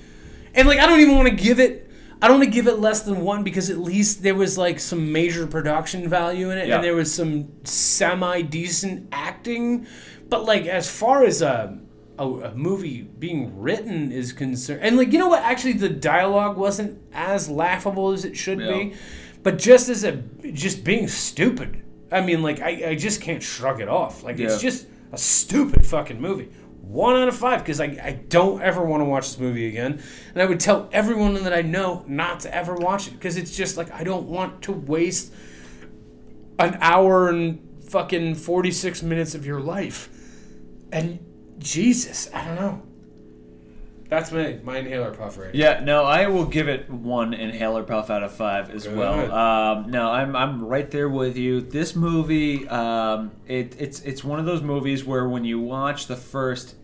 And 0.54 0.66
like 0.66 0.78
I 0.78 0.86
don't 0.86 1.00
even 1.00 1.16
want 1.16 1.28
to 1.28 1.34
give 1.34 1.60
it 1.60 1.89
I 2.22 2.28
don't 2.28 2.38
want 2.38 2.50
to 2.50 2.54
give 2.54 2.66
it 2.66 2.78
less 2.78 3.02
than 3.02 3.20
one 3.22 3.42
because 3.44 3.70
at 3.70 3.78
least 3.78 4.22
there 4.22 4.34
was 4.34 4.58
like 4.58 4.78
some 4.78 5.10
major 5.12 5.46
production 5.46 6.08
value 6.08 6.50
in 6.50 6.58
it 6.58 6.68
Yeah. 6.68 6.76
and 6.76 6.84
there 6.84 6.94
was 6.94 7.12
some 7.14 7.48
semi 7.64 8.42
decent 8.42 9.08
acting. 9.12 9.86
But 10.28 10.44
like 10.44 10.66
as 10.66 10.88
far 10.90 11.24
as 11.24 11.40
a, 11.42 11.78
a 12.18 12.24
a 12.28 12.54
movie 12.54 13.02
being 13.02 13.58
written 13.60 14.12
is 14.12 14.32
concerned, 14.32 14.80
and 14.82 14.96
like 14.96 15.12
you 15.12 15.18
know 15.18 15.28
what, 15.28 15.42
actually 15.42 15.72
the 15.74 15.88
dialogue 15.88 16.56
wasn't 16.58 17.00
as 17.12 17.48
laughable 17.48 18.12
as 18.12 18.24
it 18.24 18.36
should 18.36 18.60
Yeah. 18.60 18.72
be, 18.72 18.94
but 19.42 19.58
just 19.58 19.88
as 19.88 20.04
a 20.04 20.12
just 20.52 20.84
being 20.84 21.08
stupid. 21.08 21.82
I 22.12 22.20
mean, 22.20 22.42
like 22.42 22.60
I, 22.60 22.90
I 22.90 22.94
just 22.96 23.20
can't 23.22 23.42
shrug 23.42 23.80
it 23.80 23.88
off. 23.88 24.22
Like 24.22 24.38
it's 24.38 24.60
just 24.60 24.86
a 25.12 25.18
stupid 25.18 25.86
fucking 25.86 26.20
movie. 26.20 26.48
One 26.90 27.14
out 27.14 27.28
of 27.28 27.36
five 27.36 27.60
because 27.60 27.80
I, 27.80 27.84
I 28.02 28.20
don't 28.28 28.60
ever 28.62 28.84
want 28.84 29.00
to 29.00 29.04
watch 29.04 29.28
this 29.28 29.38
movie 29.38 29.68
again, 29.68 30.02
and 30.34 30.42
I 30.42 30.44
would 30.44 30.58
tell 30.58 30.88
everyone 30.90 31.34
that 31.44 31.52
I 31.52 31.62
know 31.62 32.04
not 32.08 32.40
to 32.40 32.52
ever 32.52 32.74
watch 32.74 33.06
it 33.06 33.12
because 33.12 33.36
it's 33.36 33.56
just 33.56 33.76
like 33.76 33.92
I 33.92 34.02
don't 34.02 34.26
want 34.26 34.62
to 34.62 34.72
waste 34.72 35.32
an 36.58 36.76
hour 36.80 37.28
and 37.28 37.60
fucking 37.88 38.34
forty 38.34 38.72
six 38.72 39.04
minutes 39.04 39.36
of 39.36 39.46
your 39.46 39.60
life. 39.60 40.08
And 40.90 41.20
Jesus, 41.58 42.28
I 42.34 42.44
don't 42.44 42.56
know. 42.56 42.82
That's 44.08 44.32
my 44.32 44.58
my 44.64 44.78
inhaler 44.78 45.14
puff 45.14 45.38
rating. 45.38 45.60
Yeah, 45.60 45.78
no, 45.84 46.02
I 46.02 46.26
will 46.26 46.46
give 46.46 46.68
it 46.68 46.90
one 46.90 47.32
inhaler 47.34 47.84
puff 47.84 48.10
out 48.10 48.24
of 48.24 48.32
five 48.32 48.68
as 48.68 48.84
Good. 48.84 48.98
well. 48.98 49.32
Um, 49.32 49.92
no, 49.92 50.10
I'm 50.10 50.34
I'm 50.34 50.64
right 50.64 50.90
there 50.90 51.08
with 51.08 51.36
you. 51.36 51.60
This 51.60 51.94
movie, 51.94 52.66
um, 52.66 53.30
it, 53.46 53.76
it's 53.78 54.00
it's 54.00 54.24
one 54.24 54.40
of 54.40 54.46
those 54.46 54.62
movies 54.62 55.04
where 55.04 55.28
when 55.28 55.44
you 55.44 55.60
watch 55.60 56.08
the 56.08 56.16
first 56.16 56.74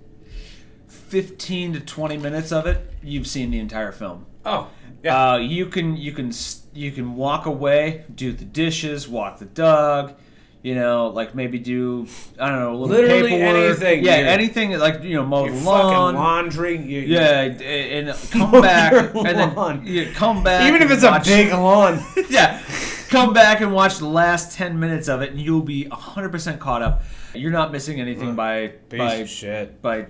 fifteen 1.08 1.72
to 1.72 1.80
twenty 1.80 2.16
minutes 2.16 2.52
of 2.52 2.66
it, 2.66 2.92
you've 3.02 3.26
seen 3.26 3.50
the 3.50 3.58
entire 3.58 3.92
film. 3.92 4.26
Oh, 4.44 4.68
yeah. 5.02 5.32
Uh, 5.32 5.36
you 5.38 5.66
can 5.66 5.96
you 5.96 6.12
can 6.12 6.32
you 6.72 6.92
can 6.92 7.16
walk 7.16 7.46
away, 7.46 8.04
do 8.14 8.32
the 8.32 8.44
dishes, 8.44 9.08
walk 9.08 9.38
the 9.38 9.44
dog, 9.44 10.14
you 10.62 10.74
know, 10.74 11.08
like 11.08 11.34
maybe 11.34 11.58
do 11.58 12.06
I 12.38 12.48
don't 12.48 12.58
know, 12.60 12.72
a 12.72 12.76
little 12.76 12.88
Literally 12.96 13.30
paperwork. 13.30 13.56
anything, 13.66 14.04
Yeah, 14.04 14.16
dude. 14.18 14.26
anything 14.28 14.78
like 14.78 15.02
you 15.02 15.14
know, 15.16 15.24
mow 15.24 15.46
the 15.48 15.52
lawn. 15.64 16.14
laundry. 16.14 16.76
You, 16.76 17.00
Yeah, 17.00 17.42
and 17.42 17.60
and 18.08 18.30
come 18.30 18.50
back, 18.62 18.92
and 18.92 19.14
lawn. 19.56 19.84
then 19.84 19.86
you 19.86 20.10
come 20.12 20.42
back. 20.42 20.68
Even 20.68 20.82
if 20.82 20.90
it's 20.90 21.02
a 21.04 21.20
big 21.24 21.52
lawn. 21.52 22.02
yeah, 22.30 22.60
come 23.08 23.32
back 23.32 23.60
and 23.60 23.72
watch 23.72 23.98
the 23.98 24.08
last 24.08 24.56
ten 24.56 24.78
minutes 24.80 25.08
of 25.08 25.22
it, 25.22 25.30
and 25.30 25.40
you'll 25.40 25.62
be 25.62 25.84
hundred 25.90 26.30
percent 26.30 26.58
caught 26.60 26.82
up. 26.82 27.02
You're 27.34 27.52
not 27.52 27.70
missing 27.70 28.00
anything 28.00 28.34
by 28.34 28.68
Piece 28.88 28.98
by 28.98 29.14
of 29.16 29.28
shit. 29.28 29.82
by 29.82 30.06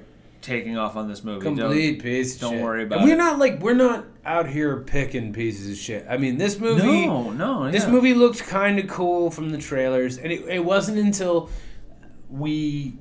taking 0.47 0.79
off 0.79 0.97
on 0.97 1.09
this 1.09 1.23
movie. 1.25 1.45
Don't- 1.45 1.57
Complete 1.57 2.03
piece 2.03 2.39
don't 2.39 2.55
shit. 2.55 2.63
worry 2.63 2.85
about 2.85 3.01
and 3.01 3.09
we're 3.09 3.15
it. 3.15 3.19
not 3.19 3.39
like 3.39 3.61
we're 3.61 3.75
not 3.75 4.07
out 4.25 4.49
here 4.49 4.79
picking 4.83 5.33
pieces 5.33 5.71
of 5.71 5.77
shit. 5.77 6.07
I 6.09 6.17
mean, 6.17 6.39
this 6.39 6.59
movie. 6.59 7.07
No, 7.07 7.31
no, 7.31 7.71
This 7.71 7.85
yeah. 7.85 7.91
movie 7.91 8.15
looked 8.15 8.45
kind 8.45 8.79
of 8.79 8.87
cool 8.89 9.31
from 9.31 9.51
the 9.51 9.59
trailers, 9.59 10.19
and 10.19 10.33
it, 10.33 10.43
it 10.49 10.65
wasn't 10.65 10.99
until 10.99 11.51
we 12.31 12.99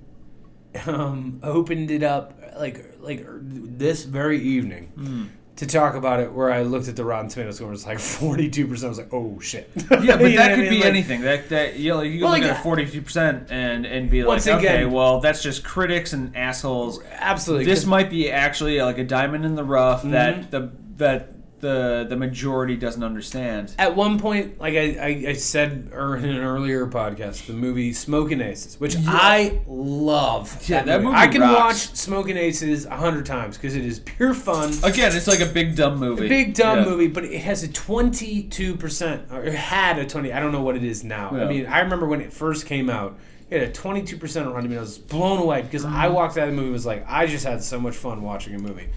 um, 0.86 1.40
opened 1.44 1.90
it 1.92 2.04
up 2.04 2.40
like 2.60 2.86
like 3.00 3.26
this 3.42 4.04
very 4.04 4.42
evening 4.42 4.92
Hmm. 4.96 5.24
To 5.58 5.66
talk 5.66 5.96
about 5.96 6.20
it, 6.20 6.32
where 6.34 6.52
I 6.52 6.64
looked 6.64 6.88
at 6.90 6.96
the 6.98 7.06
Rotten 7.06 7.30
Tomatoes 7.30 7.56
score, 7.58 7.70
it 7.70 7.72
was 7.72 7.86
like 7.86 8.00
forty 8.20 8.50
two 8.50 8.68
percent. 8.68 8.88
I 8.88 8.90
was 8.90 8.98
like, 8.98 9.14
oh 9.14 9.40
shit. 9.40 9.70
Yeah, 9.76 9.86
but 9.90 9.92
that 10.20 10.20
what 10.20 10.40
I 10.40 10.50
could 10.56 10.60
mean? 10.64 10.70
be 10.70 10.78
Like, 10.80 10.86
anything. 10.86 11.22
That 11.22 11.50
that 11.50 11.76
you 11.78 11.92
know, 11.94 12.02
you 12.02 12.24
Well, 12.24 12.34
look 12.34 12.42
like, 12.42 12.52
at 12.52 12.62
forty 12.64 12.86
two 12.86 13.02
percent 13.02 13.52
and 13.52 13.86
and 13.86 14.10
be 14.10 14.22
like, 14.24 14.28
Once 14.30 14.48
okay, 14.48 14.86
well, 14.86 15.20
that's 15.22 15.42
just 15.42 15.64
critics 15.64 16.14
and 16.14 16.36
assholes. 16.36 17.02
Absolutely. 17.12 17.66
This 17.66 17.86
might 17.86 18.10
be 18.10 18.30
actually 18.32 18.82
like 18.82 18.98
a 18.98 19.04
diamond 19.04 19.46
in 19.46 19.56
the 19.56 19.64
rough 19.64 20.02
Mm-hmm. 20.02 20.12
that 20.12 20.52
the 20.52 20.72
that 20.98 21.35
the 21.66 22.06
the 22.08 22.16
majority 22.16 22.76
doesn't 22.76 23.04
understand. 23.04 23.74
at 23.80 23.96
one 23.96 24.20
point, 24.20 24.60
like 24.60 24.76
I, 24.76 24.96
I, 25.00 25.30
I 25.30 25.34
said 25.34 25.90
er, 25.94 26.16
in 26.18 26.26
an 26.26 26.38
earlier 26.42 26.86
podcast, 26.88 27.48
the 27.48 27.54
movie 27.54 27.92
Smoking 27.94 28.42
Aces, 28.42 28.80
which 28.80 28.96
I 29.08 29.62
love. 29.68 30.68
Yeah, 30.70 30.84
that 30.84 31.02
movie 31.04 31.16
I 31.18 31.28
can 31.28 31.42
rocks. 31.42 31.56
watch 31.56 31.78
Smoking 31.98 32.38
Aces 32.38 32.86
a 32.86 32.96
hundred 32.96 33.26
times 33.26 33.58
because 33.58 33.76
it 33.76 33.86
is 33.86 34.00
pure 34.00 34.34
fun. 34.34 34.72
Again, 34.84 35.16
it's 35.16 35.28
like 35.28 35.40
a 35.42 35.46
big 35.46 35.76
dumb 35.76 35.98
movie. 35.98 36.28
Big 36.30 36.54
dumb 36.54 36.80
Yeah. 36.80 36.86
movie, 36.86 37.08
but 37.08 37.24
it 37.26 37.40
has 37.42 37.64
a 37.64 37.68
twenty-two 37.68 38.76
percent, 38.78 39.32
or 39.32 39.44
it 39.44 39.54
had 39.56 39.98
a 39.98 40.06
twenty. 40.06 40.32
I 40.32 40.40
don't 40.40 40.52
know 40.52 40.62
what 40.62 40.76
it 40.76 40.84
is 40.84 41.04
now. 41.04 41.30
I 41.32 41.46
mean, 41.46 41.66
I 41.66 41.80
remember 41.80 42.06
when 42.06 42.22
it 42.22 42.32
first 42.32 42.66
came 42.66 42.90
out, 42.90 43.18
it 43.50 43.60
had 43.60 43.70
a 43.70 43.72
twenty-two 43.74 44.18
percent 44.18 44.46
on 44.48 44.54
Rotten 44.54 44.70
Tomatoes. 44.70 44.98
I 44.98 45.02
was 45.02 45.10
blown 45.10 45.40
away 45.40 45.62
because 45.64 45.86
I 45.86 46.06
Mm-hmm. 46.06 46.14
walked 46.14 46.38
out 46.38 46.48
of 46.48 46.52
the 46.52 46.56
movie 46.56 46.66
and 46.68 46.74
was 46.74 46.86
like, 46.86 47.06
I 47.08 47.26
just 47.28 47.46
had 47.46 47.64
so 47.64 47.80
much 47.80 47.96
fun 47.96 48.22
watching 48.22 48.54
a 48.56 48.60
movie. 48.60 48.88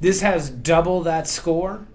This 0.00 0.20
has 0.20 0.50
double 0.50 1.02
that 1.02 1.28
score, 1.28 1.86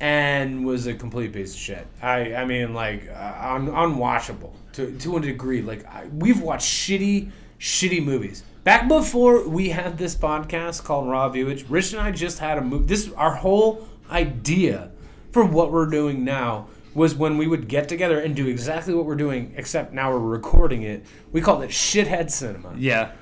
and 0.00 0.64
was 0.64 0.86
a 0.86 0.94
complete 0.94 1.32
piece 1.32 1.54
of 1.54 1.60
shit. 1.60 1.86
I, 2.02 2.34
I 2.34 2.44
mean, 2.44 2.74
like 2.74 3.08
uh, 3.08 3.54
un, 3.54 3.68
unwatchable 3.68 4.52
to 4.72 4.96
to 4.98 5.16
a 5.16 5.20
degree. 5.20 5.62
Like 5.62 5.86
I, 5.86 6.06
we've 6.06 6.40
watched 6.40 6.68
shitty, 6.68 7.30
shitty 7.58 8.02
movies. 8.02 8.42
Back 8.64 8.88
before 8.88 9.48
we 9.48 9.70
had 9.70 9.98
this 9.98 10.14
podcast 10.14 10.84
called 10.84 11.08
Raw 11.08 11.28
Viewage, 11.28 11.64
Rich 11.68 11.92
and 11.92 12.02
I 12.02 12.10
just 12.10 12.38
had 12.38 12.58
a 12.58 12.62
movie. 12.62 12.86
This 12.86 13.10
our 13.12 13.34
whole 13.36 13.88
idea 14.10 14.90
for 15.32 15.44
what 15.44 15.70
we're 15.70 15.86
doing 15.86 16.24
now 16.24 16.68
was 16.94 17.14
when 17.14 17.38
we 17.38 17.46
would 17.46 17.68
get 17.68 17.88
together 17.88 18.18
and 18.18 18.34
do 18.34 18.48
exactly 18.48 18.92
what 18.94 19.06
we're 19.06 19.14
doing, 19.14 19.52
except 19.56 19.92
now 19.92 20.10
we're 20.10 20.18
recording 20.18 20.82
it. 20.82 21.04
We 21.30 21.40
called 21.40 21.62
it 21.62 21.70
shithead 21.70 22.30
cinema 22.30 22.74
Yeah. 22.76 23.12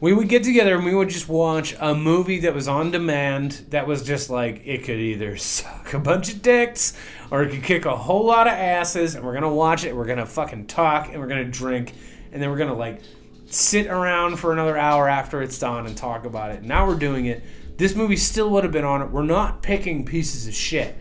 We 0.00 0.12
would 0.12 0.28
get 0.28 0.44
together 0.44 0.76
and 0.76 0.84
we 0.84 0.94
would 0.94 1.08
just 1.08 1.28
watch 1.28 1.74
a 1.80 1.94
movie 1.94 2.40
that 2.40 2.54
was 2.54 2.68
on 2.68 2.90
demand 2.90 3.64
that 3.70 3.86
was 3.86 4.04
just 4.04 4.30
like 4.30 4.62
it 4.64 4.84
could 4.84 4.98
either 4.98 5.36
suck 5.36 5.92
a 5.94 5.98
bunch 5.98 6.32
of 6.32 6.42
dicks 6.42 6.96
or 7.30 7.42
it 7.42 7.50
could 7.50 7.62
kick 7.62 7.84
a 7.84 7.96
whole 7.96 8.24
lot 8.24 8.46
of 8.46 8.52
asses 8.52 9.14
and 9.14 9.24
we're 9.24 9.34
gonna 9.34 9.52
watch 9.52 9.84
it 9.84 9.94
we're 9.94 10.06
gonna 10.06 10.26
fucking 10.26 10.66
talk 10.66 11.08
and 11.08 11.20
we're 11.20 11.26
gonna 11.26 11.44
drink 11.44 11.92
and 12.32 12.42
then 12.42 12.50
we're 12.50 12.58
gonna 12.58 12.74
like 12.74 13.00
sit 13.50 13.86
around 13.86 14.36
for 14.36 14.52
another 14.52 14.76
hour 14.76 15.08
after 15.08 15.42
it's 15.42 15.58
done 15.58 15.86
and 15.86 15.96
talk 15.96 16.24
about 16.24 16.50
it. 16.50 16.62
Now 16.62 16.86
we're 16.86 16.98
doing 16.98 17.26
it. 17.26 17.42
This 17.76 17.94
movie 17.94 18.16
still 18.16 18.50
would 18.50 18.64
have 18.64 18.72
been 18.72 18.84
on 18.84 19.02
it. 19.02 19.10
We're 19.10 19.22
not 19.22 19.62
picking 19.62 20.04
pieces 20.04 20.46
of 20.46 20.54
shit 20.54 20.96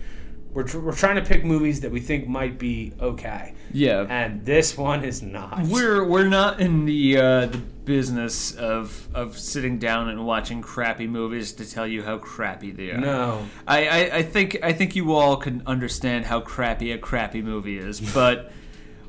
we're, 0.57 0.63
tr- 0.63 0.79
we're 0.79 0.95
trying 0.95 1.17
to 1.17 1.21
pick 1.21 1.45
movies 1.45 1.81
that 1.81 1.91
we 1.91 1.99
think 1.99 2.27
might 2.27 2.57
be 2.57 2.91
okay 2.99 3.53
Yeah. 3.71 4.07
and 4.09 4.43
this 4.43 4.75
one 4.75 5.03
is 5.03 5.21
not 5.21 5.61
We're 5.67 6.03
we're 6.03 6.27
not 6.27 6.59
in 6.59 6.85
the 6.85 7.17
uh, 7.17 7.45
the 7.45 7.57
business 7.59 8.55
of 8.55 9.07
of 9.13 9.37
sitting 9.37 9.77
down 9.77 10.09
and 10.09 10.25
watching 10.25 10.61
crappy 10.61 11.05
movies 11.07 11.53
to 11.53 11.69
tell 11.69 11.85
you 11.87 12.01
how 12.03 12.17
crappy 12.17 12.71
they 12.71 12.89
are. 12.91 12.97
no 12.97 13.45
I, 13.67 13.87
I, 13.87 14.15
I 14.17 14.23
think 14.23 14.57
I 14.63 14.73
think 14.73 14.95
you 14.95 15.13
all 15.13 15.37
can 15.37 15.61
understand 15.67 16.25
how 16.25 16.39
crappy 16.41 16.91
a 16.91 16.97
crappy 16.97 17.41
movie 17.43 17.77
is, 17.77 18.01
but 18.13 18.51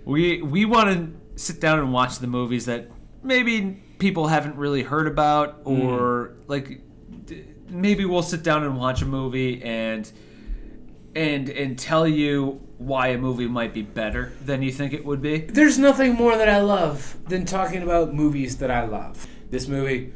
we 0.05 0.43
we 0.43 0.67
want 0.67 0.89
to 0.95 1.41
sit 1.43 1.61
down 1.61 1.79
and 1.79 1.93
watch 1.93 2.19
the 2.19 2.27
movies 2.27 2.67
that 2.67 2.91
maybe 3.23 3.83
people 3.99 4.27
haven't 4.29 4.57
really 4.57 4.83
heard 4.83 5.07
about, 5.07 5.61
or 5.65 6.33
like 6.47 6.83
d- 7.25 7.45
maybe 7.71 8.05
we'll 8.05 8.23
sit 8.23 8.43
down 8.43 8.65
and 8.65 8.77
watch 8.77 9.01
a 9.03 9.07
movie 9.07 9.63
and 9.63 10.11
and 11.19 11.49
and 11.49 11.79
tell 11.79 12.07
you 12.07 12.61
why 12.79 13.09
a 13.09 13.19
movie 13.19 13.49
might 13.49 13.75
be 13.75 13.83
better 13.83 14.33
than 14.45 14.63
you 14.63 14.71
think 14.73 14.93
it 14.93 15.05
would 15.05 15.21
be. 15.21 15.39
There's 15.39 15.79
nothing 15.79 16.15
more 16.15 16.37
that 16.37 16.49
I 16.49 16.61
love 16.61 17.17
than 17.29 17.45
talking 17.45 17.83
about 17.83 18.15
movies 18.15 18.59
that 18.59 18.71
I 18.71 18.85
love. 18.87 19.27
This 19.51 19.67
movie, 19.67 20.13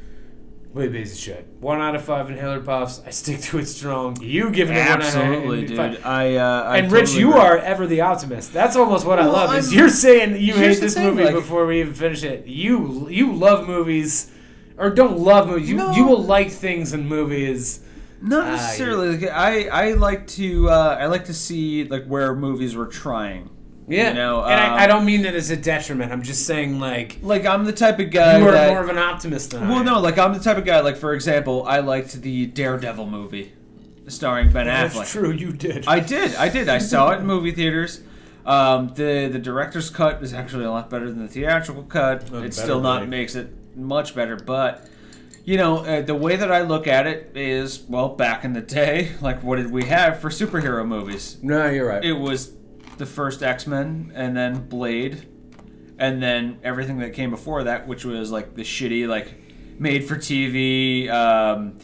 way 0.72 0.88
piece 0.88 1.12
of 1.14 1.18
shit. 1.18 1.46
One 1.58 1.80
out 1.80 1.96
of 1.96 2.04
five 2.04 2.30
inhaler 2.30 2.60
puffs. 2.60 3.02
I 3.04 3.10
stick 3.10 3.40
to 3.40 3.58
it 3.58 3.66
strong. 3.66 4.16
You 4.22 4.50
giving 4.50 4.76
it 4.76 4.80
one 4.80 4.88
out 4.88 5.00
of 5.00 5.06
Absolutely, 5.06 5.66
dude. 5.66 5.76
five. 5.76 6.06
I 6.06 6.36
uh, 6.36 6.62
I 6.64 6.78
And 6.78 6.92
Rich, 6.92 7.06
totally 7.06 7.20
you 7.20 7.28
agree. 7.30 7.40
are 7.42 7.58
ever 7.58 7.86
the 7.88 8.00
optimist. 8.02 8.52
That's 8.52 8.76
almost 8.76 9.04
what 9.04 9.18
I 9.18 9.26
love. 9.26 9.52
Is 9.56 9.68
I'm- 9.70 9.78
you're 9.78 9.88
saying 9.90 10.36
you 10.40 10.54
hate 10.54 10.78
this 10.80 10.94
thing, 10.94 11.08
movie 11.08 11.24
like- 11.24 11.34
before 11.34 11.66
we 11.66 11.80
even 11.80 11.94
finish 11.94 12.22
it. 12.22 12.46
You 12.46 13.08
you 13.10 13.32
love 13.32 13.66
movies, 13.66 14.30
or 14.78 14.90
don't 14.90 15.18
love 15.18 15.48
movies. 15.48 15.68
You 15.68 15.76
No. 15.78 15.92
you 15.96 16.04
will 16.06 16.22
like 16.22 16.50
things 16.50 16.92
in 16.92 17.08
movies. 17.08 17.80
Not 18.22 18.46
Ah, 18.46 18.50
necessarily. 18.52 19.18
Like, 19.18 19.30
I 19.30 19.64
I 19.68 19.92
like 19.94 20.26
to 20.28 20.70
uh, 20.70 20.96
I 21.00 21.06
like 21.06 21.24
to 21.26 21.34
see 21.34 21.84
like 21.84 22.06
where 22.06 22.34
movies 22.34 22.74
were 22.76 22.86
trying. 22.86 23.50
Yeah, 23.88 24.10
You 24.10 24.14
know, 24.14 24.44
and 24.44 24.54
um, 24.60 24.72
I, 24.74 24.84
I 24.84 24.86
don't 24.86 25.04
mean 25.04 25.22
that 25.22 25.34
as 25.34 25.50
a 25.50 25.56
detriment. 25.56 26.12
I'm 26.12 26.22
just 26.22 26.46
saying 26.46 26.78
like 26.78 27.18
Like 27.20 27.44
I'm 27.44 27.64
the 27.64 27.72
type 27.72 27.98
of 27.98 28.10
guy 28.12 28.38
you 28.38 28.46
are 28.46 28.52
that. 28.52 28.68
more 28.70 28.80
of 28.82 28.88
an 28.88 28.96
optimist 28.96 29.50
than 29.50 29.64
I 29.64 29.68
well, 29.70 29.82
no, 29.82 29.98
like 30.00 30.18
I'm 30.18 30.32
the 30.32 30.38
type 30.38 30.56
of 30.56 30.64
guy. 30.64 30.80
Like 30.80 30.96
for 30.96 31.12
example, 31.14 31.64
I 31.66 31.80
liked 31.80 32.12
the 32.22 32.46
Daredevil 32.46 33.06
movie, 33.10 33.52
starring 34.06 34.52
Ben 34.52 34.66
That's 34.66 34.94
Affleck. 34.94 35.10
true. 35.10 35.32
You 35.32 35.52
did. 35.52 35.84
I 35.88 35.98
did, 35.98 36.34
I 36.36 36.48
did. 36.48 36.68
I 36.68 36.78
saw 36.78 37.10
it 37.10 37.18
in 37.20 37.26
movie 37.34 37.50
theaters. 37.50 38.02
Um, 38.46 38.92
the 38.94 39.28
the 39.30 39.38
director's 39.40 39.90
cut 39.90 40.22
is 40.22 40.32
actually 40.32 40.64
a 40.64 40.70
lot 40.70 40.88
better 40.88 41.10
than 41.10 41.20
the 41.20 41.28
theatrical 41.28 41.82
cut. 41.82 42.30
It 42.32 42.54
still 42.54 42.80
not 42.80 43.00
right? 43.00 43.08
makes 43.08 43.34
it 43.34 43.50
much 43.76 44.14
better, 44.14 44.36
but 44.36 44.88
you 45.44 45.56
know 45.56 45.78
uh, 45.78 46.02
the 46.02 46.14
way 46.14 46.36
that 46.36 46.50
I 46.52 46.62
look 46.62 46.86
at 46.86 47.06
it 47.06 47.32
is 47.36 47.82
well, 47.88 48.10
back 48.10 48.44
in 48.44 48.52
the 48.52 48.60
day, 48.60 49.12
like 49.20 49.42
what 49.42 49.56
did 49.56 49.70
we 49.70 49.84
have 49.84 50.20
for 50.20 50.28
superhero 50.30 50.86
movies? 50.86 51.38
no, 51.42 51.68
you're 51.68 51.88
right. 51.88 52.04
It 52.04 52.12
was 52.14 52.52
the 52.98 53.06
first 53.06 53.42
X 53.42 53.66
Men, 53.66 54.12
and 54.14 54.36
then 54.36 54.68
Blade, 54.68 55.26
and 55.98 56.22
then 56.22 56.58
everything 56.62 56.98
that 56.98 57.14
came 57.14 57.30
before 57.30 57.64
that, 57.64 57.86
which 57.86 58.04
was 58.04 58.30
like 58.30 58.54
the 58.54 58.62
shitty 58.62 59.08
like 59.08 59.34
made 59.78 60.04
for 60.04 60.16
TV. 60.16 61.08
Um, 61.10 61.78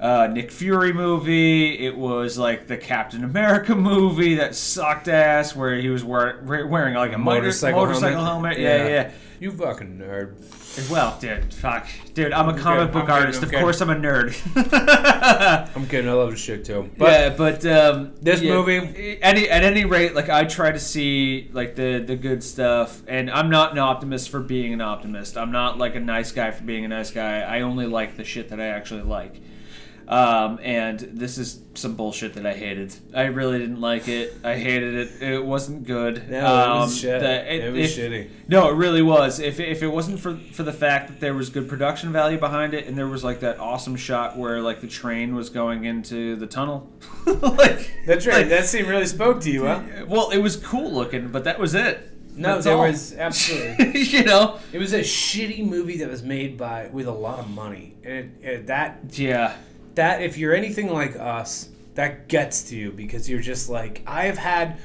uh, 0.00 0.26
Nick 0.26 0.50
Fury 0.50 0.92
movie. 0.92 1.78
It 1.78 1.96
was 1.96 2.36
like 2.36 2.66
the 2.66 2.76
Captain 2.76 3.22
America 3.22 3.72
movie 3.76 4.34
that 4.34 4.56
sucked 4.56 5.06
ass, 5.06 5.54
where 5.54 5.76
he 5.76 5.88
was 5.90 6.02
wear, 6.02 6.42
wearing 6.44 6.94
like 6.94 7.12
a 7.12 7.18
motorcycle, 7.18 7.80
Motorcycle 7.86 8.20
helmet? 8.24 8.56
helmet. 8.56 8.58
Yeah, 8.58 8.76
Yeah. 8.78 8.88
yeah. 8.88 9.10
You 9.38 9.52
fucking 9.52 9.98
nerd. 9.98 10.42
Well, 10.90 11.18
dude, 11.20 11.52
fuck, 11.52 11.86
dude. 12.14 12.32
I'm 12.32 12.48
a 12.48 12.58
comic 12.58 12.86
I'm 12.88 12.92
book 12.92 13.06
good, 13.06 13.12
artist. 13.12 13.38
I'm 13.40 13.44
of 13.44 13.50
good. 13.50 13.60
course, 13.60 13.80
I'm 13.82 13.90
a 13.90 13.94
nerd. 13.94 14.34
I'm 15.76 15.86
kidding. 15.86 16.08
I 16.08 16.14
love 16.14 16.30
this 16.30 16.40
shit 16.40 16.64
too. 16.64 16.90
But 16.96 17.10
yeah, 17.10 17.28
but 17.36 17.66
um, 17.66 18.14
This 18.22 18.40
yeah, 18.40 18.54
movie- 18.54 19.18
any 19.20 19.50
at 19.50 19.64
any 19.64 19.84
rate, 19.84 20.14
like 20.14 20.30
I 20.30 20.44
try 20.44 20.72
to 20.72 20.78
see 20.80 21.50
like 21.52 21.74
the 21.76 22.02
the 22.06 22.16
good 22.16 22.42
stuff, 22.42 23.02
and 23.06 23.30
I'm 23.30 23.50
not 23.50 23.72
an 23.72 23.78
optimist 23.78 24.30
for 24.30 24.40
being 24.40 24.72
an 24.72 24.80
optimist. 24.80 25.36
I'm 25.36 25.52
not 25.52 25.76
like 25.76 25.94
a 25.94 26.00
nice 26.00 26.32
guy 26.32 26.50
for 26.52 26.64
being 26.64 26.86
a 26.86 26.88
nice 26.88 27.10
guy. 27.10 27.40
I 27.40 27.60
only 27.60 27.86
like 27.86 28.16
the 28.16 28.24
shit 28.24 28.48
that 28.48 28.60
I 28.60 28.68
actually 28.68 29.02
like. 29.02 29.40
Um, 30.12 30.58
and 30.62 30.98
this 31.00 31.38
is 31.38 31.60
some 31.74 31.94
bullshit 31.96 32.34
that 32.34 32.44
I 32.44 32.52
hated. 32.52 32.94
I 33.14 33.24
really 33.26 33.58
didn't 33.58 33.80
like 33.80 34.08
it. 34.08 34.34
I 34.44 34.56
hated 34.58 34.94
it. 34.94 35.22
It 35.22 35.42
wasn't 35.44 35.86
good. 35.86 36.28
No, 36.28 36.38
it 36.38 36.42
was 36.42 36.92
Um, 36.92 36.98
shit. 36.98 37.20
the- 37.20 37.54
It 37.54 37.72
was 37.72 37.98
if- 37.98 38.10
shitty. 38.12 38.28
No, 38.48 38.68
it 38.68 38.74
really 38.74 39.00
was. 39.00 39.40
If, 39.40 39.58
if 39.58 39.82
it 39.82 39.88
wasn't 39.88 40.20
for 40.20 40.36
for 40.52 40.64
the 40.64 40.72
fact 40.72 41.08
that 41.08 41.20
there 41.20 41.32
was 41.32 41.48
good 41.48 41.66
production 41.68 42.12
value 42.12 42.36
behind 42.38 42.74
it, 42.74 42.86
and 42.86 42.98
there 42.98 43.06
was 43.06 43.24
like 43.24 43.40
that 43.40 43.58
awesome 43.58 43.96
shot 43.96 44.36
where 44.36 44.60
like 44.60 44.80
the 44.82 44.86
train 44.86 45.34
was 45.34 45.48
going 45.48 45.84
into 45.84 46.36
the 46.36 46.46
tunnel, 46.46 46.90
like 47.26 47.90
that's 48.06 48.26
right. 48.26 48.38
like- 48.38 48.48
that 48.50 48.66
scene 48.66 48.86
really 48.86 49.06
spoke 49.06 49.40
to 49.42 49.50
you, 49.50 49.64
huh? 49.66 49.80
well, 50.08 50.28
it 50.30 50.38
was 50.38 50.56
cool 50.56 50.92
looking, 50.92 51.28
but 51.28 51.44
that 51.44 51.58
was 51.58 51.74
it. 51.74 52.08
No, 52.34 52.54
That's 52.54 52.64
there 52.64 52.74
all. 52.76 52.82
was 52.88 53.14
absolutely. 53.14 54.00
you 54.14 54.24
know. 54.24 54.58
It 54.72 54.78
was 54.78 54.94
a 54.94 55.00
shitty 55.00 55.66
movie 55.66 55.98
that 55.98 56.08
was 56.08 56.22
made 56.22 56.56
by 56.56 56.88
with 56.92 57.06
a 57.06 57.12
lot 57.12 57.38
of 57.38 57.48
money, 57.50 57.94
and 58.04 58.12
it, 58.14 58.30
it, 58.42 58.66
that 58.68 59.00
Yeah. 59.12 59.54
That 59.94 60.22
if 60.22 60.36
you're 60.38 60.54
anything 60.54 60.92
like 60.92 61.16
us, 61.16 61.68
that 61.94 62.28
gets 62.28 62.62
to 62.64 62.76
you 62.76 62.90
because 62.92 63.28
you're 63.28 63.40
just 63.40 63.68
like 63.68 64.02
I 64.06 64.24
have 64.24 64.38
had. 64.38 64.78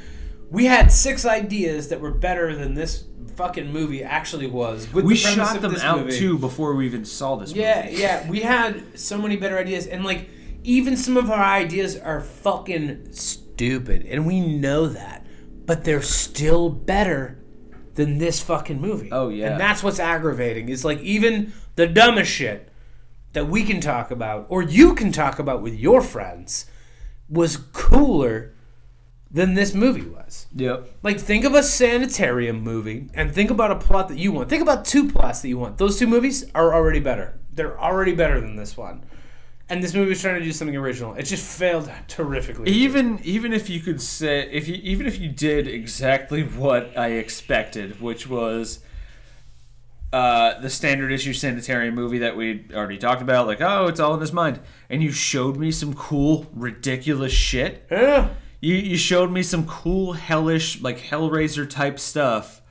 We 0.49 0.63
had 0.65 0.91
six 0.93 1.25
ideas 1.25 1.89
that 1.89 1.99
were 1.99 2.11
better 2.11 2.55
than 2.55 2.73
this 2.73 3.03
fucking 3.35 3.71
movie 3.71 4.01
actually 4.03 4.47
was. 4.47 4.91
We 4.93 5.01
the 5.03 5.15
shot 5.15 5.61
them 5.61 5.75
out 5.75 5.99
movie. 6.05 6.17
too 6.17 6.37
before 6.37 6.73
we 6.73 6.85
even 6.85 7.03
saw 7.03 7.35
this 7.35 7.51
Yeah, 7.51 7.83
movie. 7.85 7.97
yeah. 8.01 8.29
We 8.29 8.39
had 8.41 8.97
so 8.97 9.17
many 9.17 9.35
better 9.35 9.57
ideas, 9.57 9.87
and 9.87 10.05
like 10.05 10.29
even 10.63 10.95
some 10.95 11.17
of 11.17 11.29
our 11.29 11.43
ideas 11.43 11.97
are 11.97 12.21
fucking 12.21 13.11
stupid, 13.11 14.05
and 14.05 14.25
we 14.25 14.39
know 14.39 14.87
that, 14.87 15.25
but 15.65 15.83
they're 15.83 16.01
still 16.01 16.69
better 16.69 17.37
than 17.95 18.17
this 18.17 18.41
fucking 18.41 18.79
movie. 18.79 19.09
Oh, 19.11 19.27
yeah. 19.29 19.51
and 19.51 19.59
that's 19.59 19.83
what's 19.83 19.99
aggravating. 19.99 20.69
Is 20.69 20.85
like 20.85 20.99
even 21.01 21.51
the 21.75 21.87
dumbest 21.87 22.31
shit 22.31 22.69
that 23.37 23.45
we 23.45 23.63
can 23.63 23.79
talk 23.79 24.09
about, 24.09 24.47
or 24.49 24.63
you 24.63 24.95
can 24.95 25.11
talk 25.11 25.37
about 25.37 25.61
with 25.61 25.75
your 25.75 26.01
friends, 26.01 26.65
was 27.29 27.55
cooler 27.71 28.55
than 29.29 29.53
this 29.53 29.75
movie 29.75 30.07
was. 30.07 30.47
Yep. 30.55 30.89
Like, 31.03 31.19
think 31.19 31.45
of 31.45 31.53
a 31.53 31.61
sanitarium 31.61 32.61
movie 32.61 33.09
and 33.13 33.31
think 33.31 33.51
about 33.51 33.69
a 33.69 33.75
plot 33.75 34.07
that 34.07 34.17
you 34.17 34.31
want. 34.31 34.49
Think 34.49 34.63
about 34.63 34.85
two 34.85 35.11
plots 35.11 35.41
that 35.41 35.49
you 35.49 35.59
want. 35.59 35.77
Those 35.77 35.99
two 35.99 36.07
movies 36.07 36.49
are 36.55 36.73
already 36.73 36.99
better. 36.99 37.39
They're 37.53 37.79
already 37.79 38.15
better 38.15 38.41
than 38.41 38.55
this 38.55 38.75
one. 38.75 39.03
And 39.69 39.83
this 39.83 39.93
movie 39.93 40.09
was 40.09 40.21
trying 40.21 40.39
to 40.39 40.43
do 40.43 40.51
something 40.51 40.75
original. 40.75 41.13
It 41.13 41.23
just 41.23 41.45
failed 41.59 41.91
terrifically. 42.07 42.71
Even 42.71 43.19
even 43.23 43.53
if 43.53 43.69
you 43.69 43.81
could 43.81 44.01
say 44.01 44.49
if 44.49 44.67
you 44.67 44.75
even 44.75 45.05
if 45.05 45.19
you 45.19 45.27
did 45.29 45.67
exactly 45.67 46.43
what 46.63 46.97
I 46.97 47.09
expected, 47.09 47.99
which 47.99 48.27
was 48.27 48.79
uh, 50.17 50.59
the 50.61 50.69
standard 50.69 51.11
issue 51.11 51.31
sanitarium 51.31 51.93
movie 51.93 52.17
that 52.17 52.35
we 52.35 52.65
already 52.73 52.97
talked 52.97 53.21
about, 53.21 53.45
like 53.45 53.61
oh, 53.61 53.85
it's 53.85 53.99
all 53.99 54.15
in 54.15 54.19
his 54.19 54.33
mind, 54.33 54.59
and 54.89 55.03
you 55.03 55.11
showed 55.11 55.57
me 55.57 55.71
some 55.71 55.93
cool, 55.93 56.47
ridiculous 56.53 57.31
shit. 57.31 57.85
Yeah. 57.91 58.29
You 58.59 58.73
you 58.73 58.97
showed 58.97 59.31
me 59.31 59.43
some 59.43 59.67
cool, 59.67 60.13
hellish, 60.13 60.81
like 60.81 60.97
Hellraiser 60.97 61.69
type 61.69 61.99
stuff. 61.99 62.63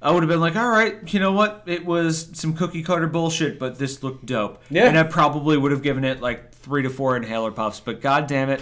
I 0.00 0.10
would 0.10 0.24
have 0.24 0.28
been 0.28 0.40
like, 0.40 0.56
all 0.56 0.68
right, 0.68 0.96
you 1.14 1.20
know 1.20 1.30
what? 1.30 1.62
It 1.66 1.86
was 1.86 2.30
some 2.32 2.54
cookie 2.54 2.82
cutter 2.82 3.06
bullshit, 3.06 3.60
but 3.60 3.78
this 3.78 4.02
looked 4.02 4.26
dope. 4.26 4.60
Yeah. 4.68 4.88
And 4.88 4.98
I 4.98 5.04
probably 5.04 5.56
would 5.56 5.70
have 5.70 5.84
given 5.84 6.02
it 6.02 6.20
like 6.20 6.52
three 6.52 6.82
to 6.82 6.90
four 6.90 7.16
inhaler 7.16 7.52
puffs, 7.52 7.78
but 7.78 8.00
god 8.00 8.26
damn 8.26 8.50
it, 8.50 8.60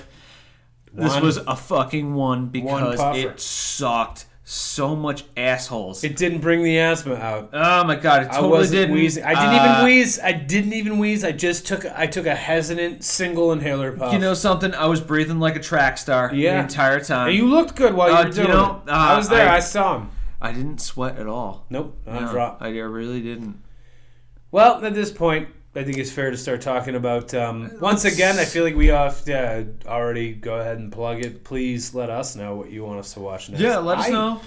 this 0.93 1.19
was 1.19 1.39
a 1.39 1.57
fucking 1.57 2.13
one 2.13 2.49
because 2.49 2.99
puffer. 2.99 3.19
it 3.19 3.41
sucked 3.41 4.27
so 4.53 4.97
much 4.97 5.23
assholes. 5.37 6.03
It 6.03 6.17
didn't 6.17 6.41
bring 6.41 6.65
the 6.65 6.77
asthma 6.81 7.15
out. 7.15 7.51
oh 7.53 7.85
my 7.85 7.95
god, 7.95 8.23
it 8.25 8.31
I 8.31 8.35
totally 8.35 8.51
wasn't 8.51 8.77
didn't. 8.81 8.95
wheezing. 8.97 9.23
I 9.25 9.31
didn't 9.35 9.61
Uh, 9.61 9.73
even 9.73 9.85
wheeze. 9.85 10.19
I 10.21 10.33
didn't 10.33 10.73
even 10.73 10.99
wheeze. 10.99 11.23
I 11.23 11.31
just 11.31 11.67
took. 11.69 11.85
I 11.97 12.09
took 12.09 12.27
a 12.27 12.35
hesitant 12.35 13.05
single 13.05 13.53
inhaler 13.53 13.93
puff. 13.93 14.13
You 14.13 14.19
know 14.19 14.35
something? 14.35 14.75
I 14.75 14.87
was 14.87 15.01
breathing 15.01 15.39
like 15.39 15.55
a 15.55 15.61
track 15.61 15.99
star 15.99 16.33
Yeah. 16.35 16.55
the 16.57 16.63
entire 16.65 16.99
time. 16.99 17.29
And 17.29 17.37
you 17.37 17.47
looked 17.47 17.77
good 17.77 17.95
while 17.95 18.09
you 18.11 18.15
Uh, 18.17 18.23
were 18.23 18.29
you 18.29 18.35
doing 18.35 18.49
know, 18.49 18.83
it. 18.85 18.91
uh, 18.91 18.95
I 18.97 19.17
was 19.17 19.29
there. 19.29 19.49
I, 19.49 19.57
I- 19.57 19.61
saw 19.61 19.99
him. 19.99 20.11
I 20.43 20.53
didn't 20.53 20.81
sweat 20.81 21.17
at 21.19 21.29
all. 21.29 21.67
Nope. 21.71 21.97
Not 22.07 22.23
No, 22.23 22.29
a 22.29 22.33
drop. 22.33 22.59
I 22.61 22.67
I 22.69 22.71
really 22.71 23.21
didn't. 23.21 23.63
Well, 24.51 24.85
at 24.85 24.95
this 24.95 25.13
point, 25.13 25.49
I 25.75 25.85
think 25.85 25.99
it's 25.99 26.11
fair 26.11 26.31
to 26.33 26.37
start 26.37 26.63
talking 26.63 26.97
about. 26.97 27.33
Um, 27.33 27.71
once 27.81 28.05
again, 28.05 28.39
I 28.39 28.45
feel 28.45 28.65
like 28.65 28.75
we 28.75 28.89
have 28.89 29.25
to 29.27 29.69
already 29.87 30.33
go 30.33 30.57
ahead 30.59 30.79
and 30.79 30.91
plug 30.91 31.25
it. 31.25 31.45
Please 31.45 31.95
let 31.95 32.11
us 32.11 32.35
know 32.35 32.57
what 32.57 32.71
you 32.71 32.85
want 32.85 32.99
us 32.99 33.15
to 33.15 33.21
watch 33.21 33.49
next. 33.49 33.63
Yeah, 33.63 33.79
let 33.79 33.99
us 33.99 34.09
I- 34.09 34.11
know. 34.11 34.41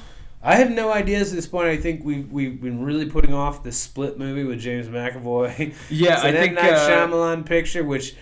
I 0.46 0.56
have 0.56 0.72
no 0.72 0.92
ideas 0.92 1.32
at 1.32 1.38
this 1.38 1.48
point. 1.48 1.68
I 1.70 1.78
think 1.78 2.04
we've 2.04 2.30
we've 2.30 2.62
been 2.62 2.84
really 2.84 3.06
putting 3.10 3.34
off 3.34 3.64
the 3.64 3.72
Split 3.72 4.20
movie 4.20 4.44
with 4.44 4.60
James 4.60 4.88
McAvoy. 4.88 5.74
Yeah, 5.90 6.20
I 6.22 6.34
think. 6.34 6.56
Night 6.56 6.74
uh, 6.74 6.90
Shyamalan 6.90 7.46
picture, 7.46 7.86
which 7.86 8.16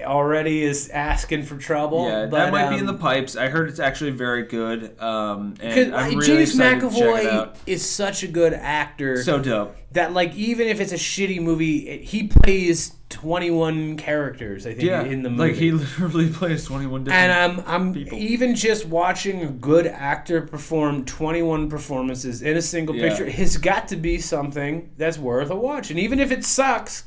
already 0.00 0.62
is 0.62 0.88
asking 0.88 1.44
for 1.44 1.56
trouble. 1.56 2.06
Yeah, 2.08 2.26
but, 2.26 2.30
that 2.46 2.52
might 2.52 2.70
be 2.70 2.76
in 2.76 2.88
um, 2.88 2.94
the 2.94 3.00
pipes. 3.00 3.36
I 3.36 3.48
heard 3.48 3.68
it's 3.68 3.80
actually 3.80 4.10
very 4.12 4.44
good. 4.44 5.00
Um, 5.00 5.54
and 5.60 5.94
I'm 5.94 6.14
really 6.16 6.26
James 6.26 6.50
excited 6.50 6.80
to 6.80 6.90
check 6.90 6.98
it 7.24 7.26
McAvoy 7.26 7.56
is 7.66 7.88
such 7.88 8.22
a 8.22 8.28
good 8.28 8.52
actor 8.54 9.22
So 9.22 9.38
dope. 9.38 9.76
that, 9.92 10.12
like, 10.12 10.34
even 10.34 10.68
if 10.68 10.80
it's 10.80 10.92
a 10.92 10.96
shitty 10.96 11.40
movie, 11.40 11.88
it, 11.88 12.02
he 12.02 12.26
plays 12.28 12.94
twenty 13.08 13.50
one 13.50 13.96
characters. 13.98 14.66
I 14.66 14.70
think 14.70 14.82
Yeah, 14.84 15.02
in 15.04 15.22
the 15.22 15.28
movie. 15.30 15.50
like 15.52 15.60
he 15.60 15.70
literally 15.72 16.30
plays 16.30 16.64
21 16.64 17.04
different. 17.04 17.30
and 17.30 17.58
um, 17.60 17.64
I'm 17.66 17.92
people. 17.92 18.16
even 18.18 18.54
just 18.54 18.86
watching 18.86 19.42
a 19.42 19.48
good 19.50 19.86
actor 19.86 20.40
perform 20.40 21.04
21 21.04 21.68
performances 21.68 22.40
in 22.40 22.56
a 22.56 22.62
single 22.62 22.96
Yeah. 22.96 23.08
picture 23.10 23.28
has 23.30 23.58
got 23.58 23.88
to 23.88 23.96
be 23.96 24.18
something 24.18 24.90
that's 24.96 25.18
worth 25.18 25.50
a 25.50 25.56
watch. 25.56 25.90
And 25.90 26.00
even 26.00 26.20
if 26.20 26.30
it 26.32 26.42
sucks, 26.42 27.04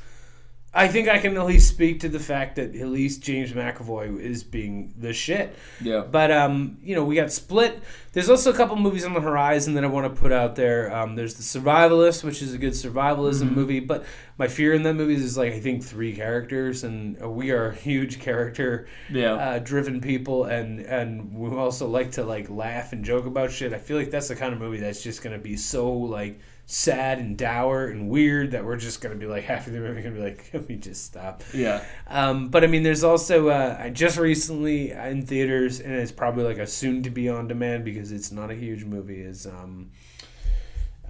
I 0.76 0.88
think 0.88 1.08
I 1.08 1.18
can 1.18 1.36
at 1.36 1.46
least 1.46 1.68
speak 1.68 2.00
to 2.00 2.08
the 2.08 2.18
fact 2.20 2.56
that 2.56 2.74
at 2.76 2.88
least 2.88 3.22
James 3.22 3.52
McAvoy 3.52 4.20
is 4.20 4.44
being 4.44 4.94
the 4.98 5.12
shit. 5.12 5.56
yeah. 5.80 6.02
But 6.02 6.30
um, 6.30 6.78
you 6.82 6.94
know, 6.94 7.04
we 7.04 7.14
got 7.16 7.32
Split. 7.32 7.82
There's 8.12 8.30
also 8.30 8.50
a 8.52 8.54
couple 8.56 8.76
movies 8.76 9.04
on 9.04 9.12
the 9.14 9.20
horizon 9.20 9.74
that 9.74 9.84
I 9.84 9.88
want 9.88 10.14
to 10.14 10.20
put 10.20 10.32
out 10.32 10.54
there. 10.56 10.94
Um, 10.94 11.16
there's 11.16 11.34
The 11.34 11.42
Survivalist, 11.42 12.24
which 12.24 12.40
is 12.42 12.54
a 12.54 12.58
good 12.58 12.72
survivalism 12.72 13.44
Mm-hmm. 13.46 13.54
movie. 13.54 13.80
But 13.80 14.04
my 14.38 14.48
fear 14.48 14.72
in 14.74 14.82
that 14.84 14.94
movie 14.94 15.14
is 15.14 15.36
like 15.36 15.52
I 15.54 15.60
think 15.60 15.82
three 15.82 16.14
characters, 16.14 16.84
and 16.84 17.22
uh, 17.22 17.28
we 17.28 17.50
are 17.50 17.72
huge 17.72 18.20
character 18.20 18.86
Yeah. 19.10 19.34
uh, 19.34 19.58
driven 19.58 20.00
people, 20.00 20.44
and 20.44 20.80
and 20.80 21.34
we 21.34 21.50
also 21.56 21.88
like 21.88 22.12
to 22.12 22.24
like 22.24 22.48
laugh 22.50 22.92
and 22.92 23.04
joke 23.04 23.26
about 23.26 23.50
shit. 23.50 23.72
I 23.72 23.78
feel 23.78 23.96
like 23.96 24.10
that's 24.10 24.28
the 24.28 24.36
kind 24.36 24.52
of 24.52 24.60
movie 24.60 24.78
that's 24.80 25.02
just 25.02 25.22
gonna 25.22 25.38
be 25.38 25.56
so 25.56 25.90
like 25.90 26.38
sad 26.68 27.18
and 27.20 27.38
dour 27.38 27.86
and 27.86 28.08
weird 28.08 28.50
that 28.50 28.64
we're 28.64 28.76
just 28.76 29.00
gonna 29.00 29.14
be 29.14 29.26
like 29.26 29.44
half 29.44 29.66
of 29.68 29.72
the 29.72 29.78
movie 29.78 30.02
gonna 30.02 30.14
be 30.16 30.20
like, 30.20 30.50
can 30.50 30.66
we 30.68 30.76
just 30.76 31.04
stop? 31.04 31.42
yeah. 31.54 31.84
Um, 32.08 32.48
but 32.48 32.64
I 32.64 32.66
mean, 32.66 32.82
there's 32.82 33.04
also 33.04 33.48
uh, 33.48 33.76
I 33.80 33.90
just 33.90 34.18
recently 34.18 34.90
in 34.90 35.24
theaters, 35.24 35.80
and 35.80 35.94
it's 35.94 36.12
probably 36.12 36.44
like 36.44 36.58
a 36.58 36.66
soon 36.66 37.02
to 37.04 37.10
be 37.10 37.28
on 37.28 37.46
demand 37.48 37.84
because 37.84 38.10
it's 38.12 38.32
not 38.32 38.50
a 38.50 38.54
huge 38.54 38.84
movie. 38.84 39.20
Is 39.20 39.46
um, 39.46 39.90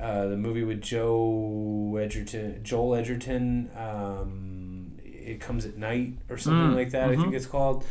uh, 0.01 0.27
the 0.27 0.37
movie 0.37 0.63
with 0.63 0.83
Joe 0.83 1.99
Edgerton, 2.01 2.61
Joel 2.63 2.97
Edgerton. 2.97 3.71
Um, 3.77 4.93
it 5.05 5.41
comes 5.41 5.65
at 5.67 5.77
night 5.77 6.19
or 6.29 6.37
something 6.37 6.73
Mm, 6.73 6.77
like 6.77 6.91
that. 6.91 7.11
I 7.11 7.17
think 7.17 7.35
it's 7.35 7.47
called, 7.47 7.85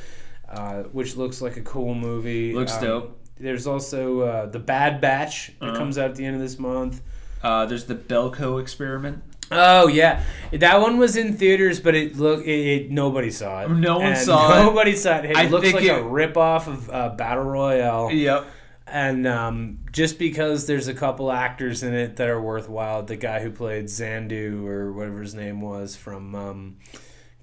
uh, 0.48 0.84
which 0.84 1.16
looks 1.16 1.42
like 1.42 1.58
a 1.58 1.62
cool 1.62 1.96
movie. 1.96 2.54
Looks 2.54 2.74
Um, 2.74 2.82
dope. 2.84 3.20
There's 3.38 3.68
also 3.68 4.22
uh, 4.22 4.46
the 4.46 4.60
Bad 4.60 5.02
Batch 5.02 5.52
that 5.60 5.70
Uh-huh. 5.70 5.78
comes 5.78 5.98
out 5.98 6.12
at 6.12 6.16
the 6.16 6.26
end 6.26 6.36
of 6.36 6.42
this 6.42 6.58
month. 6.60 7.02
Uh, 7.46 7.66
there's 7.68 7.86
the 7.86 7.96
Belko 7.96 8.60
experiment. 8.62 9.22
Oh 9.52 9.88
yeah, 9.88 10.24
that 10.52 10.82
one 10.82 10.98
was 10.98 11.16
in 11.16 11.38
theaters, 11.38 11.80
but 11.80 11.94
it 11.94 12.18
look 12.18 12.44
it, 12.46 12.50
it 12.50 12.92
nobody 12.92 13.30
saw 13.30 13.62
it. 13.64 13.70
No 13.70 13.98
one 14.00 14.08
And 14.08 14.18
saw 14.18 14.52
it. 14.60 14.64
Nobody 14.66 14.96
saw 14.96 15.18
it. 15.20 15.26
It 15.26 15.38
I 15.38 15.48
looks 15.48 15.72
like 15.72 15.84
a 15.84 16.00
it- 16.00 16.04
rip 16.04 16.36
off 16.38 16.68
of 16.68 16.90
uh, 16.90 17.10
Battle 17.10 17.44
Royale, 17.44 18.12
Yep. 18.12 18.46
and 18.88 19.28
um, 19.28 19.80
just 19.92 20.18
because 20.18 20.66
there's 20.66 20.88
a 20.88 20.96
couple 20.96 21.32
actors 21.32 21.84
in 21.84 21.94
it 21.94 22.16
that 22.16 22.28
are 22.28 22.42
worthwhile, 22.42 23.04
the 23.04 23.16
guy 23.16 23.40
who 23.40 23.52
played 23.52 23.86
Zandu 23.86 24.66
or 24.66 24.92
whatever 24.92 25.22
his 25.22 25.36
name 25.36 25.62
was 25.62 25.96
from 25.96 26.34
um, 26.34 26.78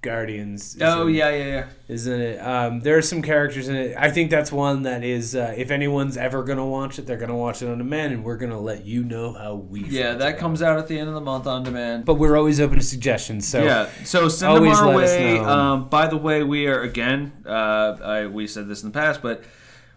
Guardians. 0.03 0.77
Oh 0.79 1.07
yeah, 1.07 1.29
yeah, 1.29 1.45
yeah. 1.45 1.65
isn't 1.87 2.21
it? 2.21 2.37
Um, 2.37 2.81
there 2.81 2.97
are 2.97 3.01
some 3.01 3.21
characters 3.21 3.69
in 3.69 3.75
it. 3.75 3.95
I 3.97 4.11
think 4.11 4.29
that's 4.29 4.51
one 4.51 4.83
that 4.83 5.03
is. 5.03 5.35
Uh, 5.35 5.53
if 5.57 5.71
anyone's 5.71 6.17
ever 6.17 6.43
gonna 6.43 6.65
watch 6.65 6.99
it, 6.99 7.07
they're 7.07 7.17
gonna 7.17 7.35
watch 7.35 7.61
it 7.61 7.69
on 7.69 7.79
demand, 7.79 8.13
and 8.13 8.23
we're 8.23 8.37
gonna 8.37 8.59
let 8.59 8.85
you 8.85 9.03
know 9.03 9.33
how 9.33 9.55
we. 9.55 9.85
Yeah, 9.85 10.13
that 10.15 10.37
comes 10.37 10.61
it. 10.61 10.65
out 10.65 10.77
at 10.77 10.87
the 10.87 10.99
end 10.99 11.07
of 11.07 11.15
the 11.15 11.21
month 11.21 11.47
on 11.47 11.63
demand. 11.63 12.05
But 12.05 12.15
we're 12.15 12.37
always 12.37 12.59
open 12.59 12.77
to 12.77 12.83
suggestions. 12.83 13.47
So 13.47 13.63
yeah, 13.63 13.89
so 14.03 14.29
send 14.29 14.57
them 14.57 14.67
our 14.67 14.95
way. 14.95 15.39
Um, 15.39 15.89
by 15.89 16.07
the 16.07 16.17
way, 16.17 16.43
we 16.43 16.67
are 16.67 16.81
again. 16.81 17.31
Uh, 17.45 17.97
I, 18.03 18.27
we 18.27 18.45
said 18.45 18.67
this 18.67 18.83
in 18.83 18.89
the 18.89 18.93
past, 18.93 19.21
but 19.21 19.43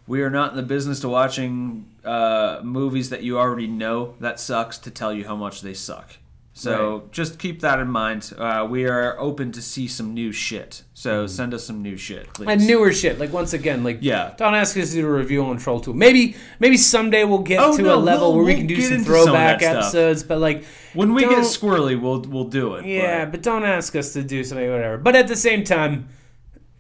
we 0.07 0.23
are 0.23 0.31
not 0.31 0.53
in 0.53 0.57
the 0.57 0.63
business 0.63 1.01
to 1.01 1.09
watching 1.09 1.91
uh, 2.05 2.61
movies 2.63 3.11
that 3.11 3.23
you 3.23 3.39
already 3.39 3.67
know 3.67 4.15
that 4.21 4.39
sucks 4.39 4.79
to 4.79 4.91
tell 4.91 5.13
you 5.13 5.27
how 5.27 5.35
much 5.35 5.63
they 5.63 5.75
suck. 5.75 6.17
So 6.59 7.09
just 7.13 7.39
keep 7.39 7.61
that 7.61 7.79
in 7.81 7.89
mind. 7.89 8.33
Uh, 8.39 8.67
we 8.69 8.87
are 8.87 9.21
open 9.21 9.53
to 9.53 9.61
see 9.61 9.87
some 9.87 10.15
new 10.15 10.33
shit. 10.33 10.85
So 10.95 11.27
send 11.27 11.53
us 11.53 11.65
some 11.67 11.83
new 11.83 11.99
shit, 11.99 12.33
please. 12.33 12.49
and 12.49 12.67
newer 12.67 12.93
shit. 12.95 13.19
Like 13.21 13.31
once 13.31 13.53
again, 13.53 13.85
like 13.85 13.99
Yeah. 14.01 14.33
Don't 14.39 14.55
ask 14.55 14.75
us 14.79 14.89
to 14.89 14.95
do 15.03 15.07
a 15.07 15.11
review 15.11 15.45
on 15.45 15.59
Troll 15.59 15.81
Two. 15.81 15.93
Maybe 15.93 16.35
maybe 16.59 16.79
someday 16.79 17.25
we'll 17.25 17.41
get 17.41 17.61
Oh, 17.61 17.77
to 17.77 17.83
no, 17.83 17.95
a 17.95 17.97
level 17.97 18.29
we'll- 18.33 18.37
where 18.37 18.45
we 18.47 18.55
can 18.55 18.67
do 18.67 18.81
some 18.81 18.95
into 18.95 19.05
some 19.05 19.25
throwback 19.27 19.61
episodes. 19.63 20.23
But 20.23 20.39
like 20.39 20.65
when 20.95 21.13
we 21.13 21.23
get 21.23 21.41
squirrely, 21.41 22.01
we'll 22.01 22.23
we'll 22.23 22.45
do 22.49 22.77
it. 22.77 22.87
Yeah, 22.87 23.27
but- 23.27 23.33
but 23.33 23.43
don't 23.43 23.65
ask 23.65 23.95
us 23.95 24.15
to 24.15 24.23
do 24.23 24.43
something, 24.43 24.71
whatever. 24.71 24.97
But 24.97 25.15
at 25.15 25.29
the 25.29 25.37
same 25.37 25.63
time, 25.63 26.09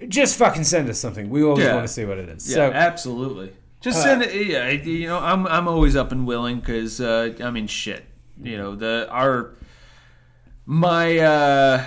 just 0.08 0.38
fucking 0.38 0.64
send 0.64 0.88
us 0.88 0.98
something. 0.98 1.28
We 1.28 1.42
always 1.42 1.64
Yeah. 1.66 1.74
want 1.74 1.86
to 1.86 1.92
see 1.92 2.06
what 2.06 2.16
it 2.16 2.30
is. 2.30 2.48
Yeah, 2.48 2.54
so 2.54 2.72
absolutely. 2.72 3.50
Just 3.82 4.02
send 4.02 4.22
it. 4.22 4.32
Yeah, 4.46 4.70
you 4.70 5.06
know, 5.06 5.18
I'm 5.18 5.46
I'm 5.46 5.68
always 5.68 5.96
up 5.96 6.12
and 6.12 6.26
willing 6.26 6.60
because 6.60 6.98
uh, 6.98 7.34
I 7.44 7.50
mean, 7.50 7.66
shit. 7.66 8.04
You 8.42 8.56
know, 8.58 8.74
the 8.74 9.06
our 9.10 9.50
my 10.66 11.18
uh, 11.18 11.84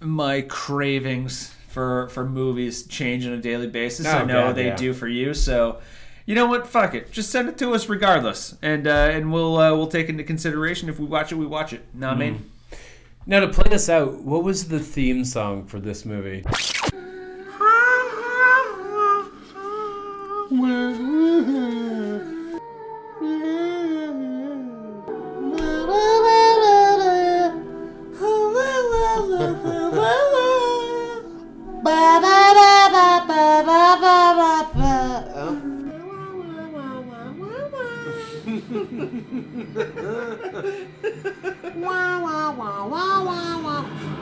my 0.00 0.42
cravings 0.42 1.52
for 1.68 2.08
for 2.08 2.24
movies 2.24 2.86
change 2.86 3.26
on 3.26 3.32
a 3.32 3.38
daily 3.38 3.66
basis. 3.66 4.06
I 4.06 4.22
Oh, 4.22 4.24
know 4.24 4.42
God, 4.48 4.56
they 4.56 4.66
yeah. 4.66 4.76
do 4.76 4.92
for 4.94 5.08
you. 5.08 5.34
So, 5.34 5.80
you 6.24 6.34
know 6.34 6.46
what? 6.46 6.66
Fuck 6.68 6.94
it. 6.94 7.10
Just 7.10 7.30
send 7.30 7.48
it 7.48 7.58
to 7.58 7.72
us 7.74 7.88
regardless, 7.88 8.56
and 8.62 8.86
uh, 8.86 8.90
and 9.12 9.32
we'll 9.32 9.56
uh, 9.58 9.72
we'll 9.74 9.88
take 9.88 10.08
into 10.08 10.22
consideration 10.24 10.88
if 10.88 10.98
we 10.98 11.06
watch 11.06 11.32
it, 11.32 11.34
we 11.34 11.46
watch 11.46 11.72
it. 11.72 11.84
Know 11.94 12.08
what 12.08 12.16
I 12.16 12.20
mean? 12.20 12.50
now 13.26 13.40
to 13.40 13.48
play 13.48 13.68
this 13.70 13.88
out, 13.88 14.20
what 14.20 14.44
was 14.44 14.68
the 14.68 14.78
theme 14.80 15.24
song 15.24 15.64
for 15.66 15.80
this 15.80 16.04
movie? 16.04 16.44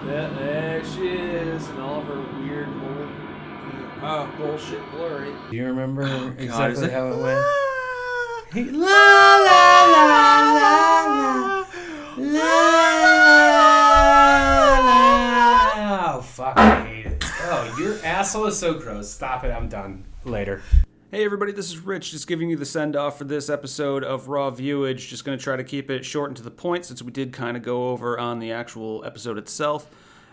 Yeah, 0.07 0.29
there 0.39 0.85
she 0.85 1.09
is, 1.09 1.69
and 1.69 1.81
all 1.81 2.01
of 2.01 2.07
her 2.07 2.21
weird 2.41 2.69
old 2.69 3.09
uh, 4.03 4.27
bullshit 4.37 4.81
blurry. 4.91 5.33
Do 5.51 5.57
you 5.57 5.67
remember 5.67 6.03
is 6.03 6.45
exactly 6.45 6.85
it- 6.87 6.93
how 6.93 7.09
it 7.09 7.19
went? 7.23 7.45
He- 8.53 8.71
la 8.71 8.87
la 8.87 9.85
la 9.85 10.05
la 10.13 10.41
la 10.53 10.81
la. 12.19 12.45
Oh 12.65 13.52
fuck! 16.33 16.57
I 16.57 16.87
hate 16.87 17.07
it. 17.07 17.25
Oh, 17.43 17.77
your 17.79 18.03
asshole 18.03 18.47
is 18.47 18.59
so 18.59 18.73
gross. 18.75 19.11
Stop 19.11 19.45
it. 19.45 19.51
I'm 19.51 19.69
done. 19.69 20.05
Later. 20.25 20.63
Hey 21.11 21.27
everybody, 21.27 21.53
this 21.53 21.69
is 21.69 21.79
Rich, 21.79 22.13
just 22.13 22.27
giving 22.27 22.49
you 22.49 22.57
the 22.57 22.65
send 22.65 22.97
off 22.97 23.19
for 23.19 23.25
this 23.25 23.51
episode 23.51 24.03
of 24.03 24.29
Raw 24.29 24.49
Viewage. 24.49 25.11
Just 25.11 25.27
going 25.27 25.37
to 25.37 25.45
try 25.45 25.57
to 25.57 25.65
keep 25.65 25.91
it 25.91 26.07
short 26.07 26.31
and 26.31 26.37
to 26.39 26.43
the 26.43 26.51
point 26.51 26.87
since 26.87 27.03
we 27.03 27.13
did 27.13 27.35
kind 27.35 27.55
of 27.55 27.63
go 27.63 27.91
over 27.91 28.19
on 28.19 28.39
the 28.39 28.51
actual 28.53 29.05
episode 29.05 29.37
itself. 29.37 29.91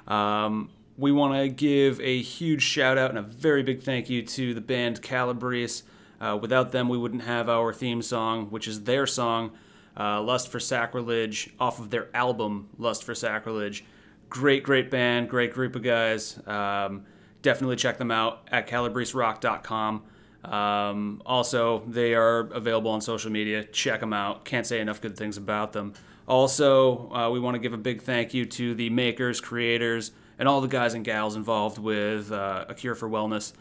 Um, 0.07 0.69
we 0.97 1.11
want 1.11 1.33
to 1.33 1.49
give 1.49 1.99
a 1.99 2.21
huge 2.21 2.61
shout 2.61 2.97
out 2.97 3.09
and 3.09 3.19
a 3.19 3.23
very 3.23 3.61
big 3.61 3.81
thank 3.81 4.09
you 4.09 4.21
to 4.21 4.53
the 4.53 4.61
band 4.61 5.01
Calabrese. 5.01 5.83
Uh, 6.21 6.39
without 6.41 6.71
them, 6.71 6.87
we 6.87 6.97
wouldn't 6.97 7.23
have 7.23 7.49
our 7.49 7.73
theme 7.73 8.01
song, 8.01 8.45
which 8.51 8.69
is 8.69 8.85
their 8.85 9.05
song, 9.05 9.51
uh, 9.99 10.21
Lust 10.21 10.47
for 10.47 10.61
Sacrilege, 10.61 11.49
off 11.59 11.79
of 11.79 11.89
their 11.89 12.07
album, 12.13 12.69
Lust 12.77 13.03
for 13.03 13.13
Sacrilege. 13.13 13.83
Great, 14.29 14.63
great 14.63 14.91
band, 14.91 15.29
great 15.29 15.53
group 15.53 15.75
of 15.75 15.83
guys. 15.83 16.39
Um, 16.45 17.05
definitely 17.41 17.75
check 17.75 17.97
them 17.97 18.11
out 18.11 18.47
at 18.51 18.67
calabreserock.com. 18.67 20.03
Um, 20.43 21.21
also, 21.25 21.83
they 21.87 22.13
are 22.13 22.39
available 22.51 22.91
on 22.91 23.01
social 23.01 23.31
media. 23.31 23.63
Check 23.63 23.99
them 23.99 24.13
out. 24.13 24.45
Can't 24.45 24.65
say 24.65 24.79
enough 24.79 25.01
good 25.01 25.17
things 25.17 25.37
about 25.37 25.73
them. 25.73 25.93
Also, 26.27 27.11
uh, 27.11 27.29
we 27.31 27.39
want 27.39 27.55
to 27.55 27.59
give 27.59 27.73
a 27.73 27.77
big 27.77 28.03
thank 28.03 28.33
you 28.33 28.45
to 28.45 28.75
the 28.75 28.89
makers, 28.91 29.41
creators, 29.41 30.11
and 30.37 30.47
all 30.47 30.61
the 30.61 30.67
guys 30.67 30.93
and 30.93 31.03
gals 31.03 31.35
involved 31.35 31.79
with 31.79 32.31
uh, 32.31 32.65
A 32.69 32.75
Cure 32.75 32.95
for 32.95 33.09
Wellness. 33.09 33.53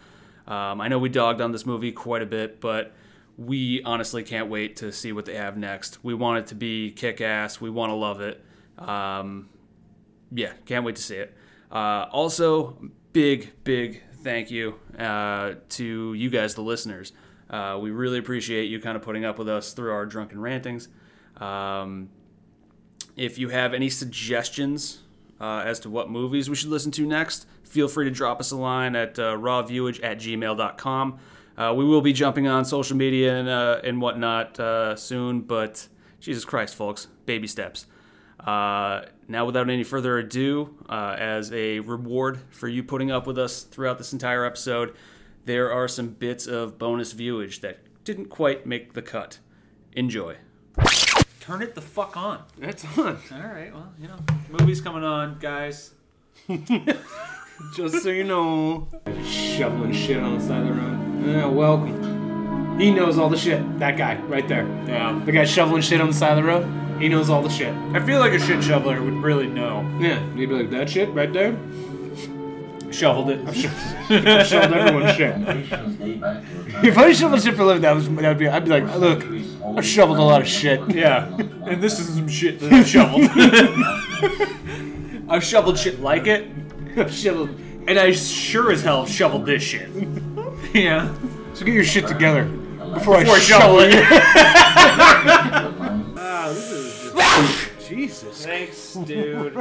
Um, 0.46 0.80
I 0.80 0.88
know 0.88 0.98
we 0.98 1.08
dogged 1.08 1.40
on 1.40 1.50
this 1.52 1.66
movie 1.66 1.92
quite 1.92 2.22
a 2.22 2.26
bit, 2.26 2.60
but 2.60 2.92
we 3.38 3.82
honestly 3.84 4.22
can't 4.22 4.48
wait 4.48 4.76
to 4.76 4.92
see 4.92 5.12
what 5.12 5.24
they 5.24 5.36
have 5.36 5.56
next. 5.56 6.02
We 6.04 6.14
want 6.14 6.40
it 6.40 6.46
to 6.48 6.54
be 6.54 6.90
kick 6.90 7.20
ass. 7.20 7.60
We 7.60 7.70
want 7.70 7.90
to 7.90 7.94
love 7.94 8.20
it. 8.20 8.44
Um, 8.78 9.48
yeah, 10.32 10.52
can't 10.66 10.84
wait 10.84 10.96
to 10.96 11.02
see 11.02 11.16
it. 11.16 11.36
Uh, 11.70 12.06
also, 12.10 12.78
big, 13.12 13.52
big 13.64 14.02
thank 14.22 14.50
you 14.50 14.74
uh, 14.98 15.54
to 15.70 16.14
you 16.14 16.30
guys, 16.30 16.54
the 16.54 16.62
listeners. 16.62 17.12
Uh, 17.50 17.78
we 17.80 17.90
really 17.90 18.18
appreciate 18.18 18.64
you 18.64 18.80
kind 18.80 18.96
of 18.96 19.02
putting 19.02 19.24
up 19.24 19.38
with 19.38 19.48
us 19.48 19.72
through 19.72 19.92
our 19.92 20.06
drunken 20.06 20.40
rantings. 20.40 20.88
Um, 21.38 22.10
if 23.16 23.38
you 23.38 23.48
have 23.48 23.74
any 23.74 23.88
suggestions 23.88 25.00
uh, 25.40 25.62
as 25.64 25.80
to 25.80 25.90
what 25.90 26.10
movies 26.10 26.50
we 26.50 26.56
should 26.56 26.68
listen 26.68 26.92
to 26.92 27.06
next, 27.06 27.46
feel 27.62 27.88
free 27.88 28.04
to 28.04 28.10
drop 28.10 28.40
us 28.40 28.50
a 28.50 28.56
line 28.56 28.94
at 28.96 29.18
uh, 29.18 29.34
rawviewage 29.36 30.02
at 30.02 30.18
gmail.com. 30.18 31.18
Uh, 31.56 31.74
we 31.76 31.84
will 31.84 32.02
be 32.02 32.12
jumping 32.12 32.46
on 32.46 32.64
social 32.64 32.96
media 32.96 33.36
and, 33.36 33.48
uh, 33.48 33.80
and 33.82 34.00
whatnot 34.00 34.98
soon, 34.98 35.40
but 35.40 35.88
Jesus 36.20 36.44
Christ, 36.44 36.74
folks, 36.74 37.06
baby 37.26 37.48
steps. 37.48 37.86
Now, 39.30 39.44
without 39.44 39.68
any 39.68 39.84
further 39.84 40.16
ado, 40.18 40.74
uh, 40.88 41.14
as 41.18 41.52
a 41.52 41.80
reward 41.80 42.40
for 42.50 42.66
you 42.66 42.82
putting 42.82 43.10
up 43.10 43.26
with 43.26 43.38
us 43.38 43.62
throughout 43.62 43.98
this 43.98 44.14
entire 44.14 44.46
episode, 44.46 44.96
there 45.44 45.70
are 45.70 45.86
some 45.86 46.08
bits 46.08 46.46
of 46.46 46.78
bonus 46.78 47.12
viewage 47.12 47.60
that 47.60 47.78
didn't 48.04 48.30
quite 48.30 48.66
make 48.66 48.94
the 48.94 49.02
cut. 49.02 49.38
Enjoy. 49.92 50.36
Turn 51.40 51.60
it 51.60 51.74
the 51.74 51.82
fuck 51.82 52.16
on. 52.16 52.42
It's 52.60 52.84
on. 52.96 53.18
All 53.30 53.38
right, 53.38 53.72
well, 53.72 53.92
you 54.00 54.08
know, 54.08 54.16
movie's 54.50 54.80
coming 54.80 55.04
on, 55.04 55.38
guys. 55.38 55.92
Just 57.76 58.02
so 58.02 58.08
you 58.08 58.24
know. 58.24 58.88
Shoveling 59.24 59.92
shit 59.92 60.22
on 60.22 60.38
the 60.38 60.44
side 60.44 60.62
of 60.62 60.68
the 60.68 60.72
road. 60.72 61.26
Yeah, 61.26 61.46
welcome. 61.46 62.78
He 62.78 62.90
knows 62.90 63.18
all 63.18 63.28
the 63.28 63.36
shit. 63.36 63.78
That 63.78 63.98
guy, 63.98 64.16
right 64.22 64.46
there. 64.48 64.66
Yeah. 64.86 65.20
The 65.26 65.32
guy 65.32 65.44
shoveling 65.44 65.82
shit 65.82 66.00
on 66.00 66.06
the 66.06 66.14
side 66.14 66.38
of 66.38 66.44
the 66.44 66.48
road. 66.48 66.87
He 66.98 67.08
knows 67.08 67.30
all 67.30 67.42
the 67.42 67.48
shit. 67.48 67.72
I 67.92 68.04
feel 68.04 68.18
like 68.18 68.32
a 68.32 68.38
shit 68.38 68.62
shoveler 68.62 69.00
would 69.02 69.14
really 69.14 69.46
know. 69.46 69.88
Yeah, 70.00 70.20
he'd 70.34 70.46
be 70.46 70.54
like, 70.54 70.70
that 70.70 70.90
shit 70.90 71.08
right 71.10 71.32
there? 71.32 71.56
Shoveled 72.90 73.30
it. 73.30 73.46
I've 73.46 73.56
shoveled 74.46 74.72
everyone's 74.72 75.16
shit. 75.16 75.36
Nations 75.38 75.96
date 75.96 76.20
back 76.20 76.42
If 76.82 76.98
I 76.98 77.12
shoveled 77.12 77.42
shit 77.42 77.54
for 77.54 77.62
a 77.62 77.66
living, 77.66 77.82
that, 77.82 77.94
was, 77.94 78.08
that 78.08 78.28
would 78.28 78.38
be, 78.38 78.48
I'd 78.48 78.64
be 78.64 78.70
like, 78.70 78.84
look, 78.96 79.24
I've 79.76 79.84
shoveled 79.84 80.18
a 80.18 80.22
lot 80.22 80.40
of 80.40 80.48
shit. 80.48 80.80
Yeah. 80.94 81.26
And 81.66 81.82
this 81.82 82.00
is 82.00 82.14
some 82.14 82.28
shit 82.28 82.58
that 82.60 82.72
I've 82.72 82.88
shoveled. 82.88 83.24
I've 85.30 85.44
shoveled 85.44 85.78
shit 85.78 86.00
like 86.00 86.26
it, 86.26 86.48
I've 86.96 87.12
shoveled. 87.12 87.50
and 87.86 87.98
I 87.98 88.12
sure 88.12 88.72
as 88.72 88.82
hell 88.82 89.04
shoveled 89.04 89.44
this 89.44 89.62
shit. 89.62 89.90
yeah. 90.74 91.14
So 91.52 91.66
get 91.66 91.74
your 91.74 91.84
shit 91.84 92.06
together 92.08 92.44
before 92.44 93.16
I 93.16 93.24
Before 93.24 93.36
I 93.36 93.40
shovel 93.40 93.80
shovel 93.80 93.82
it. 93.82 94.04
Land. 97.98 98.08
Jesus. 98.10 98.44
Thanks, 98.46 98.94
dude. 99.06 99.56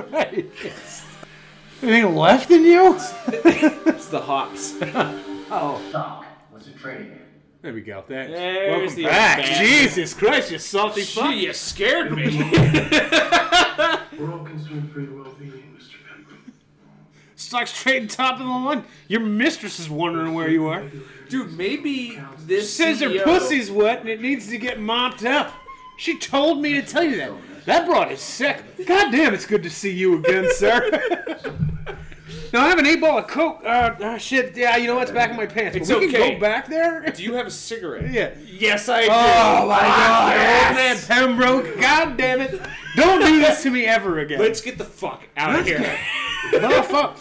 Anything 1.82 2.16
left 2.16 2.52
in 2.52 2.64
you? 2.64 2.96
It's 3.28 4.08
the 4.08 4.22
hops. 4.22 4.76
Oh. 5.50 5.82
Doc, 5.94 6.26
what's 6.50 6.68
it 6.68 6.78
trading 6.78 7.08
in? 7.08 7.22
There 7.62 7.72
we 7.74 7.80
go. 7.80 8.02
Thanks. 8.06 8.34
There's 8.34 8.70
Welcome 8.82 8.96
the 8.98 9.04
back. 9.06 9.38
bastard. 9.38 9.66
Jesus 9.66 10.14
Christ, 10.14 10.52
you 10.52 10.58
salty 10.60 11.04
fuck. 11.04 11.34
You 11.34 11.54
scared 11.54 12.12
me. 12.12 12.38
We're 14.20 14.34
all 14.34 14.44
concerned 14.44 14.92
for 14.92 15.00
your 15.00 15.24
well-being, 15.24 15.74
Mr. 15.78 15.94
Pembroke. 16.06 16.40
Stock's 17.38 17.82
trading 17.82 18.10
top 18.10 18.34
of 18.42 18.46
the 18.46 18.52
line. 18.52 18.84
Your 19.08 19.22
mistress 19.22 19.80
is 19.80 19.90
wondering 19.90 20.34
where 20.34 20.50
you 20.50 20.68
are. 20.68 20.84
Dude, 21.30 21.54
maybe 21.58 22.22
this 22.40 22.74
Says 22.76 23.00
her 23.00 23.24
pussy's 23.24 23.72
wet 23.72 24.02
and 24.02 24.10
it 24.10 24.20
needs 24.22 24.50
to 24.50 24.58
get 24.58 24.82
mopped 24.82 25.24
up. 25.24 25.54
She 25.98 26.18
told 26.20 26.62
me 26.62 26.74
to 26.74 26.82
tell 26.82 27.04
you 27.06 27.16
that. 27.16 27.32
That 27.68 27.86
broad 27.86 28.14
is 28.14 28.22
sick. 28.22 28.64
God 28.86 29.12
damn, 29.12 29.34
it's 29.34 29.46
good 29.46 29.62
to 29.64 29.70
see 29.70 29.92
you 29.92 30.20
again, 30.20 30.48
sir. 30.56 30.90
No, 32.54 32.62
I 32.62 32.70
have 32.70 32.80
an 32.80 32.86
eight 32.86 33.02
ball 33.02 33.18
of 33.18 33.28
coke. 33.28 33.62
Uh, 33.62 33.94
uh, 34.00 34.18
shit. 34.18 34.56
Yeah, 34.56 34.78
you 34.78 34.88
know 34.88 34.96
what's 34.96 35.12
back 35.12 35.32
in 35.32 35.36
my 35.36 35.48
pants. 35.48 35.76
It's 35.76 35.90
but 35.90 36.00
we 36.00 36.08
okay. 36.08 36.18
can 36.18 36.34
go 36.36 36.40
back 36.40 36.68
there. 36.68 37.02
Do 37.02 37.22
you 37.22 37.34
have 37.34 37.46
a 37.46 37.52
cigarette? 37.52 38.10
yeah. 38.10 38.32
Yes, 38.46 38.88
I 38.88 39.02
do. 39.02 39.08
Oh 39.12 39.68
my 39.68 39.82
god, 39.82 40.36
yes. 40.38 41.10
old 41.10 41.10
man 41.10 41.38
Pembroke. 41.38 41.82
God 41.82 42.16
damn 42.16 42.40
it! 42.40 42.62
Don't 42.96 43.20
do 43.20 43.38
this 43.42 43.64
to 43.64 43.70
me 43.70 43.86
ever 43.86 44.20
again. 44.20 44.40
Let's 44.40 44.62
get 44.62 44.78
the 44.78 44.86
fuck 44.86 45.28
out 45.36 45.60
of 45.60 45.66
here. 45.66 46.00
oh 46.54 46.84
fuck. 46.84 47.18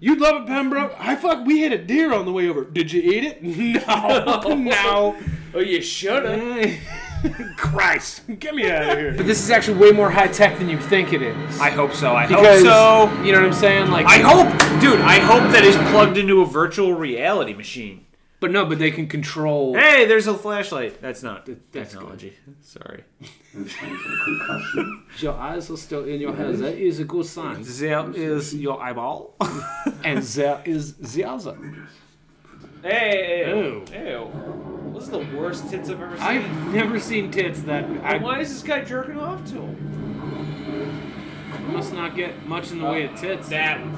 You'd 0.00 0.18
love 0.18 0.42
it, 0.42 0.48
Pembroke. 0.48 0.96
I 0.98 1.14
fuck. 1.14 1.46
We 1.46 1.60
hit 1.60 1.70
a 1.70 1.78
deer 1.78 2.12
on 2.12 2.24
the 2.24 2.32
way 2.32 2.48
over. 2.48 2.64
Did 2.64 2.90
you 2.90 3.00
eat 3.00 3.22
it? 3.22 3.42
No, 3.88 4.54
no. 4.54 5.16
Oh, 5.54 5.60
you 5.60 5.80
should 5.80 6.24
have. 6.24 7.07
Christ, 7.56 8.22
get 8.38 8.54
me 8.54 8.70
out 8.70 8.82
of 8.90 8.98
here. 8.98 9.14
But 9.16 9.26
this 9.26 9.42
is 9.42 9.50
actually 9.50 9.78
way 9.78 9.90
more 9.92 10.10
high 10.10 10.28
tech 10.28 10.58
than 10.58 10.68
you 10.68 10.78
think 10.78 11.12
it 11.12 11.22
is. 11.22 11.60
I 11.60 11.70
hope 11.70 11.92
so. 11.92 12.14
I 12.14 12.26
because 12.26 12.62
hope 12.64 13.10
so. 13.10 13.22
you 13.22 13.32
know 13.32 13.40
what 13.40 13.46
I'm 13.48 13.52
saying? 13.52 13.90
Like, 13.90 14.06
I 14.06 14.18
hope, 14.18 14.48
dude. 14.80 15.00
I 15.00 15.18
hope 15.18 15.50
that 15.52 15.64
is 15.64 15.76
plugged 15.90 16.16
into 16.16 16.40
a 16.42 16.46
virtual 16.46 16.92
reality 16.94 17.54
machine. 17.54 18.06
but 18.40 18.50
no, 18.52 18.64
but 18.64 18.78
they 18.78 18.90
can 18.90 19.06
control. 19.08 19.74
Hey, 19.74 20.04
there's 20.06 20.26
a 20.28 20.34
flashlight. 20.34 21.00
That's 21.00 21.22
not 21.22 21.48
technology. 21.72 22.34
Sorry. 22.62 23.04
This 23.54 23.72
thing's 23.74 24.00
a 24.00 24.24
concussion. 24.24 25.02
Your 25.18 25.34
eyes 25.34 25.70
are 25.70 25.76
still 25.76 26.04
in 26.04 26.20
your 26.20 26.34
head. 26.34 26.56
That 26.58 26.76
is 26.76 27.00
a 27.00 27.04
good 27.04 27.26
sign. 27.26 27.62
There 27.62 28.10
is 28.14 28.54
your 28.54 28.80
eyeball. 28.80 29.34
and 30.04 30.22
there 30.22 30.62
is 30.64 30.94
the 30.96 31.24
other. 31.24 31.58
hey, 32.88 33.48
Ew. 33.48 33.84
ew. 33.92 34.92
This 34.94 35.04
is 35.04 35.10
the 35.10 35.26
worst 35.36 35.70
tits 35.70 35.90
I've 35.90 36.00
ever 36.00 36.16
seen. 36.16 36.26
I've 36.26 36.74
never 36.74 36.98
seen 36.98 37.30
tits 37.30 37.60
that 37.62 37.84
I 38.02 38.16
Why 38.18 38.40
is 38.40 38.48
this 38.48 38.62
guy 38.62 38.82
jerking 38.84 39.18
off 39.18 39.44
to 39.50 39.60
him? 39.60 39.98
must 41.72 41.92
not 41.92 42.16
get 42.16 42.46
much 42.46 42.72
in 42.72 42.78
the 42.78 42.84
way 42.86 43.04
of 43.04 43.12
uh, 43.12 43.16
tits. 43.16 43.48
That 43.50 43.80
would 43.84 43.94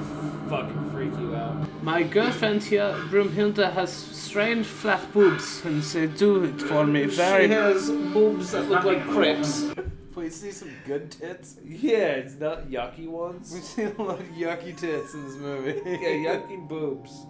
fucking 0.49 0.91
freak 0.91 1.13
you 1.13 1.35
out. 1.35 1.83
My 1.83 2.03
girlfriend 2.03 2.63
here, 2.63 2.93
Brumhilda, 3.09 3.71
has 3.73 3.91
strange 3.91 4.65
flat 4.65 5.11
boobs, 5.13 5.63
and 5.65 5.81
they 5.81 6.07
do 6.07 6.43
it 6.43 6.61
for 6.61 6.85
me 6.85 7.05
very. 7.05 7.47
She 7.47 7.53
has 7.53 7.89
boobs 7.89 8.51
that 8.51 8.69
look 8.69 8.83
like 8.83 9.03
crepes. 9.07 9.71
Please 10.13 10.35
see 10.41 10.51
some 10.51 10.71
good 10.85 11.11
tits. 11.11 11.57
Yeah, 11.65 12.19
it's 12.21 12.35
not 12.35 12.69
yucky 12.69 13.07
ones. 13.07 13.51
We've 13.51 13.61
ones. 13.61 13.69
seen 13.69 13.95
a 13.97 14.01
lot 14.03 14.19
of 14.19 14.27
yucky 14.27 14.77
tits 14.77 15.13
in 15.13 15.25
this 15.25 15.37
movie. 15.37 15.81
Yeah, 15.85 16.35
yucky 16.35 16.67
boobs. 16.67 17.25